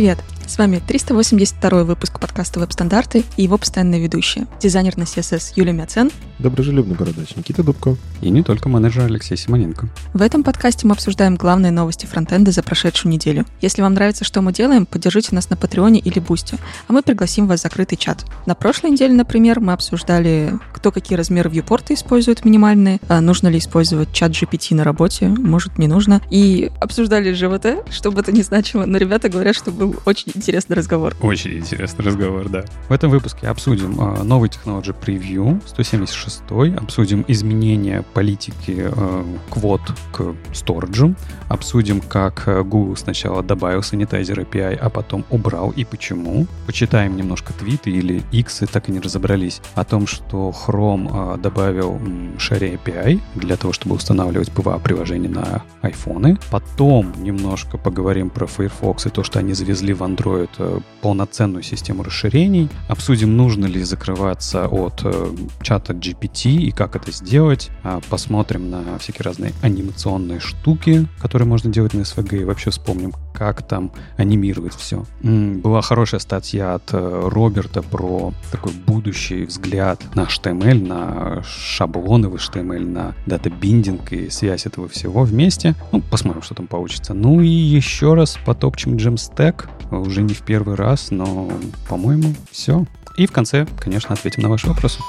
[0.00, 0.29] Привет!
[0.60, 4.46] С вами 382 выпуск подкаста «Веб-стандарты» и его постоянные ведущие.
[4.60, 6.10] Дизайнер на CSS Юлия Мяцен.
[6.38, 7.96] Доброжелюбный бородач Никита Дубко.
[8.20, 9.88] И не только менеджер Алексей Симоненко.
[10.12, 13.46] В этом подкасте мы обсуждаем главные новости фронтенда за прошедшую неделю.
[13.62, 16.58] Если вам нравится, что мы делаем, поддержите нас на Патреоне или Бусте,
[16.88, 18.26] а мы пригласим вас в закрытый чат.
[18.44, 23.56] На прошлой неделе, например, мы обсуждали, кто какие размеры вьюпорта использует минимальные, а нужно ли
[23.56, 28.42] использовать чат GPT на работе, может, не нужно, и обсуждали ЖВТ, что бы это ни
[28.42, 31.14] значило, но ребята говорят, что был очень интересный разговор.
[31.20, 32.64] Очень интересный разговор, да.
[32.88, 36.42] В этом выпуске обсудим э, новый Technology Preview 176,
[36.76, 39.80] обсудим изменения политики э, квот
[40.12, 41.14] к сториджу,
[41.48, 46.46] обсудим, как э, Google сначала добавил Sanitizer API, а потом убрал и почему.
[46.66, 51.96] Почитаем немножко твиты или иксы, так и не разобрались, о том, что Chrome э, добавил
[52.38, 56.40] Share API для того, чтобы устанавливать PWA-приложения на iPhone.
[56.50, 62.02] Потом немножко поговорим про Firefox и то, что они завезли в Android э, полноценную систему
[62.02, 62.68] расширений.
[62.88, 67.70] Обсудим, нужно ли закрываться от э, чата GPT и как это сделать.
[67.82, 72.42] А, посмотрим на всякие разные анимационные штуки, которые можно делать на SVG.
[72.42, 75.04] И вообще вспомним, как там анимировать все.
[75.22, 82.34] Была хорошая статья от э, Роберта про такой будущий взгляд на HTML, на шаблоны в
[82.34, 85.74] HTML, на дата-биндинг и связь этого всего вместе.
[85.92, 87.14] Ну, посмотрим, что там получится.
[87.14, 89.68] Ну и еще раз потопчем Jamstack.
[89.90, 91.50] Уже не в первый раз, но,
[91.88, 92.86] по-моему, все.
[93.16, 95.00] И в конце, конечно, ответим на ваши вопросы.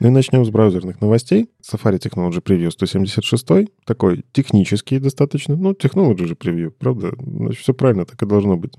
[0.00, 1.50] Ну и начнем с браузерных новостей.
[1.62, 7.12] Safari Technology Preview 176, такой технический достаточно, ну, Technology же Preview, правда?
[7.18, 8.72] Значит, все правильно, так и должно быть.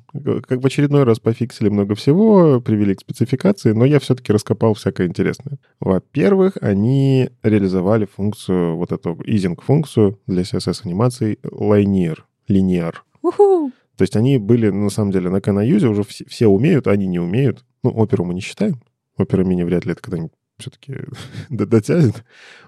[0.47, 5.05] Как в очередной раз пофиксили много всего, привели к спецификации, но я все-таки раскопал всякое
[5.05, 5.59] интересное.
[5.79, 12.17] Во-первых, они реализовали функцию, вот эту easing-функцию для CSS-анимаций Linear,
[12.49, 12.95] Linear.
[13.21, 13.71] Уху!
[13.95, 17.05] То есть они были, на самом деле, на Canаюзе уже все, все умеют, а они
[17.05, 17.63] не умеют.
[17.83, 18.81] Ну, оперу мы не считаем.
[19.17, 20.31] Опера мини вряд ли это когда-нибудь
[20.61, 20.97] все-таки
[21.49, 22.23] дотянет.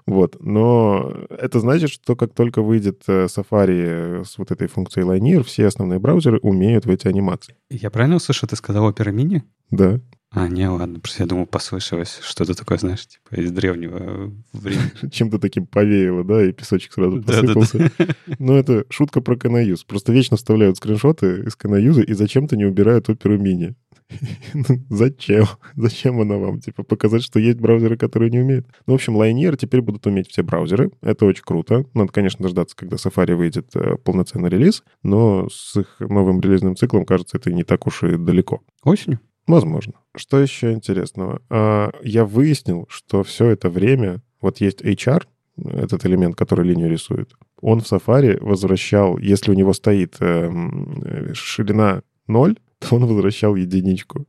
[0.06, 0.36] Вот.
[0.40, 5.66] Но это значит, что как только выйдет э, Safari с вот этой функцией Linear, все
[5.66, 7.56] основные браузеры умеют в эти анимации.
[7.70, 9.42] Я правильно услышал, ты сказал Opera Mini?
[9.70, 10.00] Да.
[10.34, 14.90] А, не, ладно, просто я думал, послышалось что-то такое, знаешь, типа из древнего времени.
[15.12, 17.92] Чем-то таким повеяло, да, и песочек сразу посыпался.
[18.40, 19.86] Но это шутка про Canayuse.
[19.86, 23.76] Просто вечно вставляют скриншоты из Canayuse и зачем-то не убирают оперу мини.
[24.54, 25.46] Ну, зачем?
[25.76, 26.60] Зачем она вам?
[26.60, 28.66] Типа показать, что есть браузеры, которые не умеют.
[28.86, 30.90] Ну, в общем, Linear теперь будут уметь все браузеры.
[31.02, 31.84] Это очень круто.
[31.94, 37.04] Надо, конечно, дождаться, когда Safari выйдет э, полноценный релиз, но с их новым релизным циклом,
[37.04, 38.62] кажется, это не так уж и далеко.
[38.82, 39.20] Осенью?
[39.46, 39.94] Возможно.
[40.16, 41.42] Что еще интересного?
[41.50, 45.24] А, я выяснил, что все это время, вот есть HR,
[45.56, 52.02] этот элемент, который линию рисует, он в Safari возвращал, если у него стоит эм, ширина
[52.26, 52.56] 0,
[52.88, 54.26] то он возвращал единичку.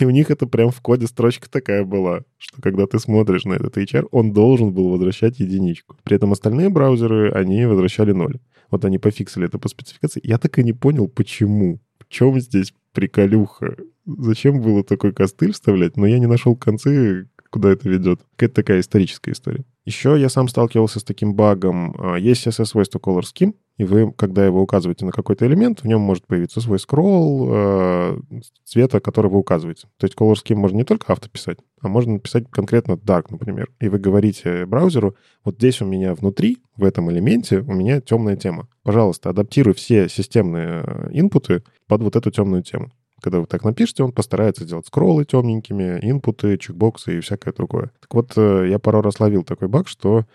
[0.00, 3.54] И у них это прям в коде строчка такая была, что когда ты смотришь на
[3.54, 5.96] этот HR, он должен был возвращать единичку.
[6.04, 8.38] При этом остальные браузеры, они возвращали ноль.
[8.70, 10.20] Вот они пофиксили это по спецификации.
[10.22, 11.80] Я так и не понял, почему.
[11.98, 13.76] В чем здесь приколюха?
[14.06, 15.96] Зачем было такой костыль вставлять?
[15.96, 18.20] Но я не нашел концы, куда это ведет.
[18.36, 19.64] Какая-то такая историческая история.
[19.84, 21.94] Еще я сам сталкивался с таким багом.
[21.98, 25.86] А, есть CSS свойство color scheme, и вы, когда его указываете на какой-то элемент, в
[25.86, 28.18] нем может появиться свой скролл э,
[28.64, 29.88] цвета, который вы указываете.
[29.98, 33.70] То есть color scheme можно не только авто писать, а можно написать конкретно dark, например.
[33.80, 38.36] И вы говорите браузеру, вот здесь у меня внутри, в этом элементе, у меня темная
[38.36, 38.68] тема.
[38.84, 42.92] Пожалуйста, адаптируй все системные э, инпуты под вот эту темную тему.
[43.20, 47.90] Когда вы так напишете, он постарается сделать скроллы темненькими, инпуты, чекбоксы и всякое другое.
[48.00, 50.26] Так вот, э, я пару раз ловил такой баг, что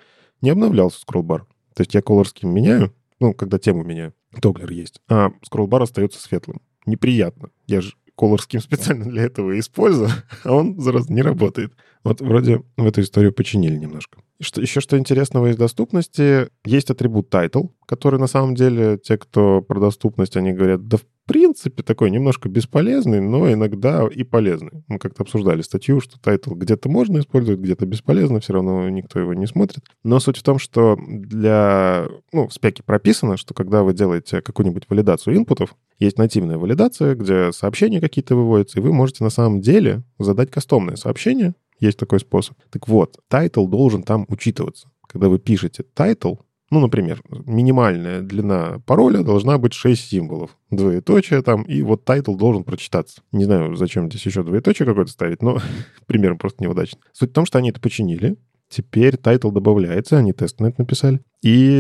[0.41, 1.45] не обновлялся скролл-бар.
[1.75, 6.21] То есть я color scheme меняю, ну, когда тему меняю, тоглер есть, а скролл-бар остается
[6.21, 6.61] светлым.
[6.85, 7.49] Неприятно.
[7.67, 10.09] Я же Color Scheme специально для этого использую,
[10.43, 11.73] а он, зараз, не работает.
[12.03, 14.19] Вот вроде в эту историю починили немножко.
[14.41, 19.61] Что, еще что интересного из доступности, есть атрибут title, который на самом деле те, кто
[19.61, 24.83] про доступность, они говорят, да в принципе такой немножко бесполезный, но иногда и полезный.
[24.87, 29.35] Мы как-то обсуждали статью, что title где-то можно использовать, где-то бесполезно, все равно никто его
[29.35, 29.83] не смотрит.
[30.03, 32.07] Но суть в том, что для...
[32.33, 37.51] Ну, в спеке прописано, что когда вы делаете какую-нибудь валидацию инпутов, есть нативная валидация, где
[37.51, 42.57] сообщения какие-то выводятся, и вы можете на самом деле задать кастомное сообщение, есть такой способ.
[42.71, 44.89] Так вот, title должен там учитываться.
[45.07, 46.37] Когда вы пишете title,
[46.71, 50.57] ну, например, минимальная длина пароля должна быть 6 символов.
[50.69, 53.21] Двоеточие там, и вот title должен прочитаться.
[53.31, 55.59] Не знаю, зачем здесь еще двоеточие какое-то ставить, но
[56.05, 56.99] примерно просто неудачно.
[57.11, 58.37] Суть в том, что они это починили,
[58.69, 61.21] Теперь title добавляется, они тест на это написали.
[61.41, 61.73] И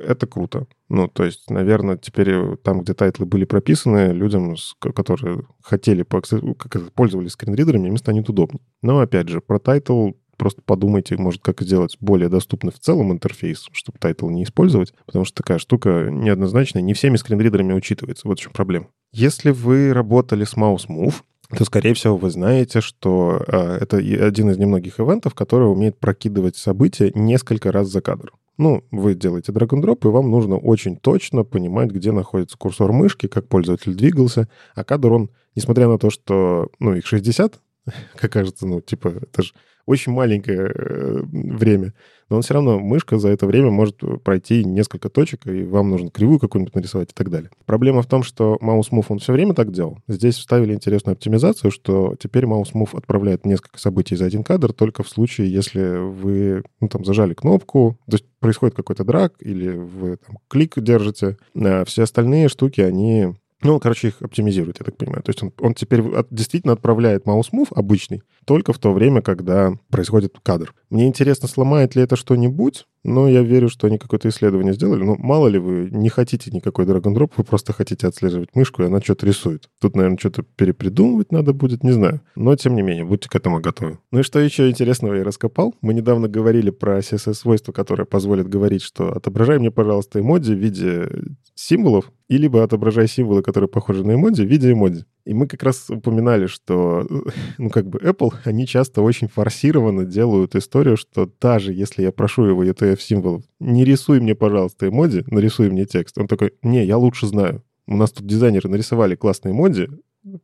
[0.00, 0.66] это круто.
[0.88, 7.32] Ну, то есть, наверное, теперь там, где тайтлы были прописаны, людям, которые хотели, как пользовались
[7.32, 8.62] скринридерами, им станет удобнее.
[8.80, 10.12] Но, опять же, про title
[10.42, 15.24] просто подумайте, может, как сделать более доступный в целом интерфейс, чтобы title не использовать, потому
[15.24, 18.26] что такая штука неоднозначная, не всеми скринридерами учитывается.
[18.26, 18.88] Вот в чем проблема.
[19.12, 21.14] Если вы работали с Mouse Move,
[21.56, 26.56] то, скорее всего, вы знаете, что э, это один из немногих ивентов, который умеет прокидывать
[26.56, 28.32] события несколько раз за кадр.
[28.58, 33.28] Ну, вы делаете and drop, и вам нужно очень точно понимать, где находится курсор мышки,
[33.28, 37.60] как пользователь двигался, а кадр он, несмотря на то, что, ну, их 60,
[38.16, 39.52] как кажется, ну, типа, это же
[39.86, 41.92] очень маленькое э, время,
[42.32, 46.10] но он все равно, мышка за это время может пройти несколько точек, и вам нужно
[46.10, 47.50] кривую какую-нибудь нарисовать и так далее.
[47.66, 49.98] Проблема в том, что Mouse Move, он все время так делал.
[50.08, 55.02] Здесь вставили интересную оптимизацию, что теперь Mouse Move отправляет несколько событий за один кадр только
[55.02, 60.16] в случае, если вы ну, там зажали кнопку, то есть происходит какой-то драк, или вы
[60.16, 61.36] там клик держите.
[61.54, 65.22] А все остальные штуки, они ну, короче, их оптимизирует, я так понимаю.
[65.22, 69.72] То есть он, он теперь от, действительно отправляет move обычный только в то время, когда
[69.90, 70.74] происходит кадр.
[70.90, 75.02] Мне интересно, сломает ли это что-нибудь, но я верю, что они какое-то исследование сделали.
[75.02, 79.00] Ну, мало ли вы не хотите никакой drag вы просто хотите отслеживать мышку, и она
[79.00, 79.68] что-то рисует.
[79.80, 82.20] Тут, наверное, что-то перепридумывать надо будет, не знаю.
[82.36, 83.98] Но, тем не менее, будьте к этому готовы.
[84.10, 85.74] Ну и что еще интересного я раскопал?
[85.80, 91.08] Мы недавно говорили про CSS-свойство, которое позволит говорить, что отображай мне, пожалуйста, эмодзи в виде
[91.54, 95.04] символов, и либо отображай символы, которые похожи на эмодзи, в виде эмодзи.
[95.24, 97.06] И мы как раз упоминали, что,
[97.58, 102.44] ну, как бы Apple, они часто очень форсированно делают историю, что даже если я прошу
[102.44, 106.18] его ETF-символов, не рисуй мне, пожалуйста, эмодзи, нарисуй мне текст.
[106.18, 107.62] Он такой, не, я лучше знаю.
[107.86, 109.88] У нас тут дизайнеры нарисовали классные эмодзи,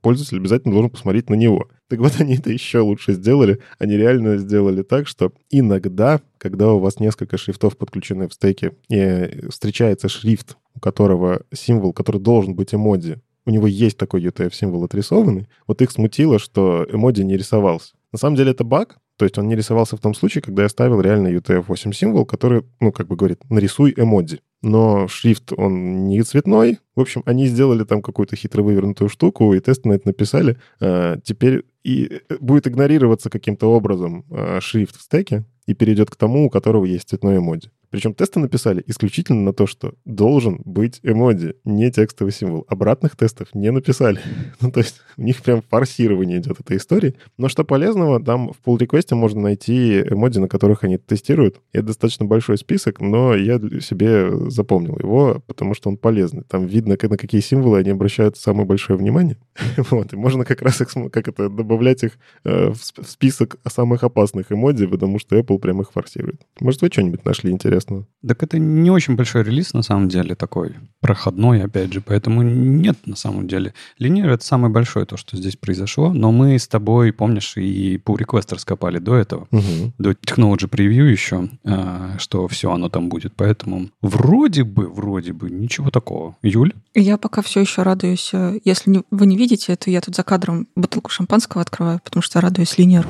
[0.01, 1.69] пользователь обязательно должен посмотреть на него.
[1.89, 3.61] Так вот, они это еще лучше сделали.
[3.79, 9.49] Они реально сделали так, что иногда, когда у вас несколько шрифтов подключены в стеке, и
[9.51, 15.49] встречается шрифт, у которого символ, который должен быть эмодзи, у него есть такой UTF-символ отрисованный,
[15.67, 17.95] вот их смутило, что эмодзи не рисовался.
[18.13, 20.69] На самом деле это баг, то есть он не рисовался в том случае, когда я
[20.69, 24.41] ставил реально UTF-8 символ, который, ну, как бы говорит, нарисуй эмодзи.
[24.61, 26.79] Но шрифт, он не цветной.
[26.95, 30.59] В общем, они сделали там какую-то хитро вывернутую штуку, и тест на это написали.
[30.81, 36.17] А, теперь и э, будет игнорироваться каким-то образом а, шрифт в стеке и перейдет к
[36.17, 37.71] тому, у которого есть цветной эмодзи.
[37.91, 42.65] Причем тесты написали исключительно на то, что должен быть эмодзи, не текстовый символ.
[42.69, 44.21] Обратных тестов не написали.
[44.61, 47.15] ну, то есть у них прям форсирование идет этой истории.
[47.37, 51.61] Но что полезного, там в pull реквесте можно найти эмодзи, на которых они тестируют.
[51.73, 56.45] Это достаточно большой список, но я себе запомнил его, потому что он полезный.
[56.45, 59.39] Там видно, на какие символы они обращают самое большое внимание.
[59.91, 64.53] вот, и можно как раз их, как это, добавлять их э, в список самых опасных
[64.53, 66.41] эмодзи, потому что Apple прям их форсирует.
[66.61, 67.79] Может, вы что-нибудь нашли интересное?
[67.79, 68.07] интересного.
[68.27, 72.99] Так это не очень большой релиз, на самом деле, такой проходной, опять же, поэтому нет,
[73.07, 73.75] на самом деле.
[73.99, 78.19] Линейр— это самое большое то, что здесь произошло, но мы с тобой, помнишь, и pull
[78.19, 79.93] request раскопали до этого, угу.
[79.99, 85.51] до Technology Preview еще, а, что все оно там будет, поэтому вроде бы, вроде бы,
[85.51, 86.37] ничего такого.
[86.43, 86.73] Юль?
[86.95, 88.31] Я пока все еще радуюсь.
[88.33, 92.41] Э, если вы не видите, то я тут за кадром бутылку шампанского открываю, потому что
[92.41, 93.09] радуюсь линейру.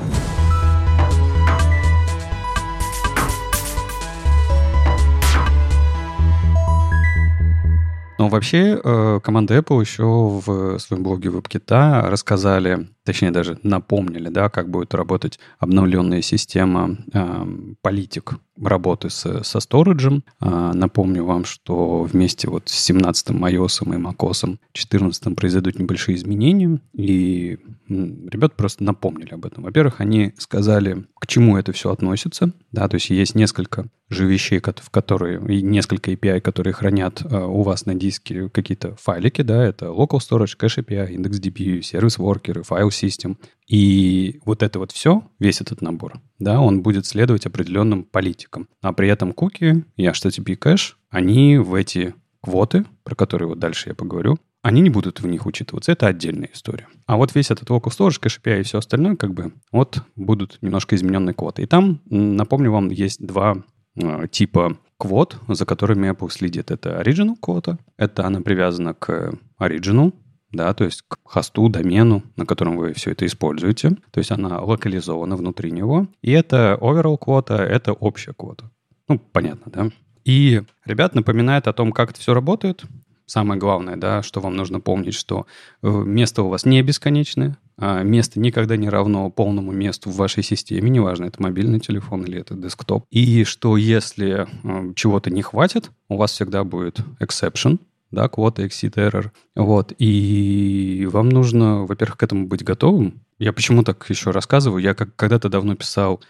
[8.19, 14.49] Но вообще э, команда Apple еще в своем блоге WebKit рассказали, точнее даже напомнили, да,
[14.49, 17.45] как будет работать обновленная система э,
[17.81, 20.23] политик работы с, со сториджем.
[20.39, 26.79] Э, напомню вам, что вместе вот с 17 iOS и macOS 14 произойдут небольшие изменения,
[26.93, 29.63] и ребят просто напомнили об этом.
[29.63, 34.59] Во-первых, они сказали, к чему это все относится, да, то есть есть несколько же вещей,
[34.59, 39.63] в которые, и несколько API, которые хранят э, у вас на диске какие-то файлики, да,
[39.63, 43.37] это local storage, cache API, IndexDB, сервис worker, file system.
[43.67, 48.67] И вот это вот все, весь этот набор, да, он будет следовать определенным политикам.
[48.81, 53.89] А при этом куки и HTTP кэш, они в эти квоты, про которые вот дальше
[53.89, 55.91] я поговорю, они не будут в них учитываться.
[55.91, 56.87] Это отдельная история.
[57.05, 60.95] А вот весь этот local storage, API и все остальное, как бы, вот будут немножко
[60.95, 61.63] измененные квоты.
[61.63, 63.63] И там, напомню вам, есть два
[63.95, 66.71] Э, типа квот, за которыми Apple следит.
[66.71, 70.13] Это original квота, это она привязана к original,
[70.51, 73.91] да, то есть к хосту, домену, на котором вы все это используете.
[74.11, 76.07] То есть она локализована внутри него.
[76.21, 78.69] И это overall квота, это общая квота.
[79.07, 79.89] Ну, понятно, да?
[80.25, 82.83] И ребят напоминает о том, как это все работает.
[83.25, 85.45] Самое главное, да, что вам нужно помнить, что
[85.83, 90.43] э, место у вас не бесконечное, а, место никогда не равно полному месту в вашей
[90.43, 93.05] системе, неважно, это мобильный телефон или это десктоп.
[93.11, 97.79] И что если а, чего-то не хватит, у вас всегда будет exception,
[98.11, 99.31] да, квота, exit error.
[99.55, 99.93] Вот.
[99.97, 103.21] И вам нужно, во-первых, к этому быть готовым.
[103.37, 104.81] Я почему так еще рассказываю?
[104.81, 106.21] Я как когда-то давно писал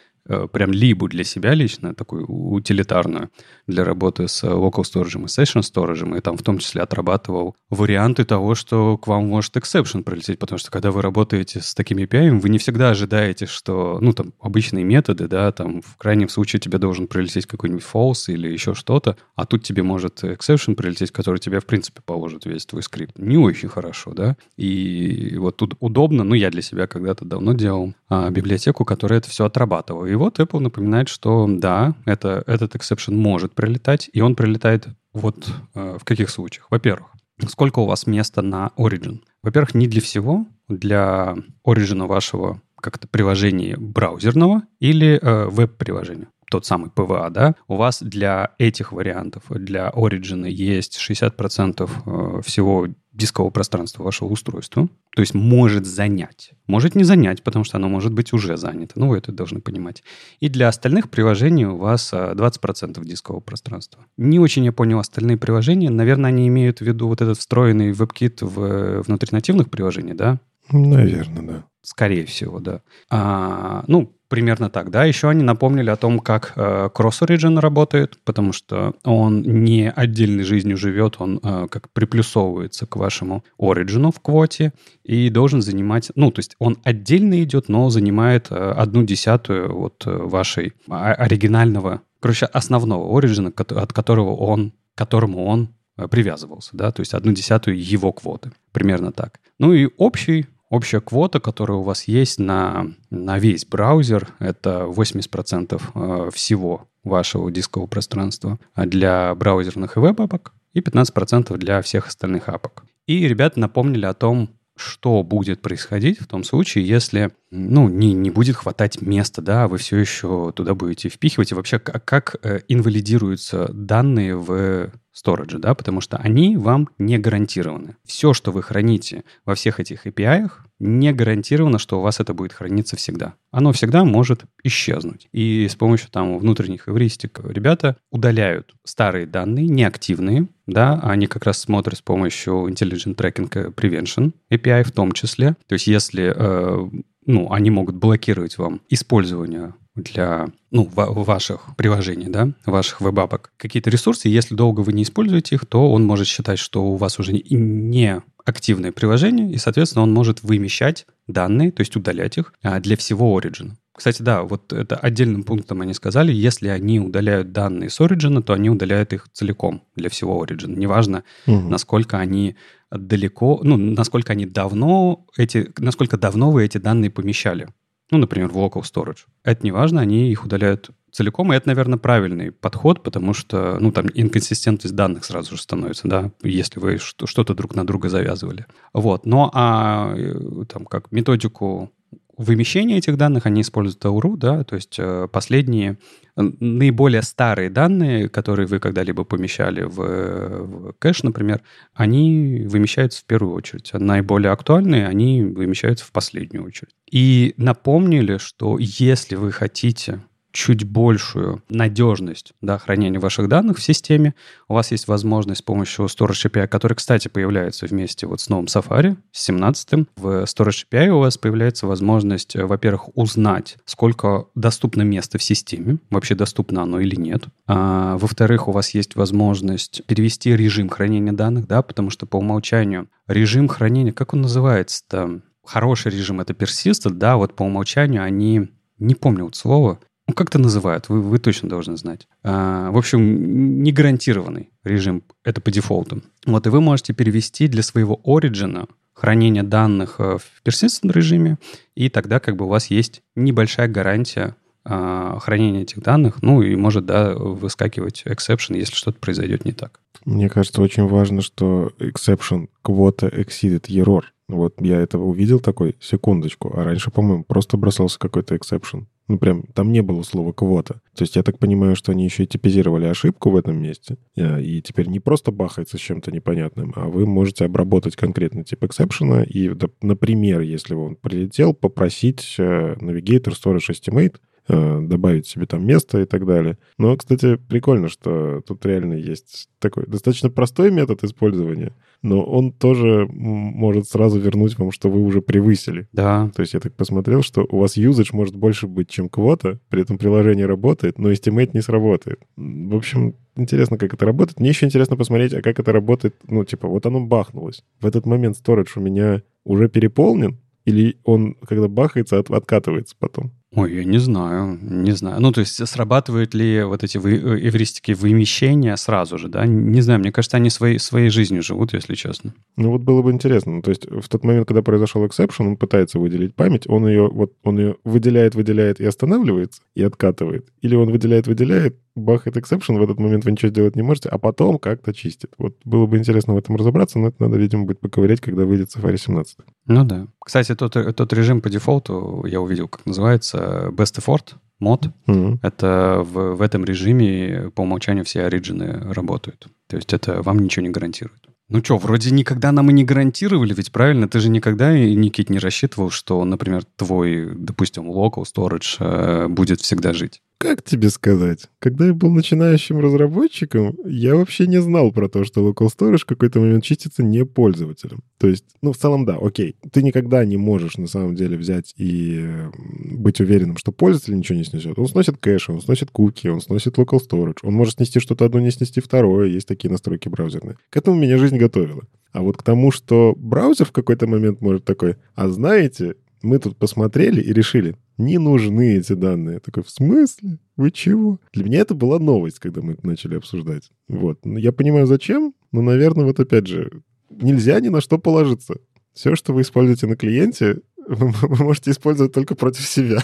[0.51, 3.29] прям либо для себя лично, такую утилитарную,
[3.67, 8.25] для работы с local storage и session storage, и там в том числе отрабатывал варианты
[8.25, 12.31] того, что к вам может exception прилететь, потому что когда вы работаете с такими API,
[12.39, 16.77] вы не всегда ожидаете, что, ну, там, обычные методы, да, там, в крайнем случае тебе
[16.77, 21.59] должен прилететь какой-нибудь false или еще что-то, а тут тебе может exception прилететь, который тебе,
[21.59, 23.17] в принципе, положит весь твой скрипт.
[23.17, 27.93] Не очень хорошо, да, и вот тут удобно, ну, я для себя когда-то давно делал
[28.09, 33.15] а, библиотеку, которая это все отрабатывала, и вот Apple напоминает, что да, это, этот exception
[33.15, 36.67] может прилетать, и он прилетает вот э, в каких случаях.
[36.69, 37.09] Во-первых,
[37.47, 39.21] сколько у вас места на Origin?
[39.43, 41.35] Во-первых, не для всего, для
[41.65, 48.51] Origin вашего как-то приложения браузерного или э, веб-приложения тот самый PVA, да, у вас для
[48.57, 55.85] этих вариантов, для Origin есть 60% э, всего дискового пространства вашего устройства, то есть может
[55.85, 56.51] занять.
[56.67, 58.93] Может не занять, потому что оно может быть уже занято.
[58.95, 60.03] Ну, вы это должны понимать.
[60.39, 64.05] И для остальных приложений у вас 20% э, дискового пространства.
[64.17, 65.89] Не очень я понял остальные приложения.
[65.89, 70.39] Наверное, они имеют в виду вот этот встроенный WebKit в, э, внутри нативных приложений, да?
[70.71, 71.63] Наверное, да.
[71.81, 72.81] Скорее всего, да.
[73.09, 75.05] А, ну, примерно так, да.
[75.05, 80.43] Еще они напомнили о том, как э, Cross Origin работает, потому что он не отдельной
[80.43, 84.71] жизнью живет, он э, как приплюсовывается к вашему Origin в квоте
[85.03, 90.03] и должен занимать, ну, то есть он отдельно идет, но занимает э, одну десятую вот
[90.05, 96.99] э, вашей оригинального, короче, основного Origin, от которого он, которому он э, привязывался, да, то
[96.99, 99.39] есть одну десятую его квоты, примерно так.
[99.57, 105.81] Ну и общий Общая квота, которая у вас есть на, на весь браузер, это 80%
[105.95, 112.83] э, всего вашего дискового пространства для браузерных и веб-апок и 15% для всех остальных апок.
[113.07, 118.29] И ребята напомнили о том, что будет происходить в том случае, если ну, не, не
[118.29, 121.51] будет хватать места, да, вы все еще туда будете впихивать.
[121.51, 127.17] И вообще, как, как э, инвалидируются данные в storage, да, потому что они вам не
[127.17, 127.97] гарантированы.
[128.05, 132.53] Все, что вы храните во всех этих API, не гарантировано, что у вас это будет
[132.53, 133.33] храниться всегда.
[133.51, 135.27] Оно всегда может исчезнуть.
[135.31, 141.59] И с помощью там внутренних эвристик ребята удаляют старые данные, неактивные, да, они как раз
[141.59, 145.55] смотрят с помощью Intelligent Tracking Prevention API в том числе.
[145.67, 146.89] То есть если э,
[147.25, 154.29] ну, они могут блокировать вам использование для ну, ваших приложений, да, ваших веб-апок, какие-то ресурсы,
[154.29, 158.21] если долго вы не используете их, то он может считать, что у вас уже не
[158.49, 163.39] активное приложение, и, соответственно, он может вымещать данные, то есть удалять их а, для всего
[163.39, 163.71] Origin.
[163.95, 168.53] Кстати, да, вот это отдельным пунктом они сказали, если они удаляют данные с Origin, то
[168.53, 170.77] они удаляют их целиком для всего Origin.
[170.77, 171.69] Неважно, угу.
[171.69, 172.55] насколько они
[172.91, 177.67] далеко, ну, насколько они давно эти, насколько давно вы эти данные помещали
[178.11, 179.25] ну, например, в local storage.
[179.43, 183.91] Это не важно, они их удаляют целиком, и это, наверное, правильный подход, потому что, ну,
[183.91, 188.65] там инконсистентность данных сразу же становится, да, если вы что-то друг на друга завязывали.
[188.93, 191.91] Вот, но а э, там как методику
[192.39, 195.97] вымещения этих данных они используют Auru, да, то есть э, последние
[196.37, 201.61] наиболее старые данные, которые вы когда-либо помещали в, в кэш, например,
[201.93, 203.89] они вымещаются в первую очередь.
[203.91, 206.93] А наиболее актуальные, они вымещаются в последнюю очередь.
[207.11, 214.33] И напомнили, что если вы хотите чуть большую надежность да, хранения ваших данных в системе.
[214.67, 218.65] У вас есть возможность с помощью Storage API, который, кстати, появляется вместе вот с новым
[218.65, 225.03] Safari, с 17 В Storage API у вас появляется возможность, э, во-первых, узнать, сколько доступно
[225.03, 227.43] места в системе, вообще доступно оно или нет.
[227.67, 233.07] А, во-вторых, у вас есть возможность перевести режим хранения данных, да, потому что по умолчанию
[233.27, 235.41] режим хранения, как он называется-то?
[235.63, 240.49] Хороший режим— это persistent, да, вот по умолчанию они не помню вот слово, ну, как
[240.49, 241.09] это называют?
[241.09, 242.27] Вы, вы точно должны знать.
[242.43, 245.23] А, в общем, не гарантированный режим.
[245.43, 246.21] Это по дефолту.
[246.45, 251.57] Вот, и вы можете перевести для своего оригина хранение данных э, в persistent режиме,
[251.95, 254.55] и тогда как бы у вас есть небольшая гарантия
[254.85, 259.99] а, хранения этих данных, ну и может, да, выскакивать exception, если что-то произойдет не так.
[260.25, 264.21] Мне кажется, очень важно, что exception квота exceeded error.
[264.47, 269.63] Вот я это увидел такой, секундочку, а раньше, по-моему, просто бросался какой-то exception Ну, прям
[269.73, 270.95] там не было слова квота.
[271.15, 274.17] То есть я так понимаю, что они еще и типизировали ошибку в этом месте.
[274.35, 278.83] Э, и теперь не просто бахается с чем-то непонятным, а вы можете обработать конкретно тип
[278.83, 279.43] эксепшена.
[279.43, 279.71] И,
[280.01, 286.25] например, если он прилетел, попросить э, Navigator Storage Estimate Э, добавить себе там место и
[286.25, 286.77] так далее.
[286.97, 293.27] Но, кстати, прикольно, что тут реально есть такой достаточно простой метод использования, но он тоже
[293.27, 296.07] может сразу вернуть вам, что вы уже превысили.
[296.11, 296.51] Да.
[296.55, 300.01] То есть я так посмотрел, что у вас юзаж может больше быть, чем квота, при
[300.03, 302.39] этом приложение работает, но estimate не сработает.
[302.55, 304.59] В общем, интересно, как это работает.
[304.59, 307.83] Мне еще интересно посмотреть, а как это работает, ну, типа, вот оно бахнулось.
[307.99, 313.51] В этот момент storage у меня уже переполнен, или он, когда бахается, от, откатывается потом?
[313.75, 315.39] Ой, я не знаю, не знаю.
[315.39, 319.67] Ну, то есть срабатывают ли вот эти вы, э, эвристики вымещения сразу же, да?
[319.67, 322.55] Не знаю, мне кажется, они своей, своей жизнью живут, если честно.
[322.77, 323.73] Ну, вот было бы интересно.
[323.73, 327.29] Ну, то есть в тот момент, когда произошел exception, он пытается выделить память, он ее,
[327.29, 330.67] вот, он ее выделяет, выделяет и останавливается, и откатывает.
[330.81, 334.37] Или он выделяет, выделяет, бахает exception, в этот момент вы ничего сделать не можете, а
[334.37, 335.51] потом как-то чистит.
[335.57, 338.89] Вот было бы интересно в этом разобраться, но это надо, видимо, будет поковырять, когда выйдет
[338.95, 339.57] Safari 17.
[339.87, 340.27] Ну да.
[340.39, 343.58] Кстати, тот, тот режим по дефолту, я увидел, как называется,
[343.91, 345.09] Best Effort мод.
[345.27, 345.59] Mm-hmm.
[345.61, 349.67] Это в, в этом режиме по умолчанию все оригины работают.
[349.87, 351.41] То есть это вам ничего не гарантирует.
[351.69, 354.27] Ну что, вроде никогда нам и не гарантировали, ведь правильно?
[354.27, 360.13] Ты же никогда, Никит, не рассчитывал, что, например, твой, допустим, local storage э, будет всегда
[360.13, 360.41] жить.
[360.61, 361.69] Как тебе сказать?
[361.79, 366.25] Когда я был начинающим разработчиком, я вообще не знал про то, что local storage в
[366.25, 368.23] какой-то момент чистится не пользователем.
[368.37, 369.77] То есть, ну, в целом, да, окей.
[369.93, 374.65] Ты никогда не можешь, на самом деле, взять и быть уверенным, что пользователь ничего не
[374.65, 374.99] снесет.
[374.99, 377.59] Он сносит кэш, он сносит куки, он сносит local storage.
[377.63, 379.47] Он может снести что-то одно, не снести второе.
[379.47, 380.75] Есть такие настройки браузерные.
[380.89, 382.03] К этому меня жизнь готовила.
[382.33, 386.75] А вот к тому, что браузер в какой-то момент может такой, а знаете, мы тут
[386.75, 389.55] посмотрели и решили, не нужны эти данные.
[389.55, 390.59] Я такой, в смысле?
[390.75, 391.39] Вы чего?
[391.53, 393.89] Для меня это была новость, когда мы это начали обсуждать.
[394.07, 394.45] Вот.
[394.45, 398.75] Ну, я понимаю, зачем, но, наверное, вот опять же, нельзя ни на что положиться.
[399.13, 403.19] Все, что вы используете на клиенте, вы, можете использовать только против себя.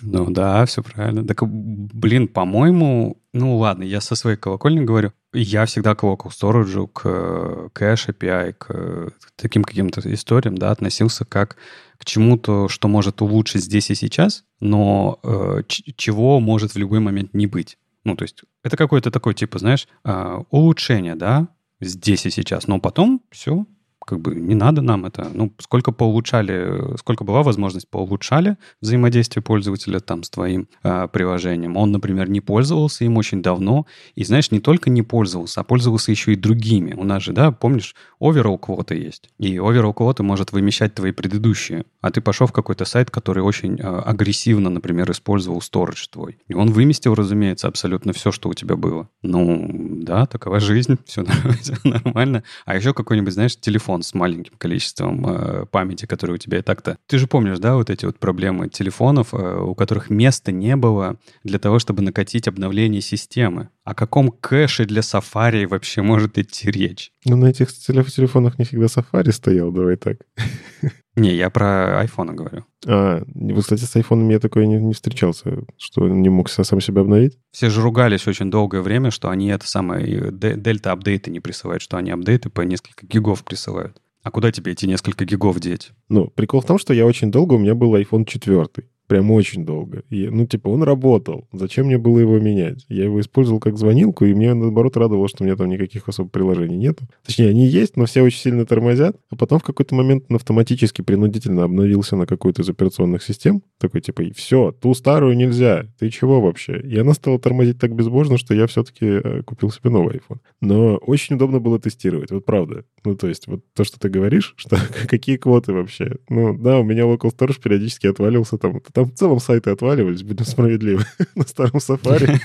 [0.00, 1.26] Ну да, все правильно.
[1.26, 6.88] Так, блин, по-моему, ну ладно, я со своей колокольни говорю, я всегда к local storage,
[6.92, 11.56] к кэш API, к таким каким-то историям, да, относился как
[11.98, 17.34] к чему-то, что может улучшить здесь и сейчас, но э, чего может в любой момент
[17.34, 17.76] не быть.
[18.04, 21.48] Ну, то есть это какое-то такое, типа, знаешь, э, улучшение, да,
[21.80, 23.66] здесь и сейчас, но потом все,
[24.08, 25.30] как бы не надо нам это.
[25.34, 31.76] Ну, сколько поулучшали, сколько была возможность, поулучшали взаимодействие пользователя там с твоим э, приложением.
[31.76, 36.10] Он, например, не пользовался им очень давно, и, знаешь, не только не пользовался, а пользовался
[36.10, 36.94] еще и другими.
[36.94, 39.28] У нас же, да, помнишь, overall квота есть.
[39.38, 41.84] И overall квота может вымещать твои предыдущие.
[42.00, 46.38] А ты пошел в какой-то сайт, который очень э, агрессивно, например, использовал storage твой.
[46.48, 49.10] И он выместил, разумеется, абсолютно все, что у тебя было.
[49.22, 49.68] Ну,
[50.02, 51.26] да, такова жизнь, все
[51.84, 52.42] нормально.
[52.64, 56.62] А еще какой-нибудь, знаешь, телефон телефон с маленьким количеством э, памяти, который у тебя и
[56.62, 56.96] так-то.
[57.06, 61.16] Ты же помнишь, да, вот эти вот проблемы телефонов, э, у которых места не было
[61.44, 63.68] для того, чтобы накатить обновление системы.
[63.84, 67.12] О каком кэше для Safari вообще может идти речь?
[67.24, 70.18] Ну, на этих телефонах не всегда Safari стоял, давай так.
[71.18, 72.64] Не, я про iPhone говорю.
[72.86, 77.00] А, вот, кстати, с iPhone я такой не, не встречался, что не мог сам себя
[77.02, 77.38] обновить.
[77.50, 81.96] Все же ругались очень долгое время, что они это самое, дельта апдейты не присылают, что
[81.96, 84.00] они апдейты по несколько гигов присылают.
[84.22, 85.90] А куда тебе эти несколько гигов деть?
[86.08, 88.66] Ну, прикол в том, что я очень долго, у меня был iPhone 4.
[89.08, 90.02] Прям очень долго.
[90.10, 91.48] И, ну, типа, он работал.
[91.50, 92.84] Зачем мне было его менять?
[92.90, 96.28] Я его использовал как звонилку, и мне, наоборот, радовало, что у меня там никаких особо
[96.28, 97.08] приложений нету.
[97.24, 99.16] Точнее, они есть, но все очень сильно тормозят.
[99.30, 103.62] А потом в какой-то момент он автоматически, принудительно обновился на какую-то из операционных систем.
[103.78, 105.86] Такой, типа, все, ту старую нельзя.
[105.98, 106.78] Ты чего вообще?
[106.78, 110.40] И она стала тормозить так безбожно, что я все-таки э, купил себе новый iPhone.
[110.60, 112.84] Но очень удобно было тестировать, вот правда.
[113.04, 114.76] Ну, то есть, вот то, что ты говоришь, что
[115.08, 116.16] какие квоты вообще.
[116.28, 120.44] Ну, да, у меня local storage периодически отваливался там там в целом сайты отваливались, будем
[120.44, 121.04] справедливы,
[121.36, 122.40] на старом Safari.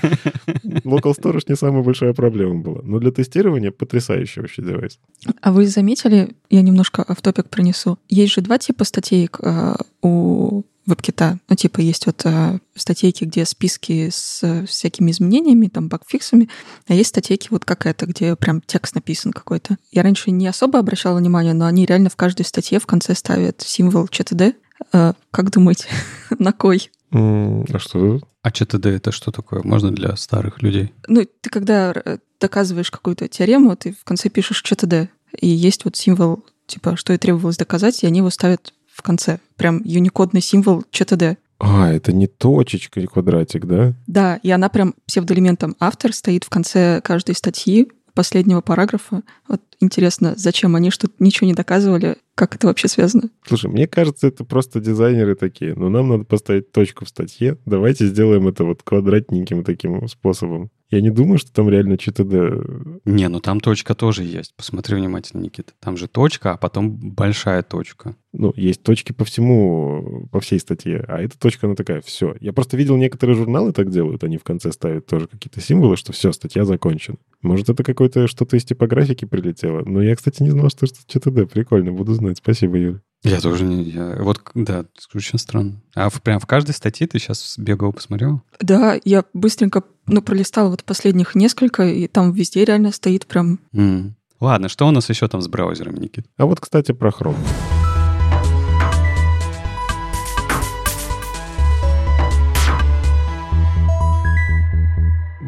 [0.84, 2.80] Local Storage не самая большая проблема была.
[2.84, 5.00] Но для тестирования потрясающий вообще девайс.
[5.40, 10.62] А вы заметили, я немножко в топик принесу, есть же два типа статей э, у
[10.86, 11.38] веб-кита.
[11.48, 16.50] Ну, типа, есть вот э, статейки, где списки с э, всякими изменениями, там, багфиксами,
[16.86, 19.78] а есть статейки вот как это, где прям текст написан какой-то.
[19.92, 23.62] Я раньше не особо обращала внимание, но они реально в каждой статье в конце ставят
[23.62, 24.54] символ ЧТД,
[24.90, 25.88] как думаете,
[26.38, 26.90] на кой?
[27.10, 28.26] А что это?
[28.42, 29.62] А ЧТД это что такое?
[29.62, 30.92] Можно для старых людей?
[31.06, 35.08] Ну, ты когда э, доказываешь какую-то теорему, ты в конце пишешь ЧТД.
[35.40, 39.38] И есть вот символ, типа, что и требовалось доказать, и они его ставят в конце.
[39.56, 41.38] Прям юникодный символ ЧТД.
[41.58, 43.94] А, это не точечка и квадратик, да?
[44.06, 49.22] Да, и она прям псевдоэлементом автор стоит в конце каждой статьи, последнего параграфа.
[49.48, 53.30] Вот интересно, зачем они что-то ничего не доказывали, как это вообще связано?
[53.46, 55.74] Слушай, мне кажется, это просто дизайнеры такие.
[55.74, 57.58] Но нам надо поставить точку в статье.
[57.66, 60.70] Давайте сделаем это вот квадратненьким таким способом.
[60.90, 63.04] Я не думаю, что там реально ЧТД.
[63.04, 64.54] Не, ну там точка тоже есть.
[64.56, 65.72] Посмотри внимательно, Никита.
[65.80, 68.16] Там же точка, а потом большая точка.
[68.32, 72.34] Ну, есть точки по всему, по всей статье, а эта точка, она такая, все.
[72.40, 76.12] Я просто видел, некоторые журналы так делают, они в конце ставят тоже какие-то символы, что
[76.12, 77.16] все, статья закончена.
[77.42, 79.82] Может, это какое-то что-то из типографики прилетело.
[79.84, 81.52] Но я, кстати, не знал, что это ЧТД.
[81.52, 82.38] Прикольно, буду знать.
[82.38, 83.00] Спасибо, Юля.
[83.24, 83.82] Я тоже не...
[83.84, 84.84] Я, вот, да,
[85.14, 85.80] очень странно.
[85.94, 88.42] А в, прям в каждой статье ты сейчас бегал, посмотрел?
[88.60, 93.60] Да, я быстренько, ну, пролистала вот последних несколько, и там везде реально стоит прям...
[93.72, 94.12] Mm.
[94.40, 96.26] Ладно, что у нас еще там с браузерами, Никит?
[96.36, 97.83] А вот, кстати, про Chrome.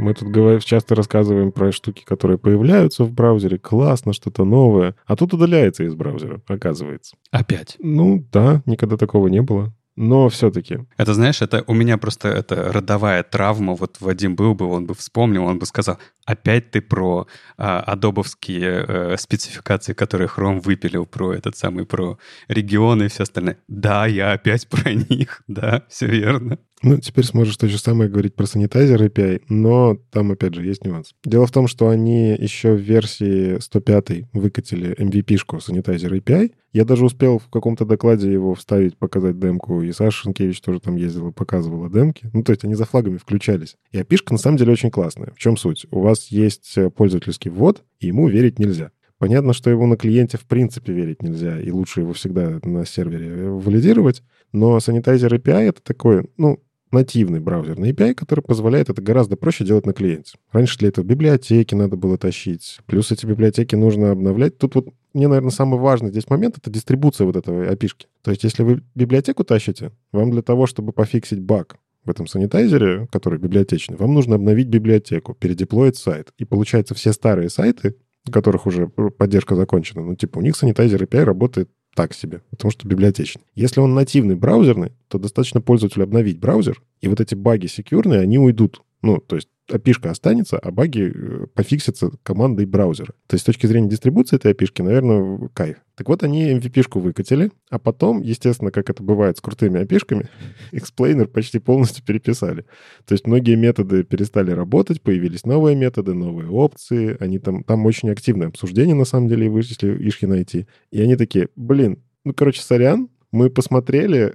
[0.06, 3.58] Мы тут говорим, часто рассказываем про штуки, которые появляются в браузере.
[3.58, 4.94] Классно, что-то новое.
[5.04, 7.16] А тут удаляется из браузера, оказывается.
[7.32, 7.74] Опять?
[7.80, 10.80] Ну да, никогда такого не было но все-таки.
[10.98, 13.74] Это, знаешь, это у меня просто это родовая травма.
[13.74, 18.84] Вот Вадим был бы, он бы вспомнил, он бы сказал, опять ты про а, адобовские
[18.86, 23.56] а, спецификации, которые Chrome выпилил, про этот самый, про регионы и все остальное.
[23.68, 26.58] Да, я опять про них, да, все верно.
[26.82, 30.84] Ну, теперь сможешь то же самое говорить про санитайзер API, но там, опять же, есть
[30.84, 31.14] нюанс.
[31.24, 36.52] Дело в том, что они еще в версии 105 выкатили MVP-шку санитайзер API.
[36.74, 40.96] Я даже успел в каком-то докладе его вставить, показать демку, и Саша Шенкевич тоже там
[40.96, 42.28] ездила, показывала демки.
[42.34, 43.76] Ну, то есть они за флагами включались.
[43.92, 45.32] И api на самом деле очень классная.
[45.34, 45.86] В чем суть?
[45.90, 48.90] У вас есть пользовательский ввод, и ему верить нельзя.
[49.18, 53.48] Понятно, что его на клиенте в принципе верить нельзя, и лучше его всегда на сервере
[53.48, 54.22] валидировать.
[54.52, 56.62] Но Sanitizer API— это такой, ну,
[56.96, 60.36] нативный браузерный API, который позволяет это гораздо проще делать на клиенте.
[60.52, 62.78] Раньше для этого библиотеки надо было тащить.
[62.86, 64.58] Плюс эти библиотеки нужно обновлять.
[64.58, 67.86] Тут вот мне, наверное, самый важный здесь момент— это дистрибуция вот этого API.
[67.86, 68.06] -шки.
[68.22, 73.08] То есть если вы библиотеку тащите, вам для того, чтобы пофиксить баг в этом санитайзере,
[73.10, 76.32] который библиотечный, вам нужно обновить библиотеку, передеплоить сайт.
[76.38, 81.02] И получается, все старые сайты, у которых уже поддержка закончена, ну, типа, у них Sanitizer
[81.02, 83.42] API работает так себе, потому что библиотечный.
[83.54, 88.38] Если он нативный браузерный, то достаточно пользователю обновить браузер, и вот эти баги секьюрные, они
[88.38, 88.82] уйдут.
[89.02, 93.14] Ну, то есть API останется, а баги э, пофиксятся командой браузера.
[93.26, 95.78] То есть с точки зрения дистрибуции этой API наверное, кайф.
[95.96, 100.26] Так вот, они MVP -шку выкатили, а потом, естественно, как это бывает с крутыми API
[100.72, 102.64] explainer почти полностью переписали.
[103.06, 107.16] То есть многие методы перестали работать, появились новые методы, новые опции.
[107.20, 109.74] Они там, там очень активное обсуждение, на самом деле, вышли
[110.08, 110.66] ишки найти.
[110.90, 114.32] И они такие, блин, ну, короче, сорян, мы посмотрели,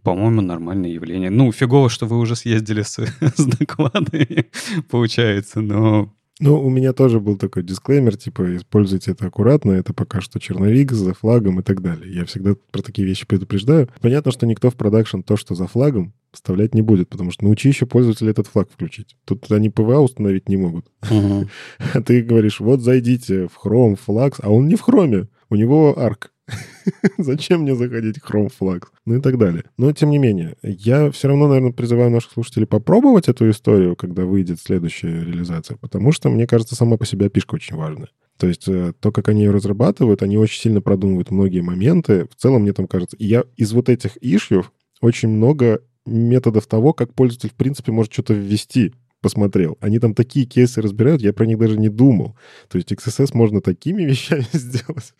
[0.03, 1.31] По-моему, нормальное явление.
[1.31, 4.51] Ну, фигово, что вы уже съездили с, с докладами,
[4.91, 10.21] получается, но ну, у меня тоже был такой дисклеймер, типа, используйте это аккуратно, это пока
[10.21, 12.15] что черновик за флагом и так далее.
[12.15, 13.89] Я всегда про такие вещи предупреждаю.
[14.01, 17.69] Понятно, что никто в продакшн то, что за флагом, вставлять не будет, потому что научи
[17.69, 19.17] еще пользователя этот флаг включить.
[19.25, 20.87] Тут они PWA установить не могут.
[21.95, 25.99] А ты говоришь, вот зайдите в Chrome, флагс, а он не в Chrome, у него
[25.99, 26.33] арк.
[27.19, 28.87] Зачем мне заходить в Chrome Flags?
[29.05, 29.65] Ну и так далее.
[29.77, 34.25] Но, тем не менее, я все равно, наверное, призываю наших слушателей попробовать эту историю, когда
[34.25, 38.09] выйдет следующая реализация, потому что, мне кажется, сама по себе опишка очень важная.
[38.39, 42.29] То есть э, то, как они ее разрабатывают, они очень сильно продумывают многие моменты.
[42.31, 47.15] В целом, мне там кажется, я из вот этих ишьев очень много методов того, как
[47.15, 49.77] пользователь, в принципе, может что-то ввести посмотрел.
[49.81, 52.37] Они там такие кейсы разбирают, я про них даже не думал.
[52.69, 55.15] То есть XSS можно такими вещами сделать,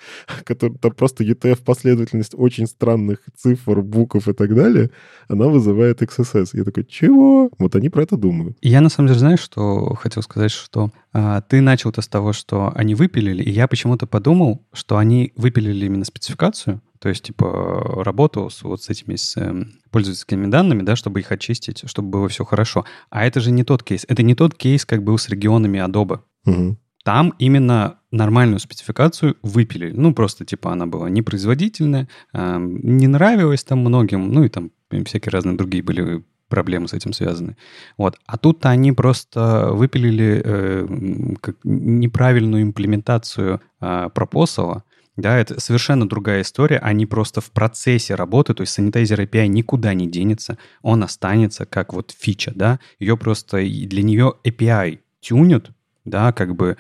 [0.45, 4.91] которые там просто UTF последовательность очень странных цифр, букв и так далее,
[5.29, 6.51] она вызывает XSS.
[6.53, 7.51] Я такой, чего?
[7.59, 8.57] Вот они про это думают.
[8.63, 12.73] Я на самом деле, знаешь, что хотел сказать, что а, ты начал-то с того, что
[12.75, 18.51] они выпилили, и я почему-то подумал, что они выпилили именно спецификацию, то есть, типа, работу
[18.51, 22.45] с, вот с этими с, э, пользовательскими данными, да, чтобы их очистить, чтобы было все
[22.45, 22.85] хорошо.
[23.11, 24.05] А это же не тот кейс.
[24.09, 26.21] Это не тот кейс, как был с регионами Adobe.
[26.47, 26.77] Угу.
[27.05, 29.93] Там именно нормальную спецификацию выпилили.
[29.93, 34.71] Ну, просто, типа, она была непроизводительная, э, не нравилась там многим, ну, и там
[35.05, 37.57] всякие разные другие были проблемы с этим связаны.
[37.97, 38.19] Вот.
[38.27, 44.85] А тут они просто выпилили э, как неправильную имплементацию э, пропосала,
[45.19, 46.79] да, это совершенно другая история.
[46.79, 51.93] Они просто в процессе работы, то есть Sanitizer API никуда не денется, он останется как
[51.93, 52.79] вот фича, да.
[53.01, 55.73] Ее просто для нее API тюнят,
[56.05, 56.77] да, как бы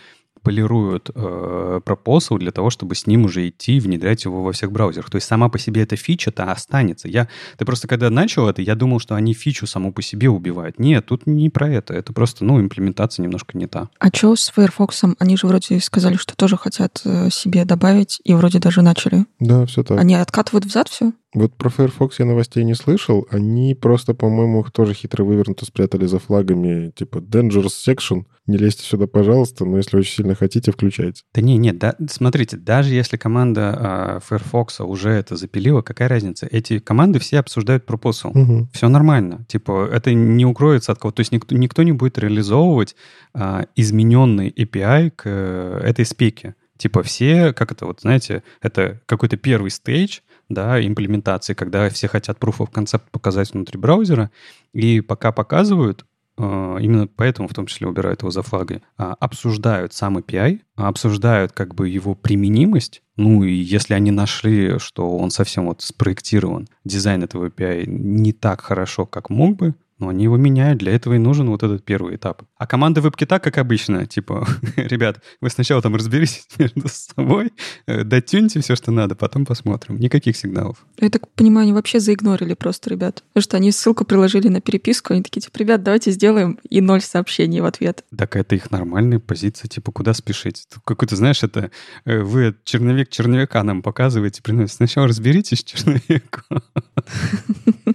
[0.48, 4.72] полируют э, пропосал для того, чтобы с ним уже идти и внедрять его во всех
[4.72, 5.10] браузерах.
[5.10, 7.06] То есть сама по себе эта фича-то останется.
[7.06, 10.78] Я, ты просто когда начал это, я думал, что они фичу саму по себе убивают.
[10.78, 11.92] Нет, тут не про это.
[11.92, 13.90] Это просто, ну, имплементация немножко не та.
[13.98, 15.02] А что с Firefox?
[15.18, 19.26] Они же вроде сказали, что тоже хотят э, себе добавить, и вроде даже начали.
[19.40, 20.00] Да, все так.
[20.00, 21.12] Они откатывают взад все?
[21.34, 23.26] Вот про Firefox я новостей не слышал.
[23.30, 28.24] Они просто, по-моему, их тоже хитро вывернуто спрятали за флагами типа Dangerous Section.
[28.46, 31.22] Не лезьте сюда, пожалуйста, но если очень сильно хотите, включайте.
[31.34, 36.48] Да не, нет, да, смотрите, даже если команда э, Firefox уже это запилила, какая разница?
[36.50, 38.30] Эти команды все обсуждают пропосал.
[38.30, 38.68] Угу.
[38.72, 39.44] Все нормально.
[39.48, 41.16] Типа, это не укроется от кого-то.
[41.16, 42.96] То есть никто, никто не будет реализовывать
[43.34, 46.54] э, измененный API к э, этой спеке.
[46.78, 52.38] Типа все, как это вот, знаете, это какой-то первый стейдж, да, имплементации, когда все хотят
[52.38, 54.30] proof of concept показать внутри браузера,
[54.72, 56.06] и пока показывают,
[56.38, 56.42] э,
[56.80, 61.74] именно поэтому в том числе убирают его за флаги, а, обсуждают сам API, обсуждают как
[61.74, 67.48] бы его применимость, ну и если они нашли, что он совсем вот спроектирован, дизайн этого
[67.48, 71.50] API не так хорошо, как мог бы, но они его меняют, для этого и нужен
[71.50, 72.42] вот этот первый этап.
[72.58, 77.52] А команда WebKit, как обычно, типа, ребят, вы сначала там разберитесь между собой,
[77.86, 79.96] э, дотюньте все, что надо, потом посмотрим.
[79.96, 80.84] Никаких сигналов.
[80.98, 83.22] Я так понимаю, они вообще заигнорили просто, ребят.
[83.28, 87.00] Потому что они ссылку приложили на переписку, они такие, типа, ребят, давайте сделаем, и ноль
[87.00, 88.04] сообщений в ответ.
[88.16, 90.66] Так это их нормальная позиция, типа, куда спешить?
[90.84, 91.70] Какой-то, знаешь, это
[92.04, 94.76] э, вы черновик черновика нам показываете, приносите.
[94.76, 96.44] Сначала разберитесь черновик.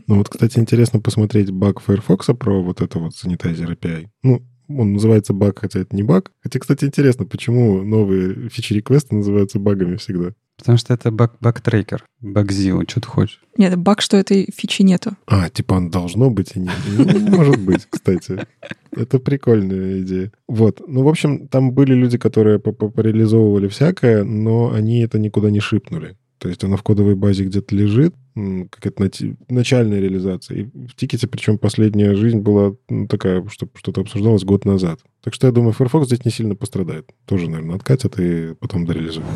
[0.08, 4.08] Ну вот, кстати, интересно посмотреть баг Firefox про вот это вот Sanitizer API.
[4.22, 4.42] Ну,
[4.78, 6.32] он называется баг, хотя это не баг.
[6.42, 10.34] Хотя, кстати, интересно, почему новые фичи-реквесты называются багами всегда.
[10.58, 13.42] Потому что это баг, баг-трекер, баг-зио, что ты хочешь.
[13.58, 15.18] Нет, баг, что этой фичи нету.
[15.26, 16.76] А, типа он должно быть и нет.
[16.88, 18.46] Ну, может быть, кстати.
[18.92, 20.32] Это прикольная идея.
[20.48, 20.82] Вот.
[20.88, 22.62] Ну, в общем, там были люди, которые
[22.96, 26.16] реализовывали всякое, но они это никуда не шипнули.
[26.38, 29.10] То есть она в кодовой базе где-то лежит, какая-то
[29.50, 30.58] начальная реализация.
[30.58, 35.00] И в тикете, причем последняя жизнь была ну, такая, что что-то обсуждалось год назад.
[35.24, 37.10] Так что я думаю, Firefox здесь не сильно пострадает.
[37.26, 39.28] Тоже, наверное, откатят и потом дореализуют.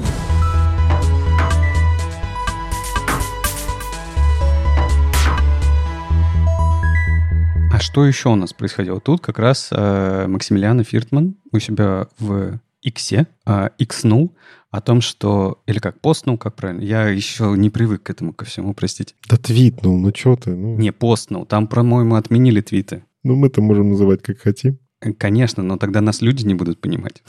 [7.71, 8.99] А что еще у нас происходило?
[8.99, 14.33] Тут как раз э, Максимилиан Фиртман у себя в Иксе э, икснул
[14.71, 15.61] о том, что...
[15.65, 16.81] Или как, постнул, как правильно?
[16.81, 19.15] Я еще не привык к этому ко всему, простите.
[19.29, 20.55] Да твитнул, ну что ты?
[20.55, 20.77] Ну...
[20.77, 21.45] Не, постнул.
[21.45, 23.03] Там, по-моему, отменили твиты.
[23.23, 24.79] Ну, мы-то можем называть как хотим.
[25.01, 27.23] Э, конечно, но тогда нас люди не будут понимать.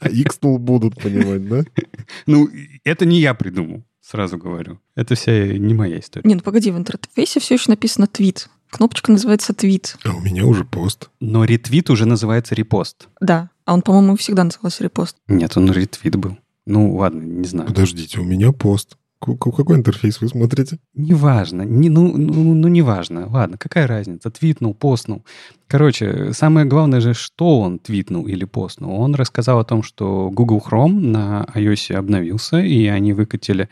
[0.00, 1.64] А икснул будут понимать, да?
[2.26, 2.48] Ну,
[2.84, 4.78] это не я придумал, сразу говорю.
[4.94, 6.28] Это вся не моя история.
[6.28, 8.48] Не, ну погоди, в интерфейсе все еще написано твит.
[8.76, 9.96] Кнопочка называется твит.
[10.04, 11.08] А у меня уже пост.
[11.18, 13.08] Но ретвит уже называется репост.
[13.22, 13.48] Да.
[13.64, 15.16] А он, по-моему, всегда назывался репост.
[15.28, 16.36] Нет, он ретвит был.
[16.66, 17.68] Ну, ладно, не знаю.
[17.68, 18.98] Подождите, у меня пост.
[19.18, 20.78] Какой интерфейс вы смотрите?
[20.92, 21.62] Неважно.
[21.62, 23.26] Не, ну, ну, ну, неважно.
[23.30, 24.30] Ладно, какая разница?
[24.30, 25.24] Твитнул, постнул.
[25.68, 29.00] Короче, самое главное же, что он твитнул или постнул.
[29.00, 33.70] Он рассказал о том, что Google Chrome на iOS обновился, и они выкатили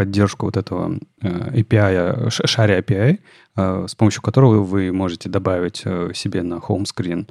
[0.00, 3.18] поддержку вот этого э, API, Share API,
[3.56, 7.28] э, с помощью которого вы можете добавить э, себе на screen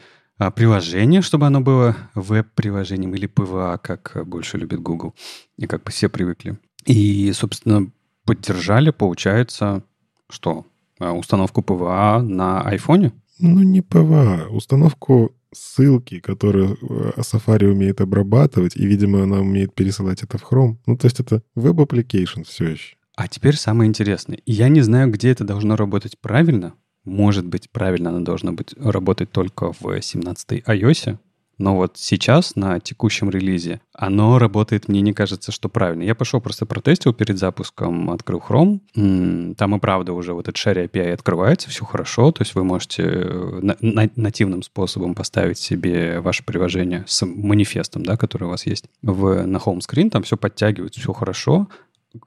[0.55, 5.13] приложение, чтобы оно было веб-приложением или PWA, как больше любит Google,
[5.57, 6.57] и как все привыкли.
[6.85, 7.91] И, собственно,
[8.23, 9.81] поддержали, получается,
[10.29, 10.65] что?
[10.99, 13.11] Установку PWA на айфоне?
[13.39, 20.23] Ну, не PWA, установку ссылки, которые э, Safari умеет обрабатывать, и, видимо, она умеет пересылать
[20.23, 20.77] это в Chrome.
[20.85, 22.95] Ну, то есть это web application все еще.
[23.15, 24.39] А теперь самое интересное.
[24.45, 26.73] Я не знаю, где это должно работать правильно.
[27.03, 31.17] Может быть, правильно она должна быть работать только в 17 iOS,
[31.59, 36.03] но вот сейчас, на текущем релизе, оно работает, мне не кажется, что правильно.
[36.03, 39.53] Я пошел просто протестил перед запуском, открыл Chrome.
[39.55, 42.31] Там и правда уже вот этот Share API открывается, все хорошо.
[42.31, 48.03] То есть вы можете э, на- на- нативным способом поставить себе ваше приложение с манифестом,
[48.05, 50.09] да, который у вас есть в, на home screen.
[50.09, 51.67] Там все подтягивается, все хорошо.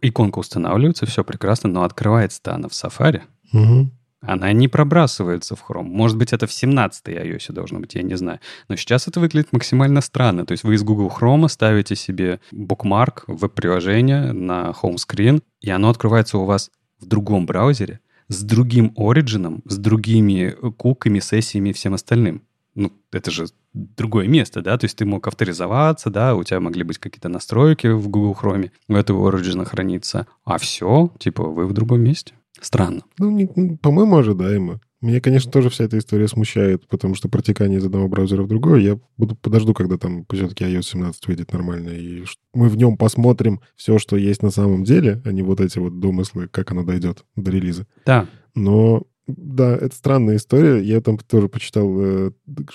[0.02, 3.22] Иконка устанавливается, все прекрасно, но открывается-то она в Safari.
[3.52, 3.90] Угу.
[4.22, 5.82] Она не пробрасывается в Chrome.
[5.82, 8.38] Может быть, это в 17-й iOS должно быть, я не знаю.
[8.68, 10.46] Но сейчас это выглядит максимально странно.
[10.46, 15.90] То есть вы из Google Chrome ставите себе букмарк веб-приложение на home screen, и оно
[15.90, 21.94] открывается у вас в другом браузере, с другим оригином, с другими куками, сессиями и всем
[21.94, 22.42] остальным.
[22.74, 24.78] Ну, это же другое место, да?
[24.78, 28.70] То есть ты мог авторизоваться, да, у тебя могли быть какие-то настройки в Google Chrome,
[28.88, 30.26] у этого оригина хранится.
[30.44, 32.34] А все, типа, вы в другом месте.
[32.60, 33.02] Странно.
[33.18, 34.80] Ну, по-моему, ожидаемо.
[35.00, 38.84] Меня, конечно, тоже вся эта история смущает, потому что протекание из одного браузера в другой,
[38.84, 43.60] я буду подожду, когда там все-таки iOS 17 выйдет нормально, и мы в нем посмотрим
[43.74, 47.24] все, что есть на самом деле, а не вот эти вот домыслы, как оно дойдет
[47.34, 47.88] до релиза.
[48.06, 49.02] Да, Но
[49.36, 50.82] да, это странная история.
[50.82, 52.30] Я там тоже почитал, э,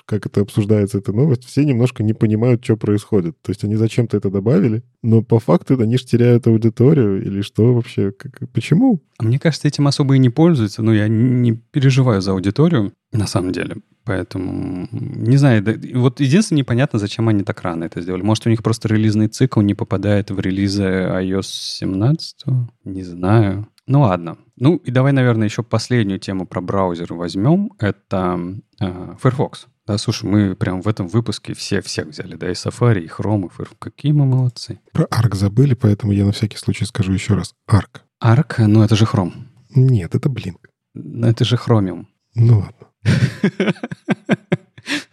[0.06, 1.46] как это обсуждается, эта новость.
[1.46, 3.42] Все немножко не понимают, что происходит.
[3.42, 7.74] То есть они зачем-то это добавили, но по факту они же теряют аудиторию или что
[7.74, 8.12] вообще?
[8.12, 9.02] Как, почему?
[9.20, 13.26] А Мне кажется, этим особо и не пользуются, но я не переживаю за аудиторию, на
[13.28, 13.78] самом деле.
[14.04, 18.22] Поэтому, не знаю, да- вот единственное непонятно, зачем они так рано это сделали.
[18.22, 22.46] Может, у них просто релизный цикл не попадает в релизы iOS 17?
[22.86, 23.68] Не знаю.
[23.88, 24.38] Ну ладно.
[24.58, 27.72] Ну и давай, наверное, еще последнюю тему про браузер возьмем.
[27.80, 28.40] Это
[28.82, 29.68] э, Firefox.
[29.88, 33.46] Да, слушай, мы прям в этом выпуске все всех взяли, да, и Safari, и Chrome,
[33.48, 33.78] и Firefox.
[33.80, 34.80] Какие мы молодцы.
[34.92, 37.54] Про ARC забыли, поэтому я на всякий случай скажу еще раз.
[37.70, 38.02] ARC.
[38.22, 39.34] Arc, ну это же Chrome.
[39.74, 40.58] Нет, это Blink.
[40.94, 42.06] Ну, Это же Chromium.
[42.36, 42.88] Ну ладно.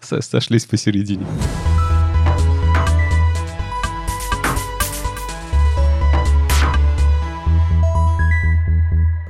[0.00, 1.26] Со- Сошлись посередине.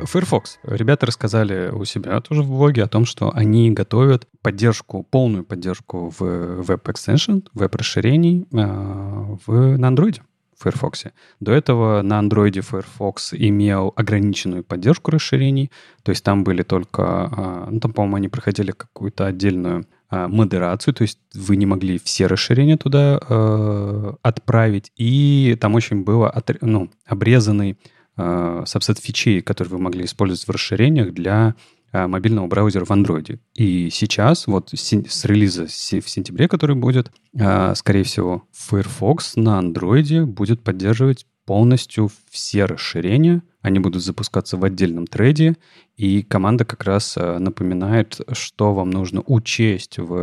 [0.05, 0.59] Firefox.
[0.63, 6.13] Ребята рассказали у себя тоже в блоге о том, что они готовят поддержку, полную поддержку
[6.19, 10.21] в веб-экстеншн, веб-расширений э, в, на Android.
[10.59, 11.05] Firefox.
[11.41, 15.71] До этого на Android Firefox имел ограниченную поддержку расширений,
[16.03, 20.95] то есть там были только, а, ну там, по-моему, они проходили какую-то отдельную а, модерацию,
[20.95, 26.59] то есть вы не могли все расширения туда э, отправить, и там очень было отр-
[26.61, 27.79] ну, обрезанный
[28.17, 31.55] сабсет фичей, которые вы могли использовать в расширениях для
[31.93, 33.39] э, мобильного браузера в Android.
[33.55, 35.71] И сейчас, вот с, релиза в
[36.09, 43.43] сентябре, который будет, э, скорее всего, Firefox на Android будет поддерживать полностью все расширения.
[43.65, 45.57] Они будут запускаться в отдельном трейде,
[45.97, 50.15] и команда как раз э, напоминает, что вам нужно учесть в,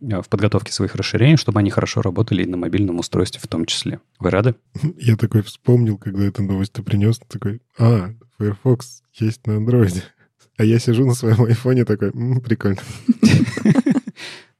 [0.00, 3.66] э, в подготовке своих расширений, чтобы они хорошо работали и на мобильном устройстве в том
[3.66, 4.00] числе.
[4.18, 4.56] Вы рады?
[4.98, 10.02] Я такой вспомнил, когда эту новость ты принес, такой, а, Firefox есть на андроиде.
[10.58, 12.76] А я сижу на своем айфоне такой, «М, прикольно.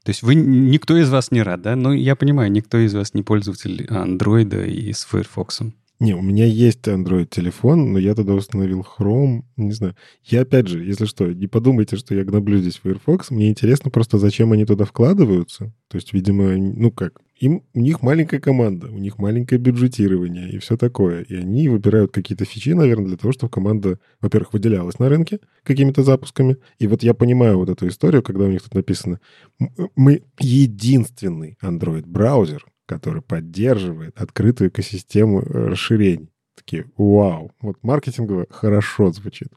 [0.03, 1.75] То есть вы, никто из вас не рад, да?
[1.75, 5.61] Ну, я понимаю, никто из вас не пользователь Android и с Firefox.
[6.03, 9.95] Не, у меня есть Android-телефон, но я тогда установил Chrome, не знаю.
[10.25, 13.31] Я, опять же, если что, не подумайте, что я гноблю здесь Firefox.
[13.31, 15.71] Мне интересно просто, зачем они туда вкладываются.
[15.87, 20.57] То есть, видимо, ну как, им, у них маленькая команда, у них маленькое бюджетирование и
[20.57, 21.21] все такое.
[21.23, 26.03] И они выбирают какие-то фичи, наверное, для того, чтобы команда, во-первых, выделялась на рынке какими-то
[26.03, 26.57] запусками.
[26.79, 29.21] И вот я понимаю вот эту историю, когда у них тут написано,
[29.57, 36.29] «М- мы единственный Android-браузер, который поддерживает открытую экосистему э, расширений.
[36.55, 39.47] Такие, вау, вот маркетингово хорошо звучит.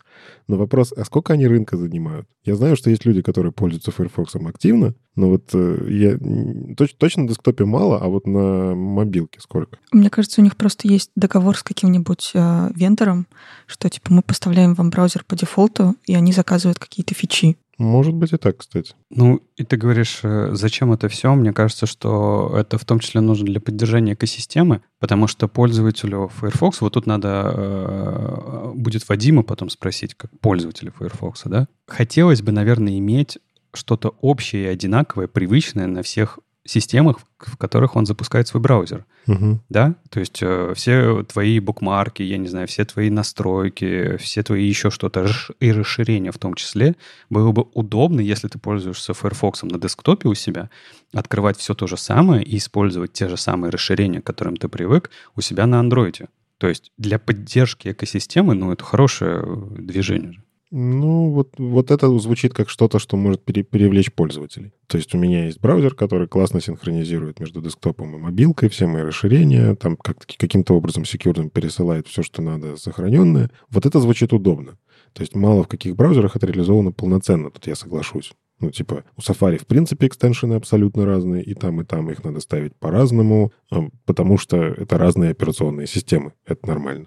[0.49, 2.27] Но вопрос, а сколько они рынка занимают?
[2.43, 7.25] Я знаю, что есть люди, которые пользуются Firefox активно, но вот э, я точ- точно
[7.25, 9.79] на десктопе мало, а вот на мобилке сколько?
[9.93, 13.27] Мне кажется, у них просто есть договор с каким-нибудь э, вендором,
[13.67, 17.59] что типа мы поставляем вам браузер по дефолту, и они заказывают какие-то фичи.
[17.79, 18.95] Может быть и так, кстати.
[19.11, 21.35] Ну, и ты говоришь, э, зачем это все?
[21.35, 26.81] Мне кажется, что это в том числе нужно для поддержания экосистемы, потому что пользователю Firefox,
[26.81, 31.68] вот тут надо э, будет Вадима потом спросить, как пользователя Firefox, да?
[31.87, 33.39] Хотелось бы, наверное, иметь
[33.74, 39.05] что-то общее и одинаковое, привычное на всех системах, в которых он запускает свой браузер.
[39.27, 39.61] Мгм.
[39.69, 44.64] Да, то есть э, все твои букмарки, я не знаю, все твои настройки, все твои
[44.67, 45.29] еще что-то
[45.61, 46.97] и расширения в том числе,
[47.29, 50.71] было бы удобно, если ты пользуешься Firefox на десктопе у себя,
[51.12, 55.11] открывать все то же самое и использовать те же самые расширения, к которым ты привык,
[55.35, 56.29] у себя на андроиде.
[56.59, 60.33] То есть для поддержки экосистемы, ну, это хорошее э, движение.
[60.33, 60.43] же.
[60.73, 64.73] Ну, вот, вот это звучит как что-то, что может пере, привлечь пользователей.
[64.89, 69.03] То есть у меня есть браузер, который классно синхронизирует между десктопом и мобилкой все мои
[69.03, 73.51] расширения, там как, каким-то образом секьюрным пересылает все, что надо, сохраненное.
[73.71, 74.77] Вот это звучит удобно.
[75.12, 78.33] То есть мало в каких браузерах это реализовано полноценно, тут я соглашусь.
[78.59, 82.25] Ну, типа, у Safari, в принципе, extension ы абсолютно разные, и там, и там их
[82.25, 86.33] надо ставить по-разному, а, потому что это разные операционные системы.
[86.47, 87.07] Это нормально.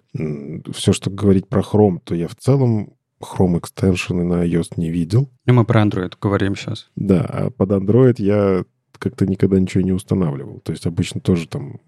[0.72, 4.90] Все, что говорить про Chrome, то я в целом Chrome extension ы на iOS не
[4.90, 5.30] видел.
[5.46, 6.90] И мы про Android говорим сейчас.
[6.96, 8.64] Да, а под Android я
[8.98, 10.60] как-то никогда ничего не устанавливал.
[10.60, 11.80] То есть обычно тоже там...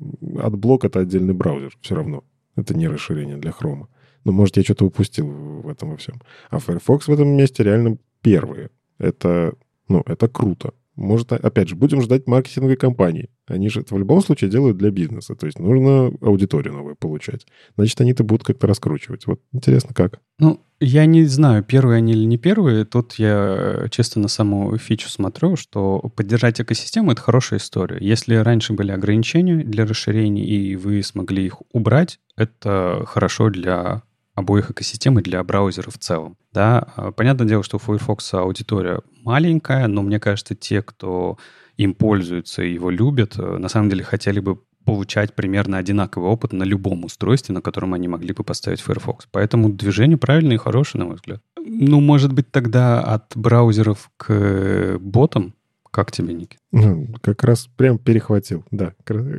[0.42, 2.24] AdBlock— это отдельный браузер все равно.
[2.56, 3.88] Это не расширение для Chrome.
[4.24, 6.22] Но, может, я что-то упустил в этом во всем.
[6.50, 8.70] А Firefox в этом месте реально первые.
[8.98, 9.54] Это,
[9.88, 10.74] ну, это круто.
[11.02, 13.30] Может, опять же, будем ждать маркетинговой компании.
[13.48, 15.36] Они же это в любом случае делают для бизнеса.
[15.36, 17.48] То есть нужно аудиторию новую получать.
[17.76, 19.26] Значит, они это будут как-то раскручивать.
[19.26, 20.20] Вот интересно, как.
[20.38, 22.86] Ну, я не знаю, первые они или не первые.
[22.86, 27.98] Тут я чисто на саму фичу смотрю, что поддержать экосистему— это хорошая история.
[28.00, 34.04] Если раньше были ограничения для расширений, и вы смогли их убрать, это хорошо для
[34.36, 36.38] обоих экосистем и для браузера в целом.
[36.54, 41.38] Да, а, понятное дело, что у Firefox аудитория маленькая, но мне кажется, те, кто
[41.78, 46.54] им пользуются и его любят, э, на самом деле хотели бы получать примерно одинаковый опыт
[46.54, 49.28] на любом устройстве, на котором они могли бы поставить Firefox.
[49.32, 51.42] Поэтому движение правильное и хорошее, на мой взгляд.
[51.58, 55.54] Ну, может быть, тогда от браузеров к ботам?
[55.92, 56.58] Как тебе, Ники?
[56.72, 58.66] Ну, как раз прям перехватил.
[58.72, 58.94] Да,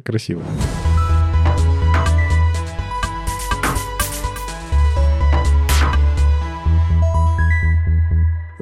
[0.04, 0.42] красиво.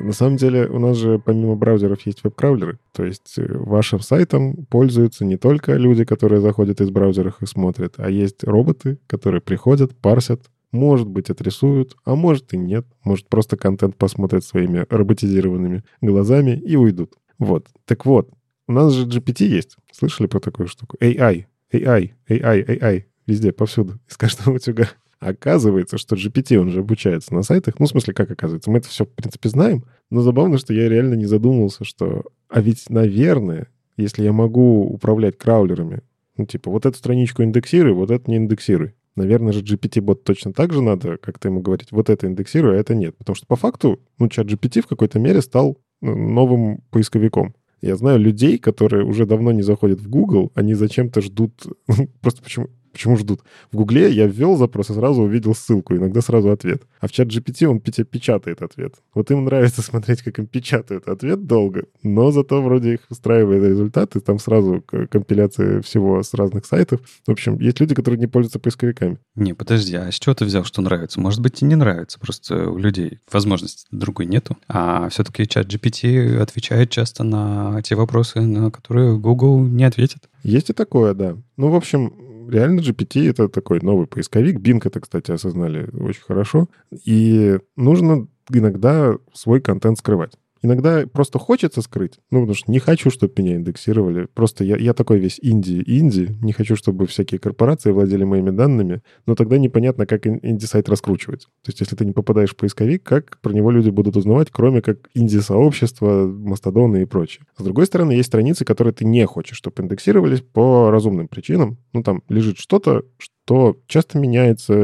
[0.00, 2.78] На самом деле у нас же помимо браузеров есть веб-краулеры.
[2.92, 7.94] То есть э, вашим сайтом пользуются не только люди, которые заходят из браузеров и смотрят,
[7.98, 12.86] а есть роботы, которые приходят, парсят, может быть, отрисуют, а может и нет.
[13.04, 17.14] Может, просто контент посмотрят своими роботизированными глазами и уйдут.
[17.38, 17.66] Вот.
[17.84, 18.30] Так вот,
[18.68, 19.76] у нас же GPT есть.
[19.92, 20.96] Слышали про такую штуку?
[21.00, 23.04] AI, AI, AI, AI.
[23.26, 24.88] Везде, повсюду, из каждого утюга.
[25.20, 27.78] Оказывается, что GPT, он же обучается на сайтах.
[27.78, 28.70] Ну, в смысле, как оказывается?
[28.70, 29.84] Мы это все, в принципе, знаем.
[30.10, 32.24] Но забавно, что я реально не задумывался, что...
[32.48, 33.68] А ведь, наверное,
[33.98, 36.00] если я могу управлять краулерами,
[36.38, 38.94] ну, типа, вот эту страничку индексируй, вот это не индексируй.
[39.14, 42.94] Наверное же GPT-бот точно так же надо как-то ему говорить, вот это индексируй, а это
[42.94, 43.14] нет.
[43.18, 47.54] Потому что по факту, ну, чат GPT в какой-то мере стал ну, новым поисковиком.
[47.82, 51.52] Я знаю людей, которые уже давно не заходят в Google, они зачем-то ждут...
[52.22, 52.68] Просто почему...
[52.92, 53.40] Почему ждут?
[53.70, 56.82] В Гугле я ввел запрос и сразу увидел ссылку, иногда сразу ответ.
[57.00, 58.94] А в чат GPT он печатает ответ.
[59.14, 64.16] Вот им нравится смотреть, как им печатают ответ долго, но зато вроде их устраивает результат,
[64.16, 67.00] и там сразу компиляция всего с разных сайтов.
[67.26, 69.18] В общем, есть люди, которые не пользуются поисковиками.
[69.36, 71.20] Не, подожди, а с чего ты взял, что нравится?
[71.20, 74.56] Может быть, и не нравится, просто у людей возможности другой нету.
[74.68, 80.28] А все-таки чат GPT отвечает часто на те вопросы, на которые Google не ответит.
[80.42, 81.36] Есть и такое, да.
[81.56, 84.58] Ну, в общем, реально GPT— это такой новый поисковик.
[84.58, 86.68] Bing это, кстати, осознали очень хорошо.
[87.04, 90.32] И нужно иногда свой контент скрывать.
[90.62, 94.26] Иногда просто хочется скрыть, ну, потому что не хочу, чтобы меня индексировали.
[94.34, 99.34] Просто я, я такой весь инди-инди, не хочу, чтобы всякие корпорации владели моими данными, но
[99.34, 101.44] тогда непонятно, как инди-сайт раскручивать.
[101.62, 104.82] То есть, если ты не попадаешь в поисковик, как про него люди будут узнавать, кроме
[104.82, 107.46] как инди-сообщества, мастодоны и прочее.
[107.56, 111.78] С другой стороны, есть страницы, которые ты не хочешь, чтобы индексировались по разумным причинам.
[111.92, 113.04] Ну, там лежит что-то,
[113.50, 114.74] то часто меняется,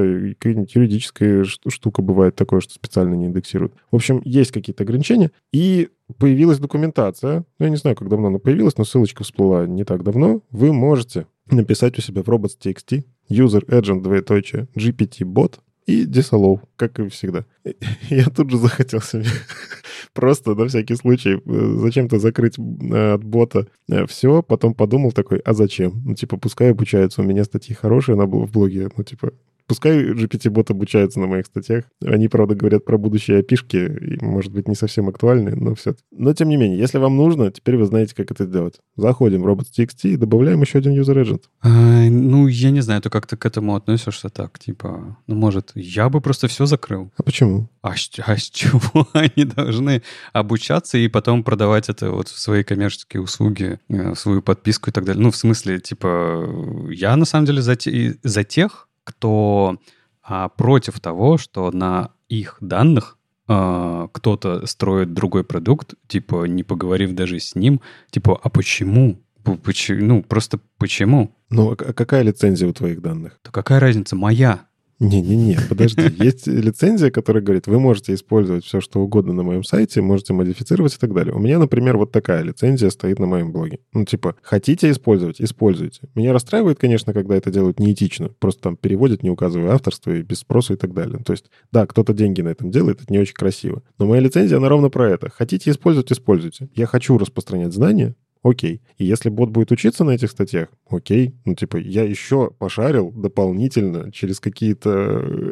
[0.40, 3.74] какая-нибудь юридическая штука бывает такое, что специально не индексируют.
[3.92, 8.40] В общем, есть какие-то ограничения, и появилась документация, ну, я не знаю, как давно она
[8.40, 13.64] появилась, но ссылочка всплыла не так давно, вы можете написать у себя в robots.txt user
[13.68, 17.44] agent двоеточие GPT-бот и disallow, как и всегда.
[18.10, 19.24] Я тут же захотел себе
[20.12, 25.38] просто на всякий случай э, зачем-то закрыть э, от бота э, все, потом подумал такой,
[25.38, 26.02] а зачем?
[26.04, 29.32] Ну, типа, пускай обучаются, у меня статьи хорошие на, в блоге, ну, типа,
[29.66, 31.84] Пускай GPT-бот обучается на моих статьях.
[32.04, 35.96] Они, правда, говорят про будущие опишки, может быть, не совсем актуальны, но все.
[36.12, 38.80] Но, тем не менее, если вам нужно, теперь вы знаете, как это сделать.
[38.96, 41.42] Заходим в robots.txt и добавляем еще один user agent.
[41.62, 41.68] А,
[42.08, 46.20] ну, я не знаю, ты как-то к этому относишься так, типа, ну, может, я бы
[46.20, 47.10] просто все закрыл.
[47.16, 47.68] А почему?
[47.82, 50.02] А с, а с чего они должны
[50.32, 55.04] обучаться и потом продавать это вот в свои коммерческие услуги, э, свою подписку и так
[55.04, 55.22] далее?
[55.22, 59.78] Ну, в смысле, типа, я на самом деле за, те, за тех, кто
[60.22, 67.12] а, против того, что на их данных а, кто-то строит другой продукт, типа не поговорив
[67.14, 67.80] даже с ним,
[68.10, 69.22] типа, а почему?
[69.62, 70.04] Почему?
[70.04, 71.30] Ну, просто почему?
[71.50, 73.38] Ну, а какая лицензия у твоих данных?
[73.44, 74.16] Да какая разница?
[74.16, 74.66] Моя.
[74.98, 76.02] Не-не-не, подожди.
[76.22, 80.94] Есть лицензия, которая говорит, вы можете использовать все, что угодно на моем сайте, можете модифицировать
[80.94, 81.34] и так далее.
[81.34, 83.80] У меня, например, вот такая лицензия стоит на моем блоге.
[83.92, 86.08] Ну, типа, хотите использовать, используйте.
[86.14, 88.30] Меня расстраивает, конечно, когда это делают неэтично.
[88.38, 91.22] Просто там переводят, не указывая авторство и без спроса и так далее.
[91.24, 93.82] То есть, да, кто-то деньги на этом делает, это не очень красиво.
[93.98, 95.28] Но моя лицензия, она ровно про это.
[95.28, 96.68] Хотите использовать, используйте.
[96.74, 98.14] Я хочу распространять знания,
[98.48, 98.80] окей.
[98.98, 101.34] И если бот будет учиться на этих статьях, окей.
[101.44, 104.90] Ну, типа, я еще пошарил дополнительно через какие-то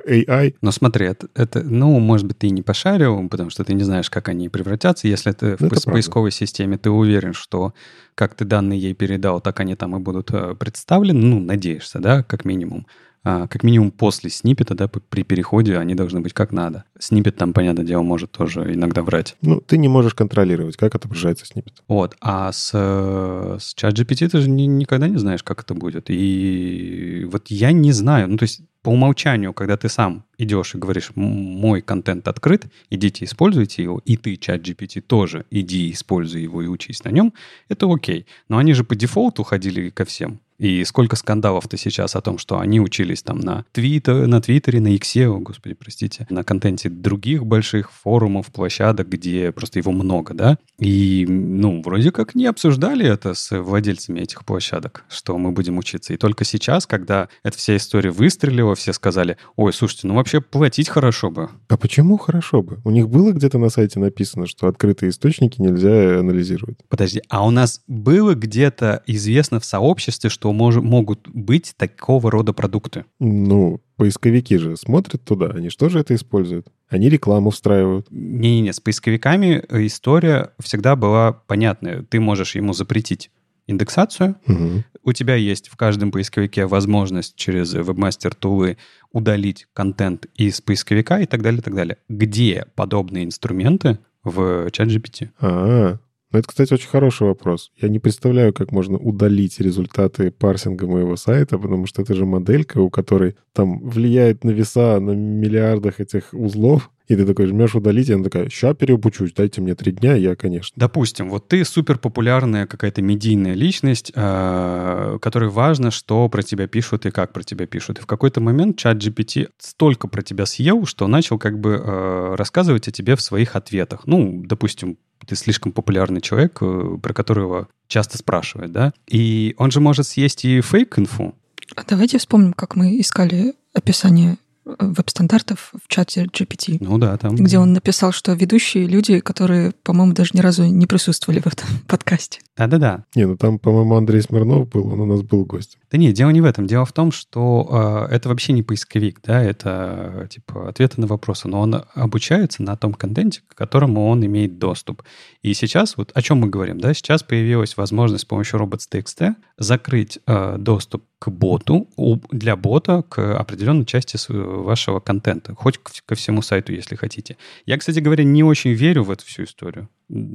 [0.04, 0.54] э, AI.
[0.60, 4.10] Но смотри, это, это, ну, может быть, ты не пошарил, потому что ты не знаешь,
[4.10, 5.08] как они превратятся.
[5.08, 6.46] Если ты ну, в это поисковой правда.
[6.46, 7.74] системе, ты уверен, что
[8.14, 12.22] как ты данные ей передал, так они там и будут э, представлены, ну, надеешься, да,
[12.22, 12.86] как минимум
[13.24, 16.84] как минимум после сниппета, да, при переходе они должны быть как надо.
[16.98, 19.36] Сниппет там, понятное дело, может тоже иногда врать.
[19.40, 21.82] Ну, ты не можешь контролировать, как отображается сниппет.
[21.88, 26.06] Вот, а с, с ChatGPT ты же ни, никогда не знаешь, как это будет.
[26.08, 30.78] И вот я не знаю, ну, то есть по умолчанию, когда ты сам идешь и
[30.78, 36.60] говоришь, мой контент открыт, идите используйте его, и ты, чат GPT, тоже иди используй его
[36.60, 37.32] и учись на нем,
[37.70, 38.26] это окей.
[38.50, 40.40] Но они же по дефолту ходили ко всем.
[40.58, 44.94] И сколько скандалов-то сейчас о том, что они учились там на, твиттер, на Твиттере, на
[44.94, 50.58] Иксе, о, господи, простите, на контенте других больших форумов, площадок, где просто его много, да?
[50.78, 56.14] И, ну, вроде как не обсуждали это с владельцами этих площадок, что мы будем учиться.
[56.14, 60.88] И только сейчас, когда эта вся история выстрелила, все сказали, ой, слушайте, ну вообще платить
[60.88, 61.50] хорошо бы.
[61.68, 62.80] А почему хорошо бы?
[62.84, 66.78] У них было где-то на сайте написано, что открытые источники нельзя анализировать.
[66.88, 72.52] Подожди, а у нас было где-то известно в сообществе, что мож, могут быть такого рода
[72.52, 73.04] продукты?
[73.18, 76.68] Ну, поисковики же смотрят туда, они что же это используют?
[76.88, 78.06] Они рекламу встраивают.
[78.10, 82.02] Не-не-не, с поисковиками история всегда была понятная.
[82.02, 83.30] Ты можешь ему запретить
[83.66, 84.36] индексацию.
[84.46, 84.84] Угу.
[85.04, 88.76] У тебя есть в каждом поисковике возможность через Webmaster Тулы
[89.12, 91.98] удалить контент из поисковика и так далее, и так далее.
[92.08, 95.30] Где подобные инструменты в ChatGPT?
[95.40, 95.98] А,
[96.34, 97.70] ну это, кстати, очень хороший вопрос.
[97.80, 102.80] Я не представляю, как можно удалить результаты парсинга моего сайта, потому что это же моделька,
[102.80, 106.90] у которой там влияет на веса на миллиардах этих узлов.
[107.06, 110.36] И ты такой жмешь удалить, и она такая, ща переобучусь, дайте мне три дня, я,
[110.36, 110.72] конечно.
[110.76, 117.04] Допустим, вот ты супер популярная какая-то медийная личность, э, которой важно, что про тебя пишут
[117.04, 117.98] и как про тебя пишут.
[117.98, 122.34] И в какой-то момент чат GPT столько про тебя съел, что начал как бы э,
[122.36, 124.06] рассказывать о тебе в своих ответах.
[124.06, 124.96] Ну, допустим,
[125.26, 128.94] ты слишком популярный человек, э, про которого часто спрашивают, да?
[129.06, 131.34] И он же может съесть и фейк-инфу.
[131.76, 136.78] А давайте вспомним, как мы искали описание веб-стандартов в чате GPT.
[136.80, 137.34] Ну да, там.
[137.36, 141.68] Где он написал, что ведущие люди, которые, по-моему, даже ни разу не присутствовали в этом
[141.88, 142.40] подкасте.
[142.56, 143.04] Да-да-да.
[143.14, 145.78] Не, ну там, по-моему, Андрей Смирнов был, он у нас был гость.
[145.90, 146.66] Да нет, дело не в этом.
[146.66, 151.48] Дело в том, что э, это вообще не поисковик, да, это типа ответы на вопросы,
[151.48, 155.02] но он обучается на том контенте, к которому он имеет доступ.
[155.42, 160.18] И сейчас, вот о чем мы говорим, да, сейчас появилась возможность с помощью robots.txt закрыть
[160.26, 161.88] э, доступ к боту,
[162.30, 164.16] для бота к определенной части
[164.62, 167.36] вашего контента, хоть ко всему сайту, если хотите.
[167.66, 169.88] Я, кстати говоря, не очень верю в эту всю историю.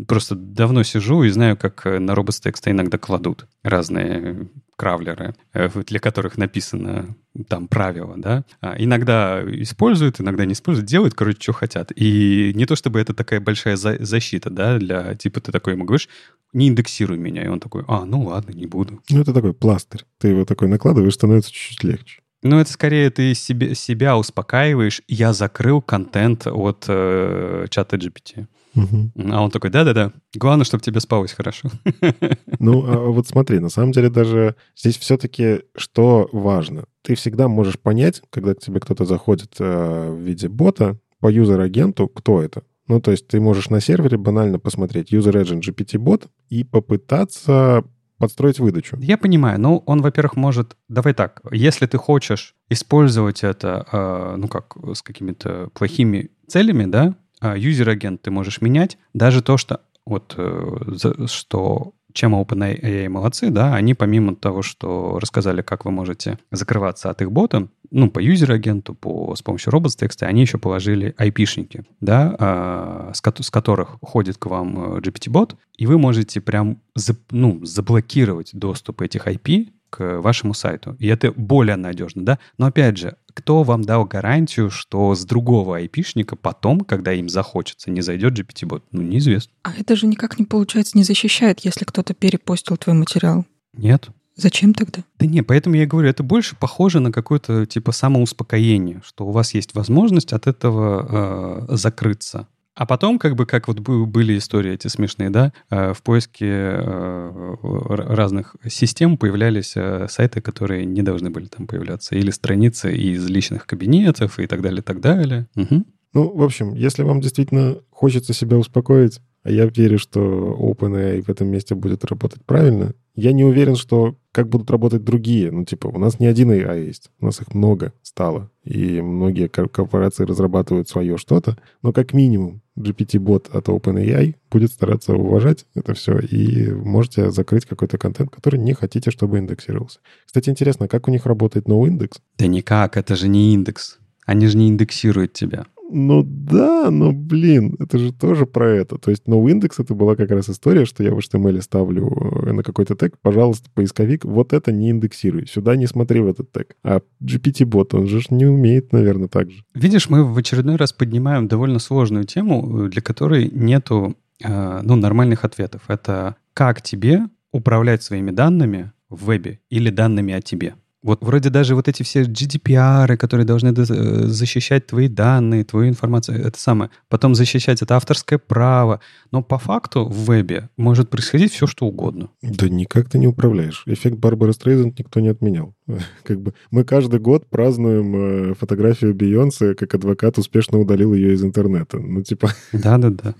[0.07, 4.49] Просто давно сижу и знаю, как на роботс-текста иногда кладут разные
[4.79, 7.15] кравлеры, э, для которых написано
[7.49, 8.45] там правило, да.
[8.61, 11.91] А иногда используют, иногда не используют, делают, короче, что хотят.
[11.95, 15.83] И не то чтобы это такая большая за- защита, да, для, типа, ты такой ему
[15.83, 16.07] говоришь,
[16.53, 17.43] не индексируй меня.
[17.43, 19.01] И он такой, а, ну ладно, не буду.
[19.09, 20.05] Ну, это такой пластырь.
[20.17, 22.21] Ты его такой накладываешь, становится чуть-чуть легче.
[22.41, 25.01] Ну, это скорее ты себе, себя успокаиваешь.
[25.07, 28.47] Я закрыл контент от э, чата GPT.
[28.75, 29.31] Угу.
[29.31, 31.69] А он такой, да-да-да, главное, чтобы тебе спалось хорошо.
[32.61, 36.85] Ну, а вот смотри, на самом деле даже здесь все-таки что важно?
[37.03, 42.07] Ты всегда можешь понять, когда к тебе кто-то заходит э, в виде бота, по юзер-агенту,
[42.07, 42.63] кто это.
[42.87, 47.83] Ну, то есть ты можешь на сервере банально посмотреть user agent GPT-бот и попытаться
[48.19, 48.97] подстроить выдачу.
[48.99, 49.59] Я понимаю.
[49.59, 50.77] Ну, он, во-первых, может...
[50.89, 51.41] Давай так.
[51.51, 57.86] Если ты хочешь использовать это, э, ну, как с какими-то плохими целями, да, а, user
[57.86, 58.97] agent ты можешь менять.
[59.13, 65.61] Даже то, что вот э, что чем OpenAI молодцы, да, они помимо того, что рассказали,
[65.61, 69.71] как вы можете закрываться от их бота, ну, по user agent у, по, с помощью
[69.71, 74.99] robots.txt а, они еще положили IP-шники, да, а, с, с которых ходит к вам э,
[74.99, 80.95] GPTBot, и вы можете прям, за, ну, заблокировать доступ этих IP к вашему сайту.
[80.99, 82.39] И это более надежно, да?
[82.57, 87.89] Но опять же, кто вам дал гарантию, что с другого айпишника потом, когда им захочется,
[87.89, 88.83] не зайдет GPT-бот?
[88.91, 89.53] Ну, неизвестно.
[89.63, 93.45] А это же никак не получается, не защищает, если кто-то перепостил твой материал.
[93.73, 94.09] Нет.
[94.35, 95.03] Зачем тогда?
[95.19, 99.31] Да не, поэтому я и говорю, это больше похоже на какое-то типа самоуспокоение, что у
[99.31, 102.47] вас есть возможность от этого э, закрыться.
[102.79, 107.55] А потом, как бы, как вот были истории эти смешные, да, э, в поиске э,
[107.61, 113.67] разных систем появлялись э, сайты, которые не должны были там появляться, или страницы из личных
[113.67, 115.49] кабинетов и так далее, и так далее.
[115.57, 115.83] Угу.
[116.13, 120.21] Ну, в общем, если вам действительно хочется себя успокоить, а я верю, что
[120.57, 125.51] OpenAI в этом месте будет работать правильно, я не уверен, что как будут работать другие.
[125.51, 128.49] Ну, типа, у нас не один AI есть, у нас их много стало.
[128.63, 131.57] И многие корпорации разрабатывают свое что-то.
[131.81, 137.97] Но как минимум GPT-бот от OpenAI будет стараться уважать это все, и можете закрыть какой-то
[137.97, 139.99] контент, который не хотите, чтобы индексировался.
[140.25, 142.19] Кстати, интересно, как у них работает NoIndex?
[142.37, 143.99] Да никак, это же не индекс.
[144.25, 145.65] Они же не индексируют тебя.
[145.91, 148.97] Ну да, но, блин, это же тоже про это.
[148.97, 152.07] То есть NoIndex это была как раз история, что я в HTML ставлю
[152.45, 156.51] э, на какой-то тег, пожалуйста, поисковик, вот это не индексируй, сюда не смотри в этот
[156.51, 156.75] тег.
[156.83, 159.63] А GPT-бот, он же не умеет, наверное, так же.
[159.73, 164.95] Видишь, мы в очередной раз поднимаем довольно сложную тему, э, для которой нету э, ну,
[164.95, 165.81] нормальных ответов.
[165.87, 167.21] Это как тебе
[167.51, 170.75] управлять своими данными в вебе или данными о тебе?
[171.01, 173.83] Вот вроде даже вот эти все GDPR, которые должны э,
[174.25, 176.91] защищать твои данные, твою информацию, это самое.
[177.07, 178.99] Потом защищать это авторское право.
[179.31, 182.29] Но по факту в вебе может происходить все, что угодно.
[182.41, 183.83] Да никак ты не управляешь.
[183.85, 185.73] Эффект Барбары Стрейзенд никто не отменял.
[186.23, 191.43] Как бы мы каждый год празднуем э, фотографию Бейонсе, как адвокат успешно удалил ее из
[191.43, 191.97] интернета.
[191.97, 192.49] Ну, типа...
[192.73, 193.35] Да-да-да.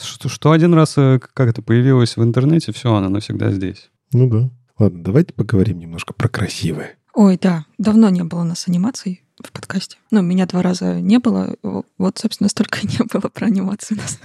[0.00, 3.90] Что, что один раз э, как это появилось в интернете, все, она навсегда здесь.
[4.12, 4.50] Ну да.
[4.78, 6.96] Ладно, давайте поговорим немножко про красивое.
[7.14, 9.98] Ой, да, давно не было у нас анимаций в подкасте.
[10.10, 11.54] Ну, меня два раза не было.
[11.98, 14.18] Вот, собственно, столько не было про анимацию у нас.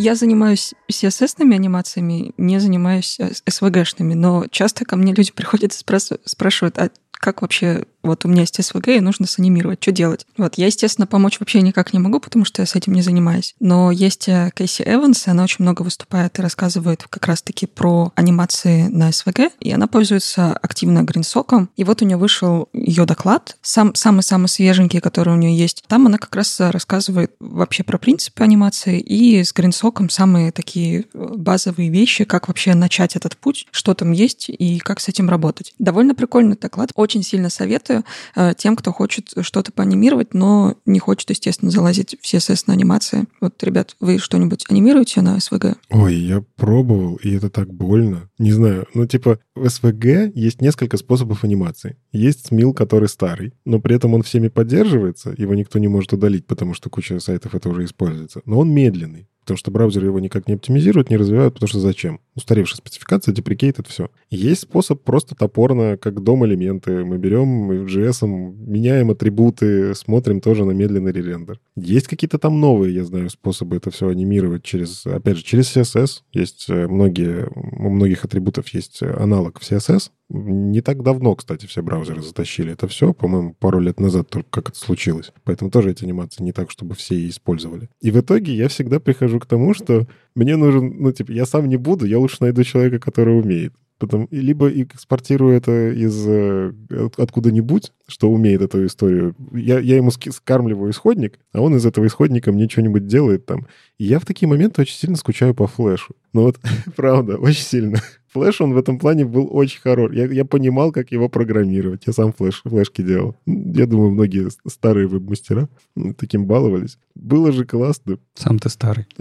[0.00, 5.76] Я занимаюсь CSS-ными анимациями, не занимаюсь SVG-шными, но часто ко мне люди приходят и
[6.24, 10.26] спрашивают, а как вообще вот у меня есть СВГ, и нужно санимировать, что делать?
[10.36, 13.54] Вот, я, естественно, помочь вообще никак не могу, потому что я с этим не занимаюсь.
[13.60, 18.12] Но есть э, Кейси Эванс, и она очень много выступает и рассказывает как раз-таки про
[18.14, 21.70] анимации на СВГ, и она пользуется активно гринсоком.
[21.76, 25.84] И вот у нее вышел ее доклад, сам, самый-самый свеженький, который у нее есть.
[25.86, 31.04] Там она как раз рассказывает вообще про принципы анимации, и с гринсоком самые такие э,
[31.12, 35.74] базовые вещи, как вообще начать этот путь, что там есть и как с этим работать.
[35.78, 38.04] Довольно прикольный доклад, очень сильно советую
[38.36, 43.24] э, тем, кто хочет что-то поанимировать, но не хочет, естественно, залазить в CSS на анимации.
[43.40, 45.76] Вот, ребят, вы что-нибудь анимируете на SVG?
[45.88, 48.28] Ой, я пробовал, и это так больно.
[48.38, 51.96] Не знаю, ну типа в SVG есть несколько способов анимации.
[52.12, 56.46] Есть SMIL, который старый, но при этом он всеми поддерживается, его никто не может удалить,
[56.46, 58.42] потому что куча сайтов это уже используется.
[58.44, 62.20] Но он медленный потому что браузеры его никак не оптимизируют, не развивают, потому что зачем?
[62.34, 64.10] Устаревшая спецификация, deprecated, это все.
[64.28, 67.02] Есть способ просто топорно, как DOM-элементы.
[67.02, 71.58] Мы берем JS, меняем атрибуты, смотрим тоже на медленный rerender.
[71.76, 76.20] Есть какие-то там новые, я знаю, способы это все анимировать через, опять же, через CSS.
[76.34, 81.82] Есть э, многие, у многих атрибутов есть аналог в CSS, не так давно, кстати, все
[81.82, 85.32] браузеры затащили это все, по-моему, пару лет назад только как это случилось.
[85.44, 87.88] Поэтому тоже эти анимации не так, чтобы все использовали.
[88.00, 91.68] И в итоге я всегда прихожу к тому, что мне нужен, ну, типа, я сам
[91.68, 93.72] не буду, я лучше найду человека, который умеет.
[93.98, 96.72] Потом, либо экспортирую это из э,
[97.16, 99.34] откуда-нибудь, что умеет эту историю.
[99.52, 103.66] Я, я ему скармливаю исходник, а он из этого исходника мне что-нибудь делает там.
[103.98, 106.14] И я в такие моменты очень сильно скучаю по флешу.
[106.32, 106.60] Ну вот,
[106.96, 107.98] правда, очень сильно.
[108.38, 110.12] Флэш, он в этом плане был очень хорош.
[110.12, 112.04] Я, я понимал, как его программировать.
[112.06, 113.34] Я сам флэш, флешки делал.
[113.46, 115.68] Я думаю, многие старые веб-мастера
[116.16, 116.98] таким баловались.
[117.16, 118.18] Было же классно.
[118.34, 119.06] Сам ты старый.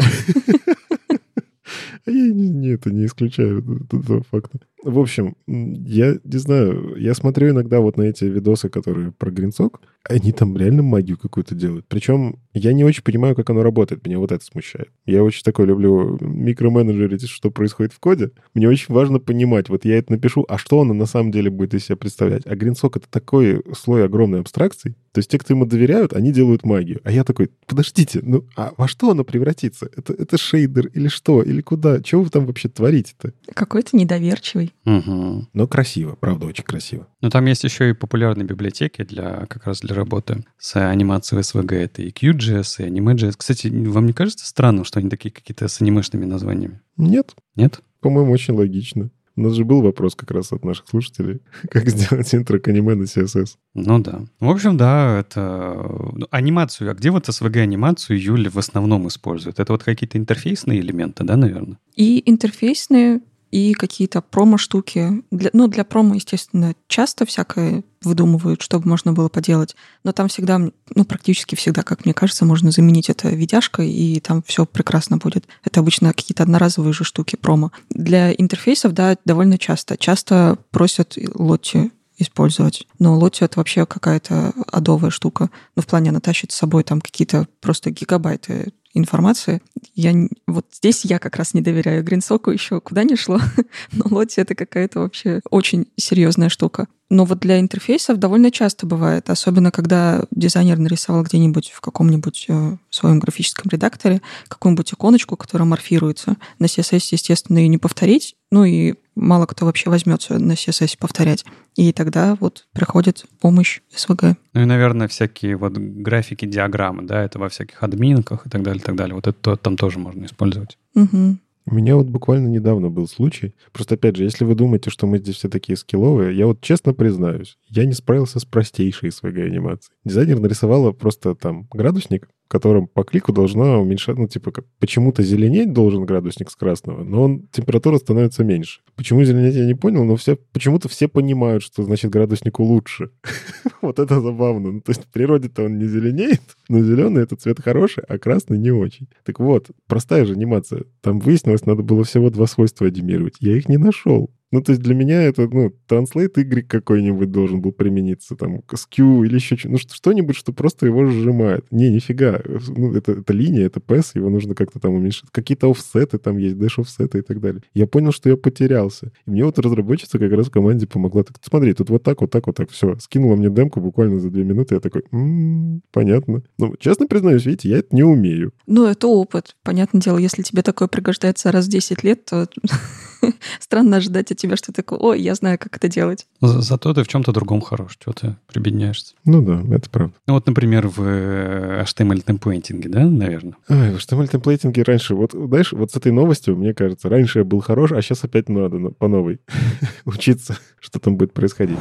[2.06, 4.60] А я не, не, это не исключаю этого факта.
[4.88, 9.82] В общем, я не знаю, я смотрю иногда вот на эти видосы, которые про GreenSock,
[10.10, 11.86] они там реально магию какую-то делают.
[11.90, 14.06] Причем я не очень понимаю, как оно работает.
[14.06, 14.90] Меня вот это смущает.
[15.06, 18.32] Я очень такой люблю микроменеджерить, что происходит в коде.
[18.54, 21.74] Мне очень важно понимать, вот я это напишу, а что оно на самом деле будет
[21.74, 22.44] из себя представлять.
[22.46, 24.96] А гринсок— это такой слой огромной абстракций.
[25.12, 27.02] То есть те, кто ему доверяют, они делают магию.
[27.04, 29.90] А я такой, подождите, ну а во что оно превратится?
[29.98, 31.42] Это, это шейдер или что?
[31.42, 32.02] Или куда?
[32.04, 33.34] Чего вы там вообще творите-то?
[33.54, 34.74] Какой-то недоверчивый.
[34.86, 35.48] Угу.
[35.54, 37.08] Но красиво, правда, очень красиво.
[37.22, 41.76] Но там есть еще и популярные библиотеки для как раз для работы с анимацией SVG.
[41.76, 43.36] Это и Qt.js, и Anime.js.
[43.38, 46.82] Кстати, вам не кажется странным, что они такие какие-то с анимешными названиями?
[46.96, 47.36] Нет.
[47.56, 47.82] Нет?
[48.00, 49.10] По-моему, очень логично.
[49.38, 52.96] У нас же был вопрос как раз от наших слушателей, как сделать интро к аниме
[52.96, 53.50] на CSS.
[53.76, 54.22] Ну да.
[54.40, 56.90] В общем, да, это ну, анимацию.
[56.90, 59.60] А где вот SVG-анимацию Юля в основном использует?
[59.60, 61.78] Это вот какие-то интерфейсные элементы, да, наверное?
[61.96, 63.22] И интерфейсные,
[63.52, 65.24] и какие-то промо-штуки.
[65.32, 69.76] Для, ну, для промо, естественно, часто всякое выдумывают, чтобы можно было поделать.
[70.04, 74.44] Но там всегда, ну, практически всегда, как мне кажется, можно заменить это видяшкой, и там
[74.46, 75.46] все прекрасно будет.
[75.64, 77.72] Это обычно какие-то одноразовые же штуки промо.
[77.90, 79.98] Для интерфейсов, да, довольно часто.
[79.98, 82.88] Часто просят лотти использовать.
[83.00, 85.50] Но Лотти это вообще какая-то адовая штука.
[85.76, 89.62] Ну, в плане она тащит с собой там какие-то просто гигабайты информации.
[89.96, 90.14] Я,
[90.48, 93.40] вот здесь я как раз не доверяю Гринсоку еще куда ни шло,
[93.92, 96.88] но Лотти это какая-то вообще очень серьезная штука.
[97.10, 102.78] Но вот для интерфейсов довольно часто бывает, особенно когда дизайнер нарисовал где-нибудь в каком-нибудь э,
[102.90, 106.36] своем графическом редакторе какую-нибудь иконочку, которая морфируется.
[106.60, 111.46] На CSS, естественно, ее не повторить, ну и мало кто вообще возьмется на CSS повторять.
[111.76, 114.36] И тогда вот приходит помощь SVG.
[114.54, 118.82] Ну и, наверное, всякие вот графики, диаграммы, да, это во всяких админках и так далее,
[118.82, 119.16] и так далее.
[119.16, 120.78] Вот это там тоже можно использовать.
[120.96, 121.38] Угу.
[121.70, 123.54] У меня вот буквально недавно был случай.
[123.74, 126.94] Просто, опять же, если вы думаете, что мы здесь все такие скилловые, я вот честно
[126.94, 129.94] признаюсь, я не справился с простейшей своей анимацией.
[130.06, 135.74] Дизайнер нарисовала просто там градусник, в котором по клику должна уменьшаться, ну, типа, почему-то зеленеть
[135.74, 138.80] должен градусник с красного, но он, температура становится меньше.
[138.96, 143.12] Почему зеленеть, я не понял, но все, почему-то все понимают, что значит градуснику лучше.
[143.82, 144.72] вот это забавно.
[144.72, 148.58] Ну, то есть в природе-то он не зеленеет, но зеленый— это цвет хороший, а красный
[148.58, 149.10] не очень.
[149.26, 150.86] Так вот, простая же анимация.
[151.02, 153.36] Там выяснилось, надо было всего два свойства анимировать.
[153.42, 154.32] Я их не нашел.
[154.52, 159.26] Ну, то есть для меня это, ну, транслейт Y какой-нибудь должен был примениться, там, SKU
[159.26, 161.66] или еще что-нибудь, ну, что-нибудь, что просто его сжимает.
[161.70, 162.42] Не, нифига.
[162.70, 165.30] Ну, это, это линия, это PES, его нужно как-то там уменьшить.
[165.32, 167.62] Какие-то офсеты там есть, дэш офсеты и так далее.
[167.74, 169.12] Я понял, что я потерялся.
[169.26, 171.24] И мне вот разработчица как раз в команде помогла.
[171.24, 172.98] Так, смотри, тут вот так, вот так, вот так, все.
[173.00, 174.76] Скинула мне демку буквально за две минуты.
[174.76, 176.44] Я такой, м-м, понятно.
[176.58, 178.54] Ну, честно признаюсь, видите, я это не умею.
[178.66, 179.56] Ну, это опыт.
[179.64, 182.48] Понятное дело, если тебе такое пригождается раз в 10 лет, то
[183.60, 186.26] странно ожидать от тебя, что такое, ой, я знаю, как это делать.
[186.42, 189.16] Зато ты в чем-то другом хорош, что ты прибедняешься.
[189.26, 190.14] Ну да, это правда.
[190.28, 193.56] Ну вот, например, в э, HTML темплейтинге, да, наверное?
[193.70, 197.46] Ой, в HTML темплейтинге раньше, вот, знаешь, вот с этой новостью, мне кажется, раньше я
[197.46, 199.40] был хорош, а сейчас опять надо по новой
[200.06, 201.80] учиться, что там будет происходить.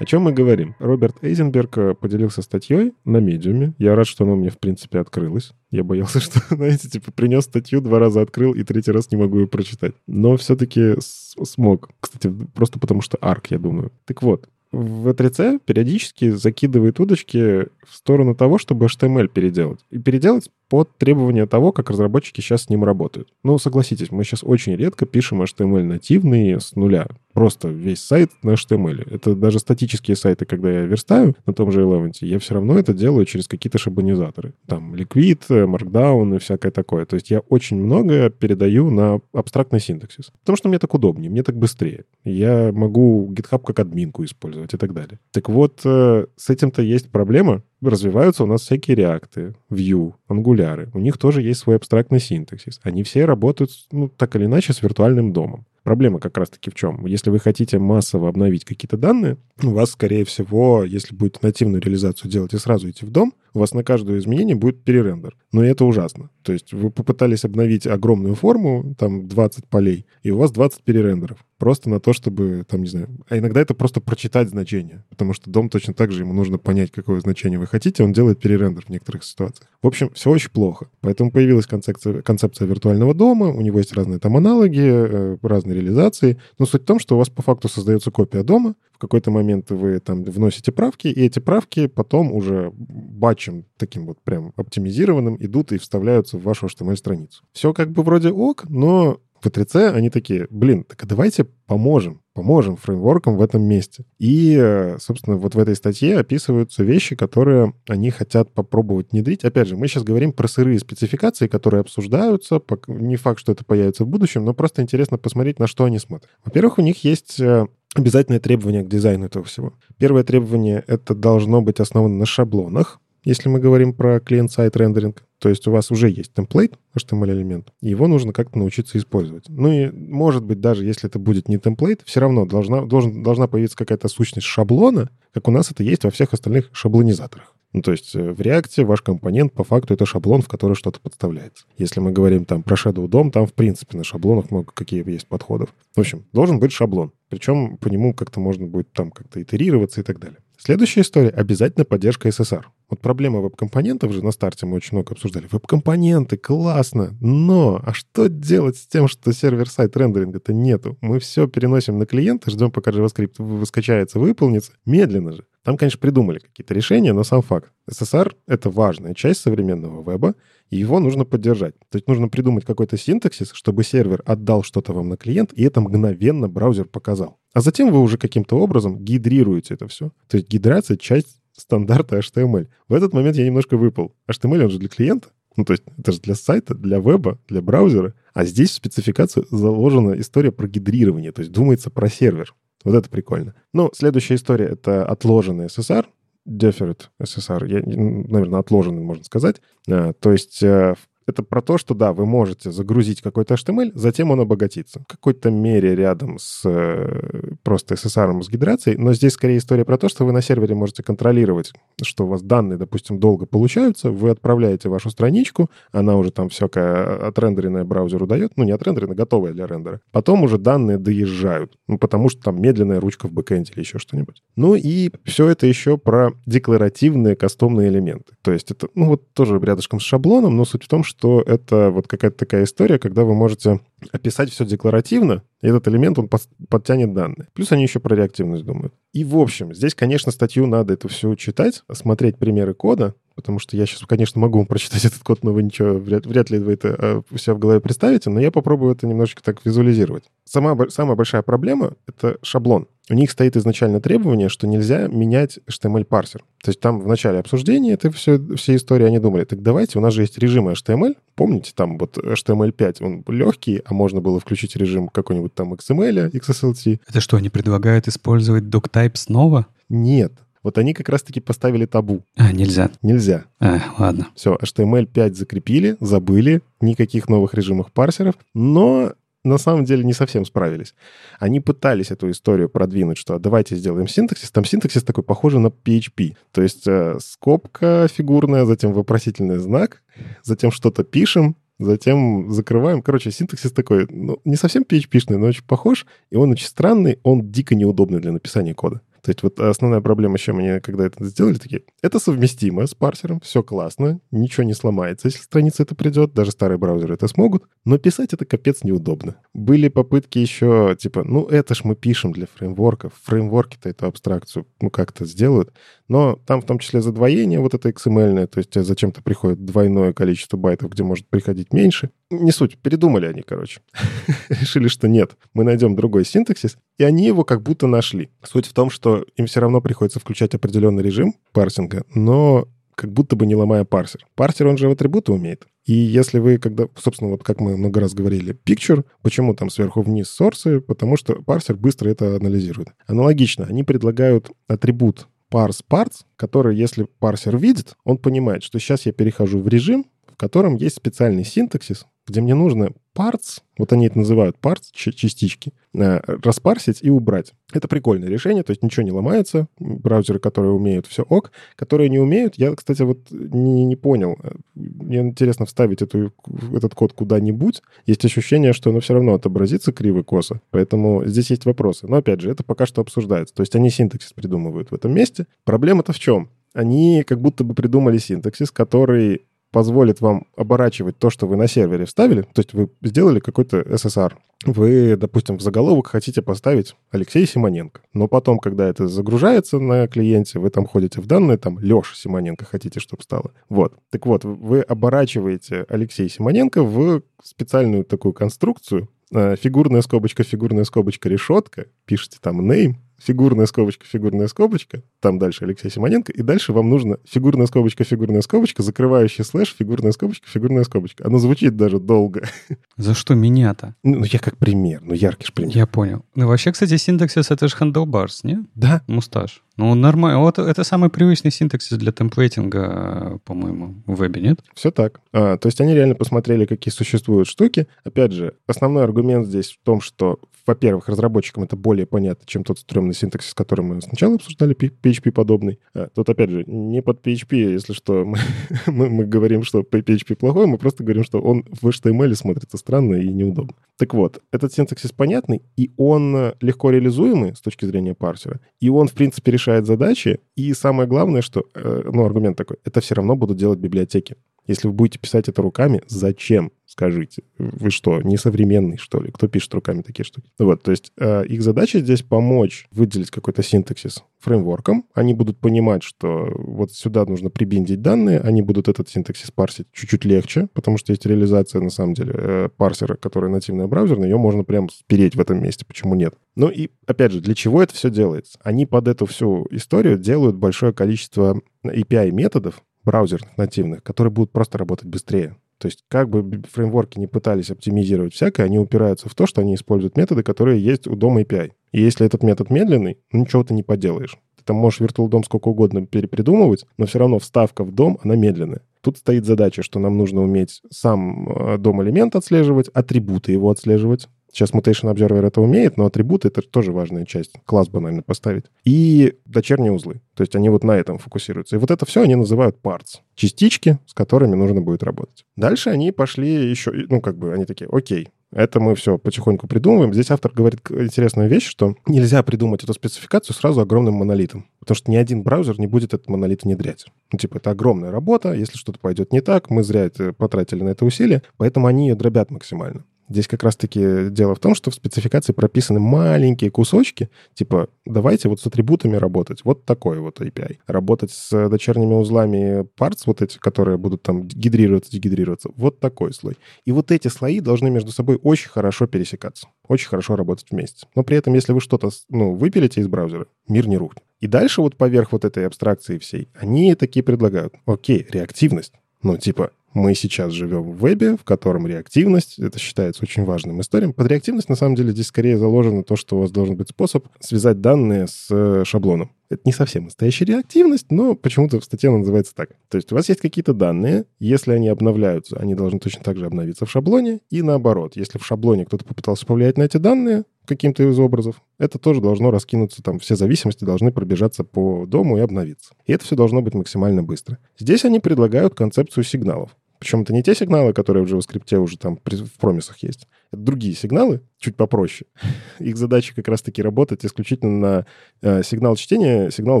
[0.00, 0.74] О чем мы говорим?
[0.80, 3.74] Роберт Эйзенберг э, поделился статьей на медиуме.
[3.78, 5.52] Я рад, что она меня, в принципе, открылась.
[5.70, 9.40] Я боялся, что, знаете, типа, принес статью, два раза открыл, и третий раз не могу
[9.40, 9.94] ее прочитать.
[10.08, 11.90] Но все-таки смог.
[12.00, 13.92] Кстати, просто потому что арк, я думаю.
[14.04, 19.80] Так вот, в V3C периодически закидывает удочки в сторону того, чтобы HTML переделать.
[19.90, 23.28] И переделать под требования того, как разработчики сейчас с ним работают.
[23.44, 27.06] Ну, согласитесь, мы сейчас очень редко пишем HTML нативный с нуля.
[27.32, 29.14] Просто весь сайт на HTML.
[29.14, 32.92] Это даже статические сайты, когда я верстаю на том же Eleven, я все равно это
[32.92, 34.54] делаю через какие-то шаблонизаторы.
[34.66, 37.06] Там Liquid, Markdown и всякое такое.
[37.06, 40.32] То есть я очень много передаю на абстрактный синтаксис.
[40.40, 42.04] Потому что мне так удобнее, мне так быстрее.
[42.24, 45.20] Я могу GitHub как админку использовать и так далее.
[45.32, 50.90] Так вот, э, с этим-то есть проблема, развиваются у нас всякие реакты, Vue, ангуляры.
[50.94, 52.80] У них тоже есть свой абстрактный синтаксис.
[52.82, 55.66] Они все работают, ну, так или иначе, с виртуальным домом.
[55.82, 57.04] Проблема как раз-таки в чем?
[57.04, 62.30] Если вы хотите массово обновить какие-то данные, у вас, скорее всего, если будет нативную реализацию
[62.30, 65.36] делать и сразу идти в дом, у вас на каждое изменение будет перерендер.
[65.52, 66.30] Но это ужасно.
[66.42, 71.38] То есть вы попытались обновить огромную форму, там 20 полей, и у вас 20 перерендеров.
[71.56, 73.08] Просто на то, чтобы, там, не знаю...
[73.28, 76.90] А иногда это просто прочитать значение, потому что дом точно так же, ему нужно понять,
[76.90, 79.68] какое значение вы хотите, он делает перерендер в некоторых ситуациях.
[79.80, 80.88] В общем, все очень плохо.
[81.00, 86.38] Поэтому появилась концепция, концепция виртуального дома, у него есть разные там аналоги, э, разные реализации.
[86.58, 89.70] Но суть в том, что у вас по факту создается копия дома, в какой-то момент
[89.70, 95.72] вы там вносите правки, и эти правки потом уже батчем таким вот прям оптимизированным идут
[95.72, 97.42] и вставляются в вашу HTML-страницу.
[97.52, 102.22] Все как бы вроде ок, но в V3C они такие, блин, так а давайте поможем,
[102.32, 104.04] поможем фреймворкам в этом месте.
[104.18, 109.44] И, собственно, вот в этой статье описываются вещи, которые они хотят попробовать внедрить.
[109.44, 112.60] Опять же, мы сейчас говорим про сырые спецификации, которые обсуждаются.
[112.88, 116.30] Не факт, что это появится в будущем, но просто интересно посмотреть, на что они смотрят.
[116.44, 119.74] Во-первых, у них есть э, обязательное требование к дизайну этого всего.
[119.98, 125.24] Первое требование— это должно быть основано на шаблонах, если мы говорим про клиент-сайт рендеринг.
[125.38, 129.44] То есть у вас уже есть темплейт, HTML-элемент, и его нужно как-то научиться использовать.
[129.48, 133.46] Ну и, может быть, даже если это будет не темплейт, все равно должна, должен, должна
[133.46, 137.53] появиться какая-то сущность шаблона, как у нас это есть во всех остальных шаблонизаторах.
[137.74, 141.00] Ну, то есть э, в React ваш компонент по факту это шаблон, в который что-то
[141.00, 141.66] подставляется.
[141.76, 145.26] Если мы говорим там про Shadow DOM, там в принципе на шаблонах много какие есть
[145.26, 145.74] подходов.
[145.96, 147.10] В общем, должен быть шаблон.
[147.28, 150.38] Причем по нему как-то можно будет там как-то итерироваться и так далее.
[150.56, 152.62] Следующая история— обязательно поддержка SSR.
[152.90, 155.48] Вот проблема веб-компонентов же на старте мы очень много обсуждали.
[155.50, 160.98] Веб-компоненты, классно, но а что делать с тем, что сервер-сайт рендеринга-то нету?
[161.00, 164.72] Мы все переносим на клиента, ждем, пока JavaScript выскачается, выполнится.
[164.84, 165.44] Медленно же.
[165.64, 167.72] Там, конечно, придумали какие-то решения, но сам факт.
[167.90, 170.34] SSR— это важная часть современного веба,
[170.68, 171.74] и его нужно поддержать.
[171.90, 175.80] То есть нужно придумать какой-то синтаксис, чтобы сервер отдал что-то вам на клиент, и это
[175.80, 177.38] мгновенно браузер показал.
[177.54, 180.10] А затем вы уже каким-то образом гидрируете это все.
[180.28, 182.68] То есть гидрация— часть стандарта HTML.
[182.88, 184.14] В этот момент я немножко выпал.
[184.28, 185.28] HTML, он же для клиента.
[185.56, 188.14] Ну, то есть это же для сайта, для веба, для браузера.
[188.32, 192.54] А здесь в спецификацию заложена история про гидрирование, то есть думается про сервер.
[192.82, 193.54] Вот это прикольно.
[193.72, 196.06] Ну, следующая история— это отложенный SSR,
[196.46, 199.62] deferred SSR, я, наверное, отложенный, можно сказать.
[199.88, 200.94] А, то есть э,
[201.26, 205.00] это про то, что да, вы можете загрузить какой-то HTML, затем он обогатится.
[205.00, 209.98] В какой-то мере рядом с э, просто SSR с гидрацией, но здесь скорее история про
[209.98, 211.72] то, что вы на сервере можете контролировать,
[212.02, 217.28] что у вас данные, допустим, долго получаются, вы отправляете вашу страничку, она уже там всякая
[217.28, 220.00] отрендеренная браузеру дает, ну не отрендеренная, готовая для рендера.
[220.12, 224.42] Потом уже данные доезжают, ну потому что там медленная ручка в бэкэнде или еще что-нибудь.
[224.56, 228.34] Ну и все это еще про декларативные кастомные элементы.
[228.42, 231.40] То есть это, ну вот тоже рядышком с шаблоном, но суть в том, что что
[231.40, 233.80] это вот какая-то такая история, когда вы можете
[234.12, 236.28] описать все декларативно, и этот элемент, он
[236.68, 237.48] подтянет данные.
[237.54, 238.92] Плюс они еще про реактивность думают.
[239.12, 243.76] И, в общем, здесь, конечно, статью надо это все читать, смотреть примеры кода, потому что
[243.76, 246.72] я сейчас, конечно, могу вам прочитать этот код, но вы ничего, вряд, вряд ли вы
[246.74, 250.24] это а, у себя в голове представите, но я попробую это немножечко так визуализировать.
[250.44, 252.88] Сама, самая большая проблема— это шаблон.
[253.10, 256.42] У них стоит изначально требование, что нельзя менять HTML-парсер.
[256.62, 260.02] То есть там в начале обсуждения это все, все истории они думали, так давайте, у
[260.02, 264.74] нас же есть режимы HTML, помните, там вот HTML5, он легкий, а можно было включить
[264.76, 267.00] режим какой-нибудь там XML, XSLT.
[267.06, 269.66] Это что, они предлагают использовать doctype снова?
[269.90, 270.32] Нет,
[270.64, 272.22] вот они как раз-таки поставили табу.
[272.36, 272.90] А, нельзя.
[273.02, 273.44] Нельзя.
[273.60, 274.28] А, ладно.
[274.34, 279.12] Все, HTML5 закрепили, забыли, никаких новых режимов парсеров, но
[279.44, 280.94] на самом деле не совсем справились.
[281.38, 284.50] Они пытались эту историю продвинуть, что давайте сделаем синтаксис.
[284.50, 286.34] Там синтаксис такой похожий на PHP.
[286.50, 290.02] То есть э, скобка фигурная, затем вопросительный знак,
[290.42, 293.02] затем что-то пишем, затем закрываем.
[293.02, 297.50] Короче, синтаксис такой, ну, не совсем PHP-шный, но очень похож, и он очень странный, он
[297.50, 299.02] дико неудобный для написания кода.
[299.24, 302.94] То есть вот основная проблема, с чем они, когда это сделали, такие, это совместимо с
[302.94, 307.64] парсером, все классно, ничего не сломается, если страница это придет, даже старые браузеры это смогут,
[307.86, 309.36] но писать это капец неудобно.
[309.54, 314.90] Были попытки еще, типа, ну это ж мы пишем для фреймворков, фреймворки-то эту абстракцию, ну
[314.90, 315.72] как-то сделают,
[316.08, 320.56] но там в том числе задвоение вот это XML, то есть зачем-то приходит двойное количество
[320.56, 322.10] байтов, где может приходить меньше.
[322.30, 323.80] Не суть, передумали они, короче.
[324.48, 328.30] Решили, что нет, мы найдем другой синтаксис, и они его как будто нашли.
[328.42, 333.36] Суть в том, что им все равно приходится включать определенный режим парсинга, но как будто
[333.36, 334.26] бы не ломая парсер.
[334.34, 335.66] Парсер, он же в атрибуты умеет.
[335.84, 340.00] И если вы, когда, собственно, вот как мы много раз говорили, picture, почему там сверху
[340.02, 340.80] вниз сорсы?
[340.80, 342.88] Потому что парсер быстро это анализирует.
[343.06, 349.12] Аналогично, они предлагают атрибут parse parts, который, если парсер видит, он понимает, что сейчас я
[349.12, 354.18] перехожу в режим, в котором есть специальный синтаксис, где мне нужно parts, вот они это
[354.18, 357.52] называют parts, частички, э, распарсить и убрать.
[357.72, 359.68] Это прикольное решение, то есть ничего не ломается.
[359.78, 361.52] Браузеры, которые умеют, все ок.
[361.76, 364.36] Которые не умеют, я, кстати, вот не, не понял.
[364.74, 366.32] Мне интересно вставить эту,
[366.74, 367.82] этот код куда-нибудь.
[368.06, 370.60] Есть ощущение, что оно все равно отобразится криво-косо.
[370.70, 372.06] Поэтому здесь есть вопросы.
[372.06, 373.54] Но, опять же, это пока что обсуждается.
[373.54, 375.46] То есть они синтаксис придумывают в этом месте.
[375.64, 376.50] Проблема-то в чем?
[376.74, 379.42] Они как будто бы придумали синтаксис, который
[379.74, 382.42] позволит вам оборачивать то, что вы на сервере вставили.
[382.42, 384.34] То есть вы сделали какой-то SSR.
[384.64, 388.00] Вы, допустим, в заголовок хотите поставить Алексей Симоненко.
[388.12, 392.64] Но потом, когда это загружается на клиенте, вы там ходите в данные, там Леша Симоненко
[392.64, 393.50] хотите, чтобы стало.
[393.68, 393.94] Вот.
[394.10, 401.28] Так вот, вы оборачиваете Алексей Симоненко в специальную такую конструкцию, э, фигурная скобочка, фигурная скобочка,
[401.28, 402.94] решетка, пишите там name,
[403.24, 408.42] фигурная скобочка, фигурная скобочка, там дальше Алексей Симоненко, и дальше вам нужно фигурная скобочка, фигурная
[408.42, 411.26] скобочка, закрывающий слэш, фигурная скобочка, фигурная скобочка.
[411.26, 412.46] Оно звучит даже долго.
[412.96, 413.94] За что меня-то?
[414.02, 415.76] Ну, ну я как пример, ну, яркий ж пример.
[415.76, 416.24] Я понял.
[416.34, 418.64] Ну, вообще, кстати, синтаксис— это же handlebars, не?
[418.74, 419.02] Да.
[419.06, 419.62] Мусташ.
[419.76, 420.38] Ну, нормально.
[420.40, 424.60] Вот это самый привычный синтаксис для темплейтинга, по-моему, в вебе, нет?
[424.74, 425.20] Все так.
[425.32, 427.88] А, то есть они реально посмотрели, какие существуют штуки.
[428.04, 432.78] Опять же, основной аргумент здесь в том, что во-первых, разработчикам это более понятно, чем тот
[432.78, 435.78] стрёмный синтаксис, который мы сначала обсуждали, PHP подобный.
[435.94, 438.38] А, тут, опять же, не под PHP, если что, мы,
[438.86, 443.16] мы, мы говорим, что PHP плохой, мы просто говорим, что он в HTML смотрится странно
[443.16, 443.74] и неудобно.
[443.96, 449.08] Так вот, этот синтаксис понятный, и он легко реализуемый с точки зрения парсера, и он,
[449.08, 453.36] в принципе, решает задачи, и самое главное, что, э, ну, аргумент такой, это все равно
[453.36, 454.36] будут делать библиотеки.
[454.66, 456.72] Если вы будете писать это руками, зачем?
[456.86, 457.42] Скажите.
[457.58, 459.32] Вы что, не современный, что ли?
[459.32, 460.50] Кто пишет руками такие штуки?
[460.58, 465.06] Вот, то есть э, их задача здесь помочь выделить какой-то синтаксис фреймворком.
[465.12, 470.24] Они будут понимать, что вот сюда нужно прибиндить данные, они будут этот синтаксис парсить чуть-чуть
[470.24, 474.62] легче, потому что есть реализация, на самом деле, э, парсера, который нативная браузерная, ее можно
[474.62, 476.34] прям спереть в этом месте, почему нет?
[476.54, 478.58] Ну и, опять же, для чего это все делается?
[478.62, 485.06] Они под эту всю историю делают большое количество API-методов, браузерных нативных, которые будут просто работать
[485.06, 485.56] быстрее.
[485.78, 489.74] То есть как бы фреймворки не пытались оптимизировать всякое, они упираются в то, что они
[489.74, 491.72] используют методы, которые есть у дома API.
[491.92, 494.38] И если этот метод медленный, ну ничего ты не поделаешь.
[494.56, 498.36] Ты там можешь Virtual DOM сколько угодно перепридумывать, но все равно вставка в дом, она
[498.36, 498.82] медленная.
[499.02, 504.70] Тут стоит задача, что нам нужно уметь сам э, дом-элемент отслеживать, атрибуты его отслеживать, Сейчас
[504.70, 507.54] Mutation Observer это умеет, но атрибуты— это тоже важная часть.
[507.66, 508.66] Класс банально поставить.
[508.84, 510.20] И дочерние узлы.
[510.34, 511.74] То есть они вот на этом фокусируются.
[511.74, 513.18] И вот это все они называют parts.
[513.34, 515.44] Частички, с которыми нужно будет работать.
[515.56, 516.92] Дальше они пошли еще...
[517.08, 520.14] Ну, как бы они такие, окей, это мы все потихоньку придумываем.
[520.14, 524.68] Здесь автор говорит интересную вещь, что нельзя придумать эту спецификацию сразу огромным монолитом.
[524.78, 527.06] Потому что ни один браузер не будет этот монолит внедрять.
[527.32, 528.52] Ну, типа, это огромная работа.
[528.52, 531.42] Если что-то пойдет не так, мы зря потратили на это усилие.
[531.56, 533.04] Поэтому они ее дробят максимально.
[533.28, 538.60] Здесь как раз-таки дело в том, что в спецификации прописаны маленькие кусочки, типа давайте вот
[538.60, 540.78] с атрибутами работать, вот такой вот API.
[540.86, 546.56] Работать с дочерними узлами parts, вот эти, которые будут там гидрироваться, дегидрироваться, вот такой слой.
[546.84, 551.06] И вот эти слои должны между собой очень хорошо пересекаться, очень хорошо работать вместе.
[551.14, 554.24] Но при этом, если вы что-то ну, выпилите из браузера, мир не рухнет.
[554.40, 558.92] И дальше вот поверх вот этой абстракции всей, они такие предлагают, окей, реактивность.
[559.22, 564.12] Ну, типа, мы сейчас живем в вебе, в котором реактивность, это считается очень важным историем.
[564.12, 567.26] Под реактивность, на самом деле, здесь скорее заложено то, что у вас должен быть способ
[567.40, 569.30] связать данные с э, шаблоном.
[569.50, 572.70] Это не совсем настоящая реактивность, но почему-то в статье она называется так.
[572.88, 576.46] То есть у вас есть какие-то данные, если они обновляются, они должны точно так же
[576.46, 581.08] обновиться в шаблоне, и наоборот, если в шаблоне кто-то попытался повлиять на эти данные каким-то
[581.08, 585.94] из образов, это тоже должно раскинуться, там все зависимости должны пробежаться по дому и обновиться.
[586.06, 587.58] И это все должно быть максимально быстро.
[587.78, 589.76] Здесь они предлагают концепцию сигналов.
[590.04, 593.26] Причем это не те сигналы, которые в JavaScript уже там в промисах есть.
[593.50, 595.30] Это другие сигналы, чуть попроще.
[595.78, 598.06] Их задача как раз-таки работать исключительно на
[598.42, 599.80] э, сигнал чтения, сигнал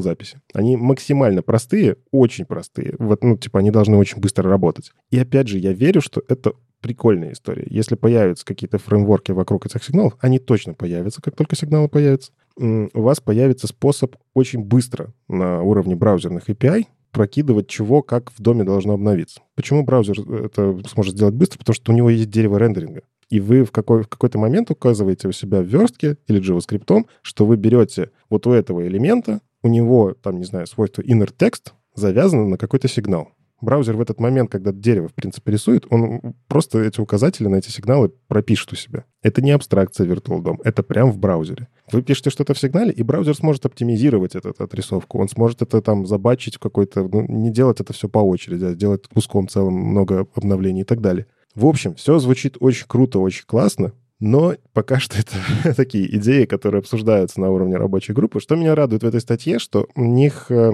[0.00, 0.40] записи.
[0.54, 2.94] Они максимально простые, очень простые.
[2.98, 4.92] Вот, ну, типа, они должны очень быстро работать.
[5.10, 7.66] И опять же, я верю, что это прикольная история.
[7.68, 12.32] Если появятся какие-то фреймворки вокруг этих сигналов, они точно появятся, как только сигналы появятся.
[12.56, 18.64] У вас появится способ очень быстро на уровне браузерных API прокидывать чего, как в доме
[18.64, 19.40] должно обновиться.
[19.54, 21.58] Почему браузер это сможет сделать быстро?
[21.58, 23.02] Потому что у него есть дерево рендеринга.
[23.30, 27.46] И вы в, какой, в какой-то момент указываете у себя в верстке или JavaScript, что
[27.46, 32.46] вы берете вот у этого элемента, у него, там, не знаю, свойство inner text завязано
[32.46, 33.30] на какой-то сигнал.
[33.64, 37.70] Браузер в этот момент, когда дерево, в принципе, рисует, он просто эти указатели на эти
[37.70, 39.04] сигналы пропишет у себя.
[39.22, 41.68] Это не абстракция Virtual это прям в браузере.
[41.90, 45.18] Вы пишете что-то в сигнале, и браузер сможет оптимизировать эту, эту отрисовку.
[45.18, 47.08] Он сможет это там забачить в какой-то...
[47.08, 51.00] Ну, не делать это все по очереди, а сделать куском целым много обновлений и так
[51.00, 51.26] далее.
[51.54, 56.80] В общем, все звучит очень круто, очень классно, но пока что это такие идеи, которые
[56.80, 58.40] обсуждаются на уровне рабочей группы.
[58.40, 60.72] Что меня радует в этой статье, что у них э,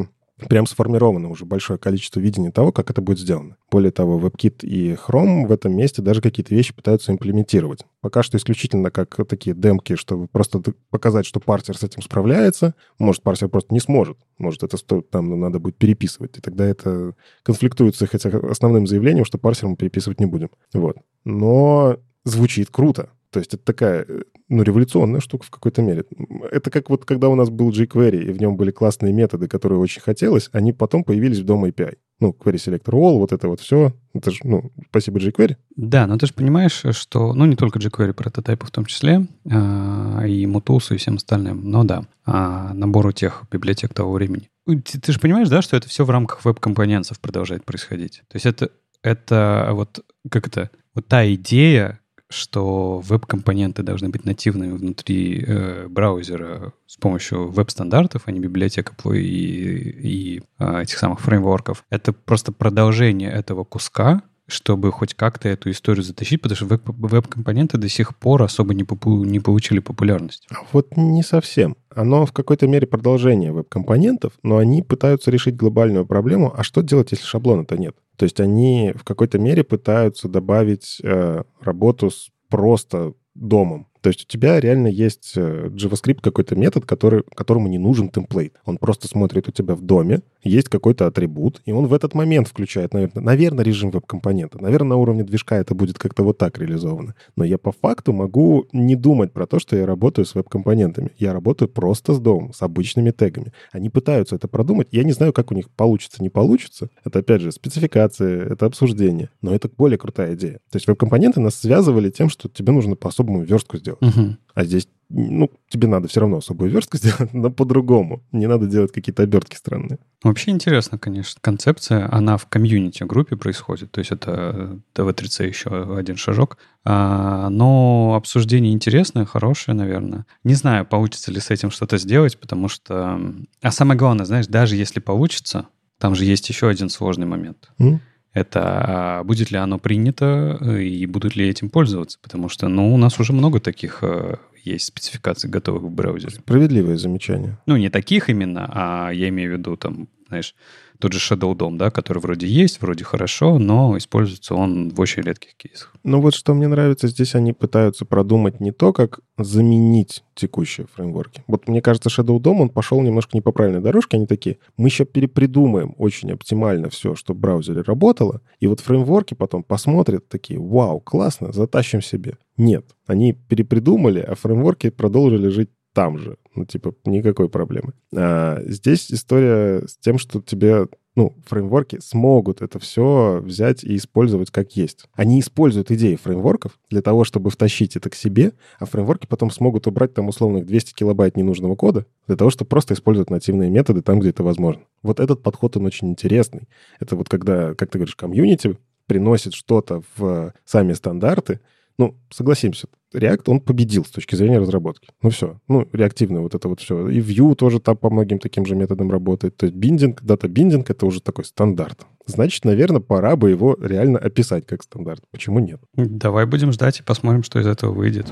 [0.49, 3.57] прям сформировано уже большое количество видений того, как это будет сделано.
[3.71, 7.85] Более того, WebKit и Chrome в этом месте даже какие-то вещи пытаются имплементировать.
[8.01, 12.75] Пока что исключительно как такие демки, чтобы просто показать, что парсер с этим справляется.
[12.99, 14.19] Может, парсер просто не сможет.
[14.39, 16.39] Может, это стоит, там надо будет переписывать.
[16.39, 20.51] И тогда это конфликтует с их основным заявлением, что парсер мы переписывать не будем.
[20.73, 20.97] Вот.
[21.25, 23.11] Но звучит круто.
[23.31, 26.05] То есть это такая, э, ну, революционная штука в какой-то мере.
[26.51, 29.79] Это как вот когда у нас был jQuery, и в нем были классные методы, которые
[29.79, 31.97] очень хотелось, они потом появились в Dom API.
[32.19, 33.95] Ну, Query Selector All, вот это вот все.
[34.13, 35.57] Это же, ну, спасибо jQuery.
[35.77, 40.25] Да, но ты же понимаешь, что, ну, не только jQuery, прототипы в том числе, а,
[40.27, 44.51] и Mutus, и всем остальным, но да, а, набору тех библиотек того времени.
[44.67, 48.23] Ты, ты же понимаешь, да, что это все в рамках веб-компонентов продолжает происходить?
[48.29, 48.71] То есть это,
[49.03, 52.01] это вот, как это, вот та идея,
[52.31, 59.19] что веб-компоненты должны быть нативными внутри э, браузера с помощью веб-стандартов, а не библиотек и,
[59.19, 61.85] и э, этих самых фреймворков.
[61.91, 67.79] Это просто продолжение этого куска, чтобы хоть как-то эту историю затащить, потому что веб- веб-компоненты
[67.79, 70.47] до сих пор особо не, попу- не получили популярность.
[70.51, 71.77] А Вот не совсем.
[71.95, 76.53] Оно в какой-то мере продолжение веб-компонентов, но они пытаются решить глобальную проблему.
[76.57, 77.97] А что делать, если шаблона-то нет?
[78.21, 83.87] То есть они в какой-то мере пытаются добавить э, работу с просто домом.
[84.03, 88.61] То есть у тебя реально есть э, JavaScript какой-то метод, который, которому не нужен темплейт.
[88.67, 92.49] Он просто смотрит у тебя в доме, есть какой-то атрибут, и он в этот момент
[92.49, 94.61] включает, наверное, наверное режим веб-компонента.
[94.61, 97.15] Наверное, на уровне движка это будет как-то вот так реализовано.
[97.37, 101.13] Но я по факту могу не думать про то, что я работаю с веб-компонентами.
[101.19, 103.53] Я работаю просто с домом, с обычными тегами.
[103.73, 104.89] Они пытаются это продумать.
[104.91, 106.89] Я не знаю, как у них получится, не получится.
[107.05, 109.31] Это, опять же, спецификации, это обсуждение.
[109.43, 110.61] Но это более крутая идея.
[110.71, 114.01] То есть веб-компоненты нас связывали тем, что тебе нужно по-особому верстку сделать.
[114.01, 114.39] Мгм.
[114.55, 118.23] А здесь, ну, тебе надо все равно особую верстку сделать, но по-другому.
[118.33, 119.99] Не надо делать какие-то обертки странные.
[120.23, 126.59] Вообще интересно, конечно, концепция, она в комьюнити-группе происходит, то есть это ТВ-3C еще один шажок,
[126.85, 130.27] А, но обсуждение интересное, хорошее, наверное.
[130.45, 133.21] Не знаю, получится ли с этим что-то сделать, потому что...
[133.63, 135.67] А самое главное, знаешь, даже если получится,
[135.99, 137.71] там же есть еще один сложный момент.
[137.79, 138.01] М?
[138.33, 142.95] Это а, будет ли оно принято э, и будут ли этим пользоваться, потому что, ну,
[142.95, 146.37] у нас уже много таких э, есть спецификаций готовых в браузере.
[146.37, 147.59] Справедливое замечание.
[147.67, 150.55] Ну, не таких именно, а я имею в виду там, знаешь,
[151.01, 155.23] тот же Shadow DOM, да, который вроде есть, вроде хорошо, но используется он в очень
[155.23, 155.95] редких кейсах.
[156.05, 161.43] Ну вот что мне нравится, здесь они пытаются продумать не то, как заменить текущие фреймворки.
[161.47, 164.19] Вот мне кажется, Shadow DOM, он пошел немножко не по правильной дорожке.
[164.19, 169.33] Они такие, мы еще перепридумаем очень оптимально все, чтобы в браузере работало, и вот фреймворки
[169.33, 172.37] потом посмотрят такие, вау, классно, затащим себе.
[172.61, 176.37] Нет, они перепридумали, а фреймворки продолжили жить там же.
[176.55, 177.95] Ну, типа, никакой проблемы.
[178.15, 180.87] А здесь история с тем, что тебе
[181.17, 185.07] ну, фреймворки смогут это все взять и использовать как есть.
[185.15, 189.87] Они используют идеи фреймворков для того, чтобы втащить это к себе, а фреймворки потом смогут
[189.87, 194.21] убрать там условных 200 килобайт ненужного кода для того, чтобы просто использовать нативные методы там,
[194.21, 194.83] где это возможно.
[195.03, 196.69] Вот этот подход, он очень интересный.
[197.01, 201.61] Это вот когда, как ты говоришь, комьюнити приносит что-то в сами стандарты,
[202.01, 205.11] ну, согласимся, React, он победил с точки зрения разработки.
[205.23, 207.11] Ну все, ну, реактивно вот это вот все.
[207.11, 209.55] И Vue тоже там по многим таким же методам работает.
[209.59, 212.07] То есть биндинг, дата-биндинг— это уже такой стандарт.
[212.25, 215.23] Значит, наверное, пора бы его реально описать как стандарт.
[215.31, 215.81] Почему нет?
[215.95, 218.27] Давай будем ждать и посмотрим, что из этого выйдет.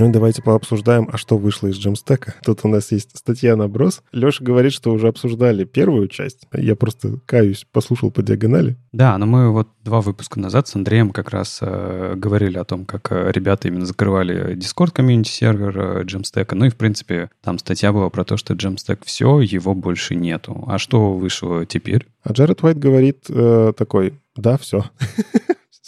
[0.00, 2.36] Ну давайте пообсуждаем, а что вышло из джемстека.
[2.44, 4.00] Тут у нас есть статья наброс.
[4.12, 6.46] Леша говорит, что уже обсуждали первую часть.
[6.52, 8.76] Я просто каюсь, послушал по диагонали.
[8.92, 12.84] Да, но мы вот два выпуска назад с Андреем как раз э, говорили о том,
[12.84, 16.54] как э, ребята именно закрывали Discord комьюнити сервер э, Jamstack.
[16.54, 20.64] Ну и, в принципе, там статья была про то, что Jamstack все, его больше нету.
[20.68, 22.06] А что вышло теперь?
[22.22, 24.84] А Джаред Уайт говорит э, такой, да, все.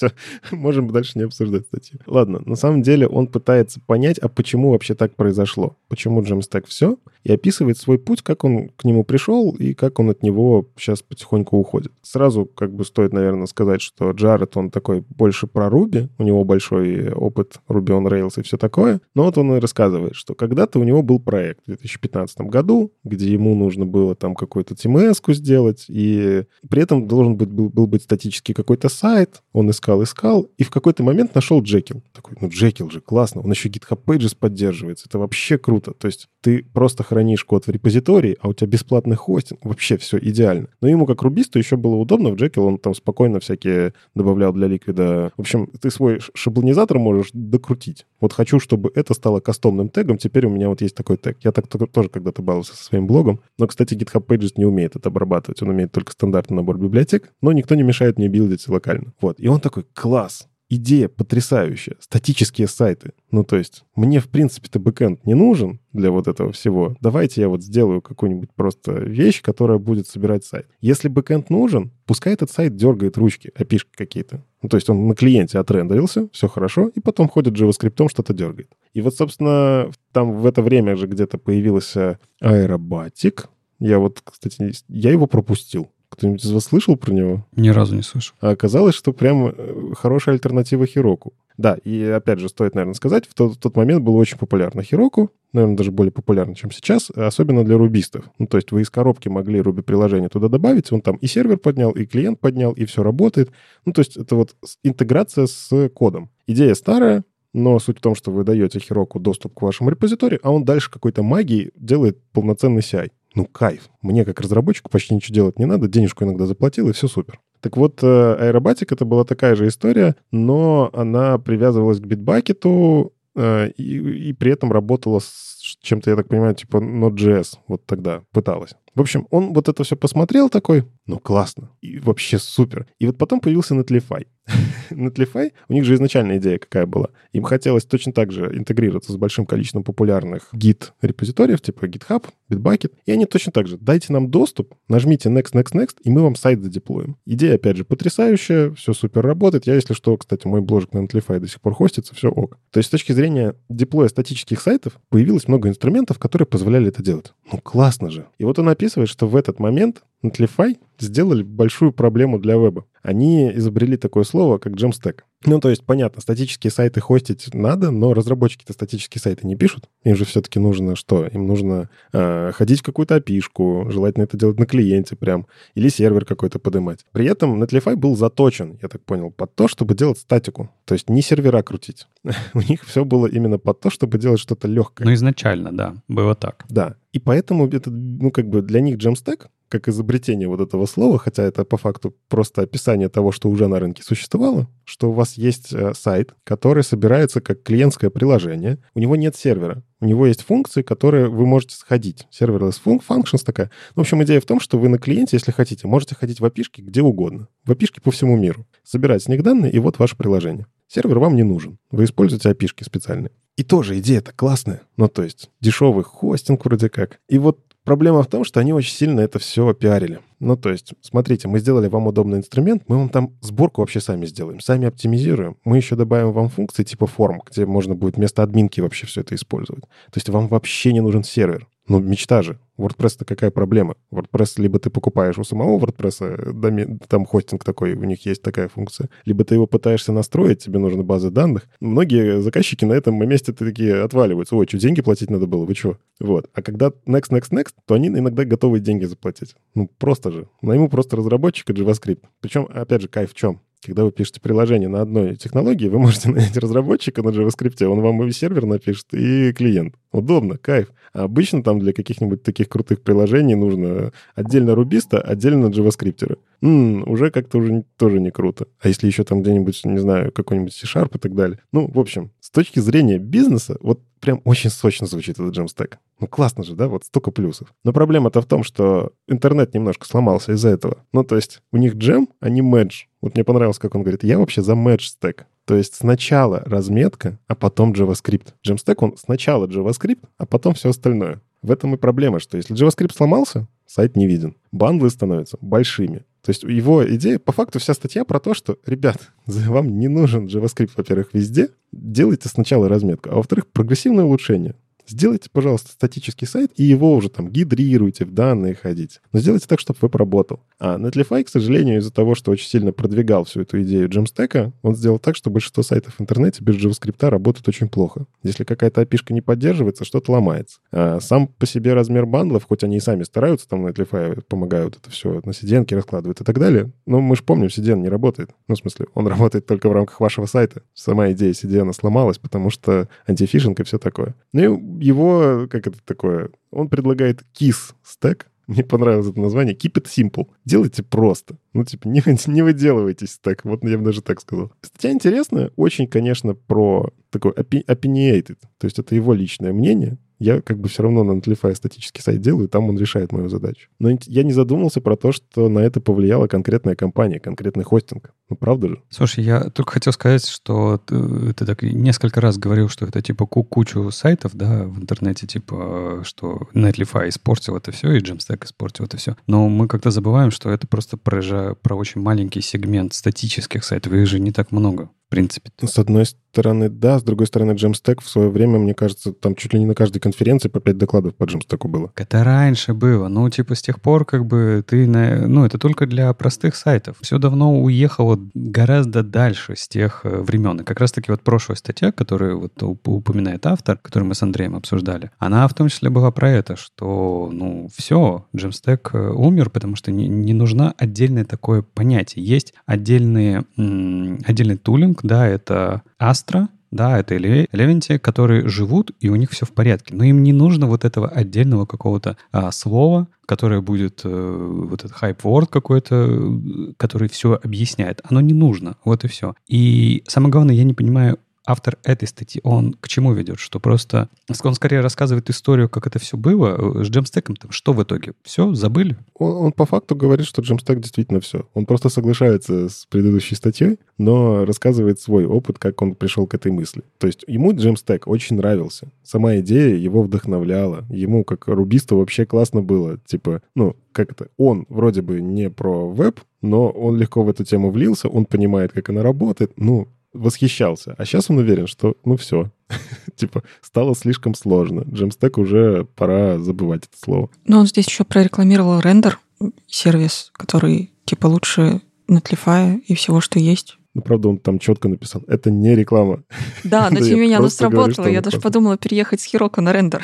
[0.01, 0.13] Все,
[0.57, 1.99] можем дальше не обсуждать статью.
[2.07, 5.77] Ладно, на самом деле он пытается понять, а почему вообще так произошло.
[5.89, 10.11] Почему Jamstack все, и описывает свой путь, как он к нему пришел и как он
[10.11, 11.93] от него сейчас потихоньку уходит.
[12.03, 16.45] Сразу как бы стоит, наверное, сказать, что Джаред, он такой больше про Ruby, у него
[16.45, 19.01] большой опыт Ruby on Rails и все такое.
[19.15, 23.31] Но вот он и рассказывает, что когда-то у него был проект в 2015 году, где
[23.31, 28.03] ему нужно было там какую-то TMS-ку сделать, и при этом должен быть, был, был быть
[28.03, 32.03] статический какой-то сайт, он искал, искал, и в какой-то момент нашел Джекил.
[32.13, 35.93] Такой, ну Джекил же классно, он еще GitHub Pages поддерживается, это вообще круто.
[35.93, 40.19] То есть ты просто хранишь код в репозитории, а у тебя бесплатный хостинг, вообще все
[40.19, 40.69] идеально.
[40.81, 44.67] Но ему как рубисту еще было удобно, в Jekyll он там спокойно всякие добавлял для
[44.67, 45.33] Liquid а.
[45.37, 48.07] В общем, ты свой шаблонизатор можешь докрутить.
[48.21, 51.39] Вот хочу, чтобы это стало кастомным тегом, теперь у меня вот есть такой тег.
[51.41, 55.09] Я так тоже когда-то баловался со своим блогом, но, кстати, GitHub Pages не умеет это
[55.09, 59.13] обрабатывать, он умеет только стандартный набор библиотек, но никто не мешает мне билдить локально.
[59.21, 61.97] Вот, и он такой, класс, идея потрясающая.
[62.01, 63.13] Статические сайты.
[63.31, 66.97] Ну, то есть, мне, в принципе-то, бэкэнд не нужен для вот этого всего.
[67.01, 70.67] Давайте я вот сделаю какую-нибудь просто вещь, которая будет собирать сайт.
[70.81, 74.45] Если бэкэнд нужен, пускай этот сайт дергает ручки, API шки какие-то.
[74.63, 78.71] Ну, то есть он на клиенте отрендерился, все хорошо, и потом ходит JavaScript, что-то дергает.
[78.95, 83.49] И вот, собственно, там в это время же где-то появился аэробатик.
[83.81, 85.91] Я вот, кстати, я его пропустил.
[86.11, 87.47] Кто-нибудь из вас слышал про него?
[87.57, 88.35] Ни разу не слышал.
[88.41, 91.33] А оказалось, что прям э, хорошая альтернатива Хироку.
[91.57, 94.83] Да, и опять же, стоит, наверное, сказать, в тот, в тот момент было очень популярно
[94.83, 98.25] Хироку, наверное, даже более популярно, чем сейчас, особенно для рубистов.
[98.39, 101.91] Ну, то есть вы из коробки могли руби-приложение туда добавить, он там и сервер поднял,
[101.91, 103.51] и клиент поднял, и все работает.
[103.85, 106.31] Ну, то есть это вот интеграция с кодом.
[106.47, 110.51] Идея старая, но суть в том, что вы даете Хироку доступ к вашему репозиторию, а
[110.51, 113.11] он дальше какой-то магией делает полноценный CI.
[113.35, 113.89] Ну, кайф.
[114.03, 115.89] Мне, как разработчику, почти ничего делать не надо.
[115.89, 117.41] Денежку иногда заплатил, и все супер.
[117.61, 123.71] Так вот, э, аэробатик это была такая же история, но она привязывалась к битбакету э,
[123.77, 128.75] и, и при этом работала с чем-то, я так понимаю, типа Node.js вот тогда пыталась.
[128.95, 132.87] В общем, он вот это все посмотрел такой, ну классно, и вообще супер.
[132.99, 134.27] И вот потом появился Netlify.
[134.91, 137.11] Netlify, у них же изначальная идея какая была.
[137.33, 143.13] Им хотелось точно так же интегрироваться с большим количеством популярных гид-репозиториев, типа GitHub, Bitbucket, и
[143.13, 146.63] они точно так же, дайте нам доступ, нажмите Next, Next, Next, и мы вам сайт
[146.63, 147.17] задеплоим.
[147.27, 149.67] Идея, опять же, потрясающая, все супер работает.
[149.67, 152.59] Я, если что, кстати, мой бложек на Netlify до сих пор хостится, все ок.
[152.71, 157.33] То есть с точки зрения деплоя статических сайтов появилось много инструментов, которые позволяли это делать.
[157.53, 158.27] Ну классно же.
[158.39, 162.87] И вот он описывает, что в этот момент Netlify сделали большую проблему для веба.
[163.03, 165.21] Они изобрели такое слово, как Jamstack.
[165.47, 169.89] Ну, то есть, понятно, статические сайты хостить надо, но разработчики-то статические сайты не пишут.
[170.05, 171.27] Им же все-таки нужно что?
[171.27, 176.27] Им нужно э, ходить в какую-то опишку, желательно это делать на клиенте прям, или сервер
[176.27, 177.07] какой-то поднимать.
[177.13, 180.71] При этом Netlify был заточен, я так понял, под то, чтобы делать статику.
[180.85, 182.07] То есть не сервера крутить.
[182.55, 185.07] У них все было именно под то, чтобы делать что-то легкое.
[185.07, 186.67] Ну, изначально, да, было так.
[186.69, 186.97] Да.
[187.13, 191.45] И поэтому это, ну, как бы для них Jamstack как изобретение вот этого слова, хотя
[191.45, 195.73] это по факту просто описание того, что уже на рынке существовало, что у вас есть
[195.73, 200.83] э, сайт, который собирается как клиентское приложение, у него нет сервера, у него есть функции,
[200.83, 202.27] которые вы можете сходить.
[202.33, 203.71] Serverless functions такая.
[203.95, 206.45] Ну, в общем, идея в том, что вы на клиенте, если хотите, можете ходить в
[206.45, 207.49] опишки где угодно.
[207.65, 208.67] В опишки по всему миру.
[208.83, 210.67] Собирать с них данные, и вот ваше приложение.
[210.89, 211.79] Сервер вам не нужен.
[211.91, 213.31] Вы используете опишки специальные.
[213.57, 214.83] И тоже идея-то классная.
[214.97, 217.21] Ну, то есть дешевый хостинг вроде как.
[217.29, 220.21] И вот Проблема в том, что они очень сильно это все пиарили.
[220.39, 224.27] Ну, то есть, смотрите, мы сделали вам удобный инструмент, мы вам там сборку вообще сами
[224.27, 225.57] сделаем, сами оптимизируем.
[225.65, 229.35] Мы еще добавим вам функции типа форм, где можно будет вместо админки вообще все это
[229.35, 229.83] использовать.
[229.85, 231.67] То есть вам вообще не нужен сервер.
[231.91, 232.61] Ну, мечта же.
[232.79, 233.97] WordPress-то какая проблема?
[234.13, 239.11] WordPress либо ты покупаешь у самого WordPress, там хостинг такой, у них есть такая функция,
[239.25, 241.69] либо ты его пытаешься настроить, тебе нужны базы данных.
[241.81, 244.55] Многие заказчики на этом месте такие отваливаются.
[244.55, 245.65] Ой, что, деньги платить надо было?
[245.65, 245.99] Вы что?
[246.21, 246.49] Вот.
[246.55, 249.57] А когда next, next, next, то они иногда готовы деньги заплатить.
[249.75, 250.49] Ну, просто же.
[250.63, 252.23] Найму просто разработчика JavaScript.
[252.41, 253.63] Причем, опять же, кайф в чем?
[253.85, 258.23] Когда вы пишете приложение на одной технологии, вы можете нанять разработчика на JavaScript, он вам
[258.25, 259.95] и сервер напишет, и клиент.
[260.13, 260.89] Удобно, кайф.
[261.13, 266.39] А обычно там для каких-нибудь таких крутых приложений нужно отдельно рубиста, отдельно JavaScript.
[266.63, 268.67] М-м, уже как-то уже тоже не круто.
[268.81, 271.59] А если еще там где-нибудь, не знаю, какой-нибудь C-Sharp и так далее.
[271.73, 275.95] Ну, в общем, с точки зрения бизнеса, вот прям очень сочно звучит этот Jamstack.
[276.19, 276.89] Ну, классно же, да?
[276.89, 277.73] Вот столько плюсов.
[277.85, 280.99] Но проблема-то в том, что интернет немножко сломался из-за этого.
[281.13, 283.05] Ну, то есть у них джем, а не медж.
[283.21, 285.47] Вот мне понравилось, как он говорит, я вообще за медж стек.
[285.65, 288.49] То есть сначала разметка, а потом JavaScript.
[288.67, 291.41] Jamstack, он сначала JavaScript, а потом все остальное.
[291.63, 294.57] В этом и проблема, что если JavaScript сломался, сайт не виден.
[294.73, 296.25] Бандлы становятся большими.
[296.43, 300.47] То есть его идея, по факту вся статья про то, что, ребят, вам не нужен
[300.47, 301.71] JavaScript, во-первых, везде.
[301.93, 304.75] Делайте сначала разметку, а во-вторых, прогрессивное улучшение.
[305.11, 309.19] Сделайте, пожалуйста, статический сайт, и его уже там гидрируйте, в данные ходите.
[309.33, 310.61] Но сделайте так, чтобы веб работал.
[310.79, 314.95] А Netlify, к сожалению, из-за того, что очень сильно продвигал всю эту идею Jamstack, он
[314.95, 318.27] сделал так, что большинство сайтов в интернете без JavaScript работают очень плохо.
[318.45, 320.79] Если какая-то опишка не поддерживается, что-то ломается.
[320.93, 325.11] А сам по себе размер бандлов, хоть они и сами стараются, там Netlify помогают это
[325.11, 328.51] все на CDN раскладывают и так далее, но мы же помним, CDN не работает.
[328.69, 330.83] Ну, в смысле, он работает только в рамках вашего сайта.
[330.95, 334.35] Сама идея CDN сломалась, потому что антифишинг и все такое.
[334.53, 339.75] Ну и его, как это такое, он предлагает KISS стек, мне понравилось это название.
[339.75, 340.47] Keep it simple.
[340.65, 341.57] Делайте просто.
[341.73, 343.65] Ну, типа, не, не выделывайтесь так.
[343.65, 344.73] Вот я бы даже так сказал.
[344.81, 345.73] Статья интересная.
[345.75, 348.59] Очень, конечно, про такой opinionated.
[348.79, 350.19] То есть это его личное мнение.
[350.41, 353.89] Я как бы все равно на Netlify статический сайт делаю, там он решает мою задачу.
[353.99, 358.33] Но я не задумался про то, что на это повлияла конкретная компания, конкретный хостинг.
[358.49, 359.03] Ну, правда же?
[359.11, 363.47] Слушай, я только хотел сказать, что ты, ты так несколько раз говорил, что это типа
[363.47, 369.19] кучу сайтов, да, в интернете, типа, что Netlify испортил это все, и Jamstack испортил это
[369.19, 369.37] все.
[369.47, 374.27] Но мы как-то забываем, что это просто про, про очень маленький сегмент статических сайтов, их
[374.27, 375.71] же не так много в принципе.
[375.81, 377.21] С одной стороны, да.
[377.21, 380.19] С другой стороны, Jamstack в свое время, мне кажется, там чуть ли не на каждой
[380.31, 382.13] конференции по 5 докладов по Jamstack было.
[382.17, 383.29] Это раньше было.
[383.29, 385.07] Ну, типа, с тех пор, как бы, ты...
[385.07, 385.47] На...
[385.47, 387.17] Ну, это только для простых сайтов.
[387.21, 390.81] Все давно уехало гораздо дальше с тех э, времен.
[390.81, 395.31] И как раз-таки вот прошлая статья, которую вот упоминает автор, которую мы с Андреем обсуждали,
[395.39, 400.13] она в том числе была про это, что, ну, все, Jamstack э, умер, потому что
[400.13, 402.45] не, не нужна отдельное такое понятие.
[402.45, 409.51] Есть отдельные, отдельный тулинг, да, это Astra, да, это Eleventy, которые живут, и у них
[409.51, 410.15] все в порядке.
[410.15, 415.17] Но им не нужно вот этого отдельного какого-то а, слова, которое будет э, вот этот
[415.21, 418.21] hype-word какой-то, который все объясняет.
[418.25, 418.97] Оно не нужно.
[419.05, 419.55] Вот и все.
[419.67, 423.59] И самое главное, я не понимаю, автор этой статьи, он к чему ведет?
[423.59, 424.29] Что просто
[424.63, 427.03] он скорее рассказывает историю, как это все было.
[427.05, 428.33] С джемстеком там что в итоге?
[428.43, 429.17] Все, забыли?
[429.35, 431.69] Он, он по факту говорит, что джемстек действительно все.
[431.75, 436.73] Он просто соглашается с предыдущей статьей, но рассказывает свой опыт, как он пришел к этой
[436.73, 437.03] мысли.
[437.19, 439.09] То есть ему джемстек очень нравился.
[439.23, 441.05] Сама идея его вдохновляла.
[441.11, 443.19] Ему, как рубисту, вообще классно было.
[443.27, 447.65] Типа, ну, как это, он вроде бы не про веб, но он легко в эту
[447.65, 449.73] тему влился, он понимает, как она работает.
[449.77, 451.15] Ну, восхищался.
[451.19, 452.71] А сейчас он уверен, что, ну, все.
[453.37, 455.05] типа, стало слишком сложно.
[455.11, 457.51] Джемстек уже пора забывать это слово.
[457.65, 459.39] Но он здесь еще прорекламировал рендер,
[459.87, 463.97] сервис, который, типа, лучше Netlify и всего, что есть.
[464.15, 465.43] Ну, правда, он там четко написал.
[465.47, 466.43] Это не реклама.
[466.83, 468.27] Да, но тем не менее оно сработало.
[468.27, 470.23] Я даже подумала переехать с Heroku на рендер.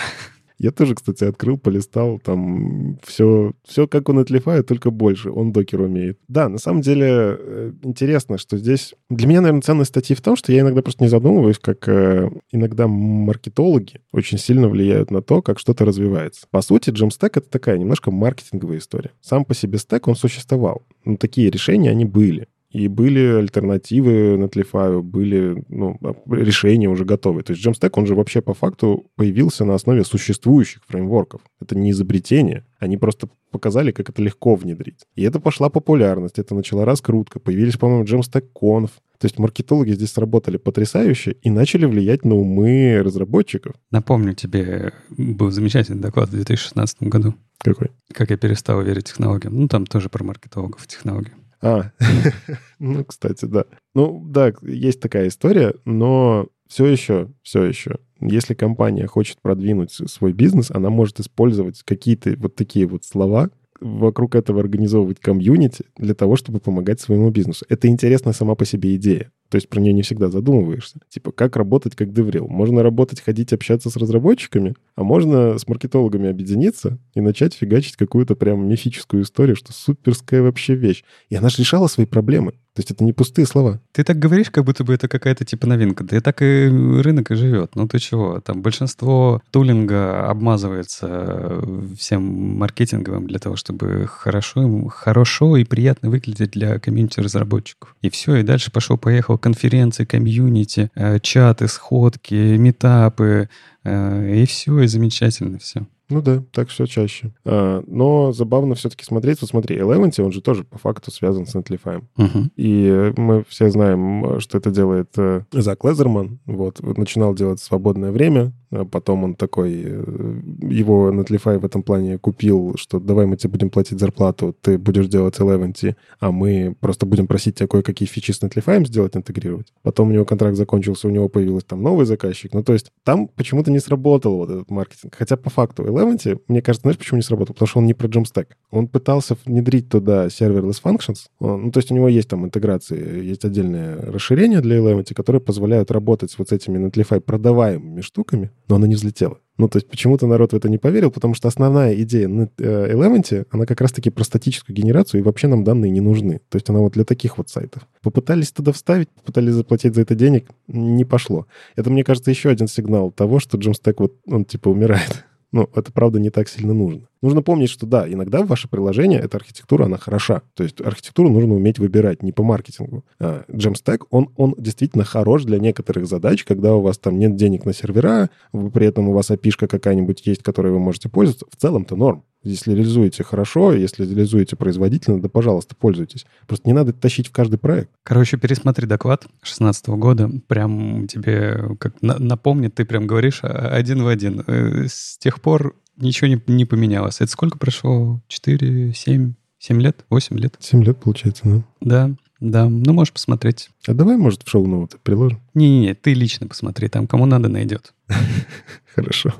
[0.59, 5.31] Я тоже, кстати, открыл, полистал, там все, все как он отлифает, только больше.
[5.31, 6.19] Он докер умеет.
[6.28, 8.95] Да, на самом деле э, интересно, что здесь...
[9.11, 12.31] Для меня, наверное, ценность статьи в том, что я иногда просто не задумываюсь, как э,
[12.53, 16.47] иногда маркетологи очень сильно влияют на то, как что-то развивается.
[16.51, 19.11] По сути, Jamstack— это такая немножко маркетинговая история.
[19.20, 20.87] Сам по себе стек, он существовал.
[21.05, 22.49] Но такие решения, они были.
[22.71, 25.99] И были альтернативы Netlify, были ну,
[26.29, 27.45] решения уже готовые.
[27.45, 31.41] То есть Jamstack, он же вообще по факту появился на основе существующих фреймворков.
[31.61, 32.67] Это не изобретение.
[32.79, 35.07] Они просто показали, как это легко внедрить.
[35.15, 37.41] И это пошла популярность, это начала раскрутка.
[37.41, 38.91] Появились, по-моему, Jamstack Conf.
[39.19, 43.75] То есть маркетологи здесь сработали потрясающе и начали влиять на умы разработчиков.
[43.91, 47.35] Напомню тебе, был замечательный доклад в 2016 году.
[47.59, 47.93] Какой?
[48.13, 49.57] Как я перестал верить технологиям.
[49.57, 51.33] Ну, там тоже про маркетологов технологий.
[51.61, 51.91] А,
[52.78, 53.65] ну, кстати, да.
[53.95, 60.33] Ну, да, есть такая история, но все еще, все еще, если компания хочет продвинуть свой
[60.33, 63.51] бизнес, она может использовать какие-то вот такие вот слова,
[63.81, 67.66] вокруг этого организовывать комьюнити для того, чтобы помогать своему бизнесу.
[67.69, 69.31] Это интересная сама по себе идея.
[69.48, 70.98] То есть про нее не всегда задумываешься.
[71.09, 72.48] Типа, как работать как деврил?
[72.48, 78.35] Можно работать, ходить, общаться с разработчиками, а можно с маркетологами объединиться и начать фигачить какую-то
[78.35, 81.05] прям мифическую историю, что суперская вообще вещь.
[81.28, 82.52] И она же решала свои проблемы.
[82.77, 83.81] То есть это не пустые слова.
[83.93, 86.05] Ты так говоришь, как будто бы это какая-то типа новинка.
[86.05, 87.74] Да и так и рынок и живет.
[87.74, 88.39] Ну ты чего?
[88.40, 91.62] Там большинство тулинга обмазывается
[91.98, 92.23] всем
[92.59, 97.97] маркетинговым для того, чтобы хорошо, хорошо и приятно выглядеть для комьюнити разработчиков.
[98.02, 103.49] И все, и дальше пошел-поехал конференции, комьюнити, э, чаты, сходки, метапы,
[103.85, 105.87] э, и все, и замечательно все.
[106.09, 107.33] Ну да, так все чаще.
[107.45, 109.41] А, но забавно все-таки смотреть.
[109.41, 112.03] Вот смотри, Eleventy, он же тоже по факту связан с Netlify.
[112.16, 112.51] Uh-huh.
[112.57, 116.39] И мы все знаем, что это делает э, Зак Лезерман.
[116.47, 118.53] Вот, начинал делать свободное время.
[118.70, 123.51] А потом он такой, э, его Netlify в этом плане купил, что давай мы тебе
[123.51, 128.33] будем платить зарплату, ты будешь делать Eleventy, а мы просто будем просить тебя кое-какие фичи
[128.33, 129.73] с Netlify сделать, интегрировать.
[129.83, 132.53] Потом у него контракт закончился, у него появился там новый заказчик.
[132.55, 135.15] Ну, то есть там почему-то не сработал вот этот маркетинг.
[135.16, 137.55] Хотя по факту Eleventy, мне кажется, знаешь, почему не сработал?
[137.55, 138.48] Потому что он не про Jamstack.
[138.70, 141.27] Он пытался внедрить туда serverless functions.
[141.40, 145.90] ну, то есть у него есть там интеграции, есть отдельное расширение для Eleventy, которые позволяют
[145.90, 149.39] работать с вот этими Netlify продаваемыми штуками, но она не взлетела.
[149.59, 152.93] Ну, то есть почему-то народ в это не поверил, потому что основная идея на э,
[152.93, 156.40] Eleventy, она как раз-таки про статическую генерацию, и вообще нам данные не нужны.
[156.51, 157.86] То есть она вот для таких вот сайтов.
[158.02, 161.47] Попытались туда вставить, попытались заплатить за это денег, не пошло.
[161.74, 165.24] Это, мне кажется, еще один сигнал того, что Jamstack вот, он типа умирает.
[165.57, 167.09] Ну, это, правда, не так сильно нужно.
[167.27, 170.43] Нужно помнить, что да, иногда ваше приложение эта архитектура, она хороша.
[170.55, 173.05] То есть архитектуру нужно уметь выбирать, не по маркетингу.
[173.19, 177.65] А Jamstack, он, он действительно хорош для некоторых задач, когда у вас там нет денег
[177.65, 181.47] на сервера, при этом у вас api какая-нибудь есть, которой вы можете пользоваться.
[181.51, 182.23] В целом-то норм.
[182.44, 186.27] Если реализуете хорошо, если реализуете производительно, да, пожалуйста, пользуйтесь.
[186.47, 187.90] Просто не надо тащить в каждый проект.
[188.05, 190.31] Короче, пересмотри доклад 2016 года.
[190.47, 194.44] Прям тебе как напомнит, ты прям говоришь один в один.
[194.47, 197.20] Э, с тех пор ничего не, не поменялось.
[197.20, 198.20] Это сколько прошло?
[198.28, 200.05] 4, 7, 7 лет?
[200.10, 200.56] 8 лет?
[200.59, 201.62] 7 лет, получается, да?
[201.81, 202.10] Да,
[202.40, 202.68] да.
[202.68, 203.70] Ну, можешь посмотреть.
[203.86, 205.40] А давай, может, в шоу-ноуты приложим?
[205.55, 206.89] Не-не-не, ты лично посмотри.
[206.89, 207.94] Там кому надо, найдет.
[208.94, 209.35] Хорошо.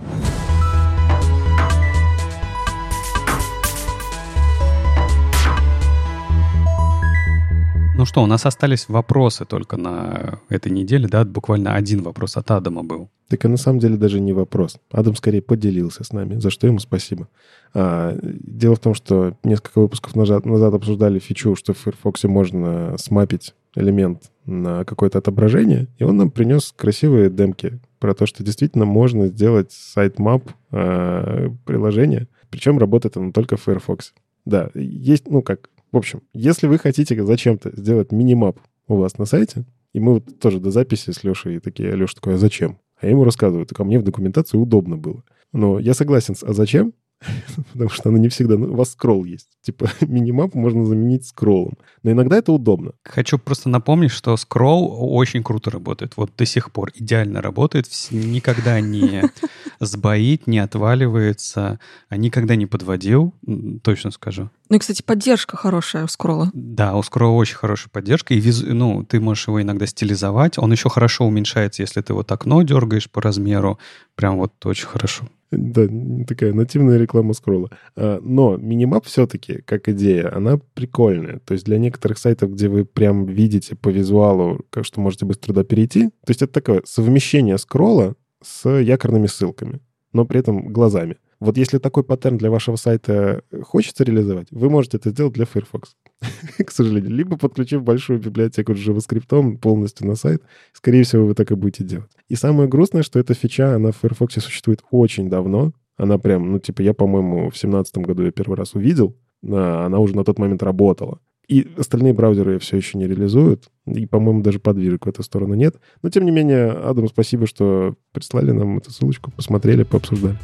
[8.06, 11.24] Ну что, у нас остались вопросы только на этой неделе, да?
[11.24, 13.10] Буквально один вопрос от Адама был.
[13.26, 14.76] Так и на самом деле даже не вопрос.
[14.92, 17.26] Адам скорее поделился с нами, за что ему спасибо.
[17.74, 22.96] А, дело в том, что несколько выпусков назад, назад обсуждали фичу, что в Firefox можно
[22.96, 28.84] смапить элемент на какое-то отображение, и он нам принес красивые демки про то, что действительно
[28.84, 34.14] можно сделать сайт-мап э, приложения, причем работает оно только в Firefox.
[34.44, 38.58] Да, есть, ну как, в общем, если вы хотите зачем-то сделать мини-мап
[38.88, 42.34] у вас на сайте, и мы вот тоже до записи с Лешей такие, Леша такой,
[42.34, 42.78] а зачем?
[43.00, 45.22] А я ему рассказываю, так а мне в документации удобно было.
[45.52, 46.92] Но я согласен «а зачем?»,
[47.72, 48.56] потому что она не всегда...
[48.56, 49.48] Ну, у вас скролл есть.
[49.62, 51.74] Типа минимап можно заменить скроллом.
[52.02, 52.93] Но иногда это удобно.
[53.05, 56.16] Хочу просто напомнить, что скролл очень круто работает.
[56.16, 57.86] Вот до сих пор идеально работает.
[58.10, 59.24] Никогда не
[59.80, 61.80] сбоит, не отваливается.
[62.09, 63.34] А никогда не подводил,
[63.82, 64.51] точно скажу.
[64.68, 66.51] Ну и, кстати, поддержка хорошая у скролла.
[66.52, 68.34] Да, у скролла очень хорошая поддержка.
[68.34, 68.74] И визу...
[68.74, 70.59] ну, ты можешь его иногда стилизовать.
[70.59, 73.78] Он еще хорошо уменьшается, если ты вот окно дергаешь по размеру.
[74.16, 75.26] Прям вот очень хорошо.
[75.56, 75.86] Да,
[76.26, 77.70] такая нативная реклама скролла.
[77.96, 81.40] А, но минимап все-таки, как идея, она прикольная.
[81.40, 85.48] То есть для некоторых сайтов, где вы прям видите по визуалу, как что можете быстро
[85.48, 89.80] туда перейти, то есть это такое совмещение скролла с якорными ссылками,
[90.12, 91.16] но при этом глазами.
[91.40, 95.96] Вот если такой паттерн для вашего сайта хочется реализовать, вы можете это сделать для Firefox,
[96.64, 97.10] к сожалению.
[97.10, 101.84] Либо подключив большую библиотеку с JavaScript полностью на сайт, скорее всего, вы так и будете
[101.84, 102.10] делать.
[102.28, 105.72] И самое грустное, что эта фича, она в Firefox существует очень давно.
[105.97, 110.14] Она прям, ну, типа, я, по-моему, в семнадцатом году я первый раз увидел, она уже
[110.14, 111.20] на тот момент работала.
[111.48, 113.68] И остальные браузеры ее все еще не реализуют.
[113.86, 115.76] И, по-моему, даже подвижек в эту сторону нет.
[116.02, 120.36] Но, тем не менее, Адам, спасибо, что прислали нам эту ссылочку, посмотрели, пообсуждали.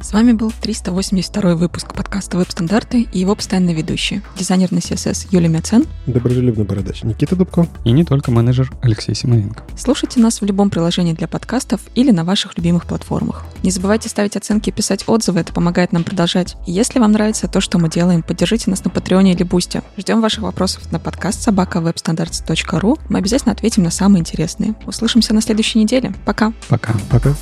[0.00, 5.48] С вами был 382 выпуск подкаста «Веб-стандарты» и его постоянный ведущий, дизайнер на CSS Юлия
[5.48, 9.64] Мяцен, доброжелюбный бородач Никита Дубко и не только менеджер Алексей Симоненко.
[9.76, 13.44] Слушайте нас в любом приложении для подкастов или на ваших любимых платформах.
[13.62, 16.56] Не забывайте ставить оценки и писать отзывы, это помогает нам продолжать.
[16.66, 19.82] И если вам нравится то, что мы делаем, поддержите нас на Патреоне или Бусте.
[19.96, 24.74] Ждем ваших вопросов на подкаст собака Мы обязательно ответим на самые интересные.
[24.86, 26.14] Услышимся на следующей неделе.
[26.24, 26.52] Пока.
[26.68, 26.94] Пока.
[27.10, 27.34] Пока.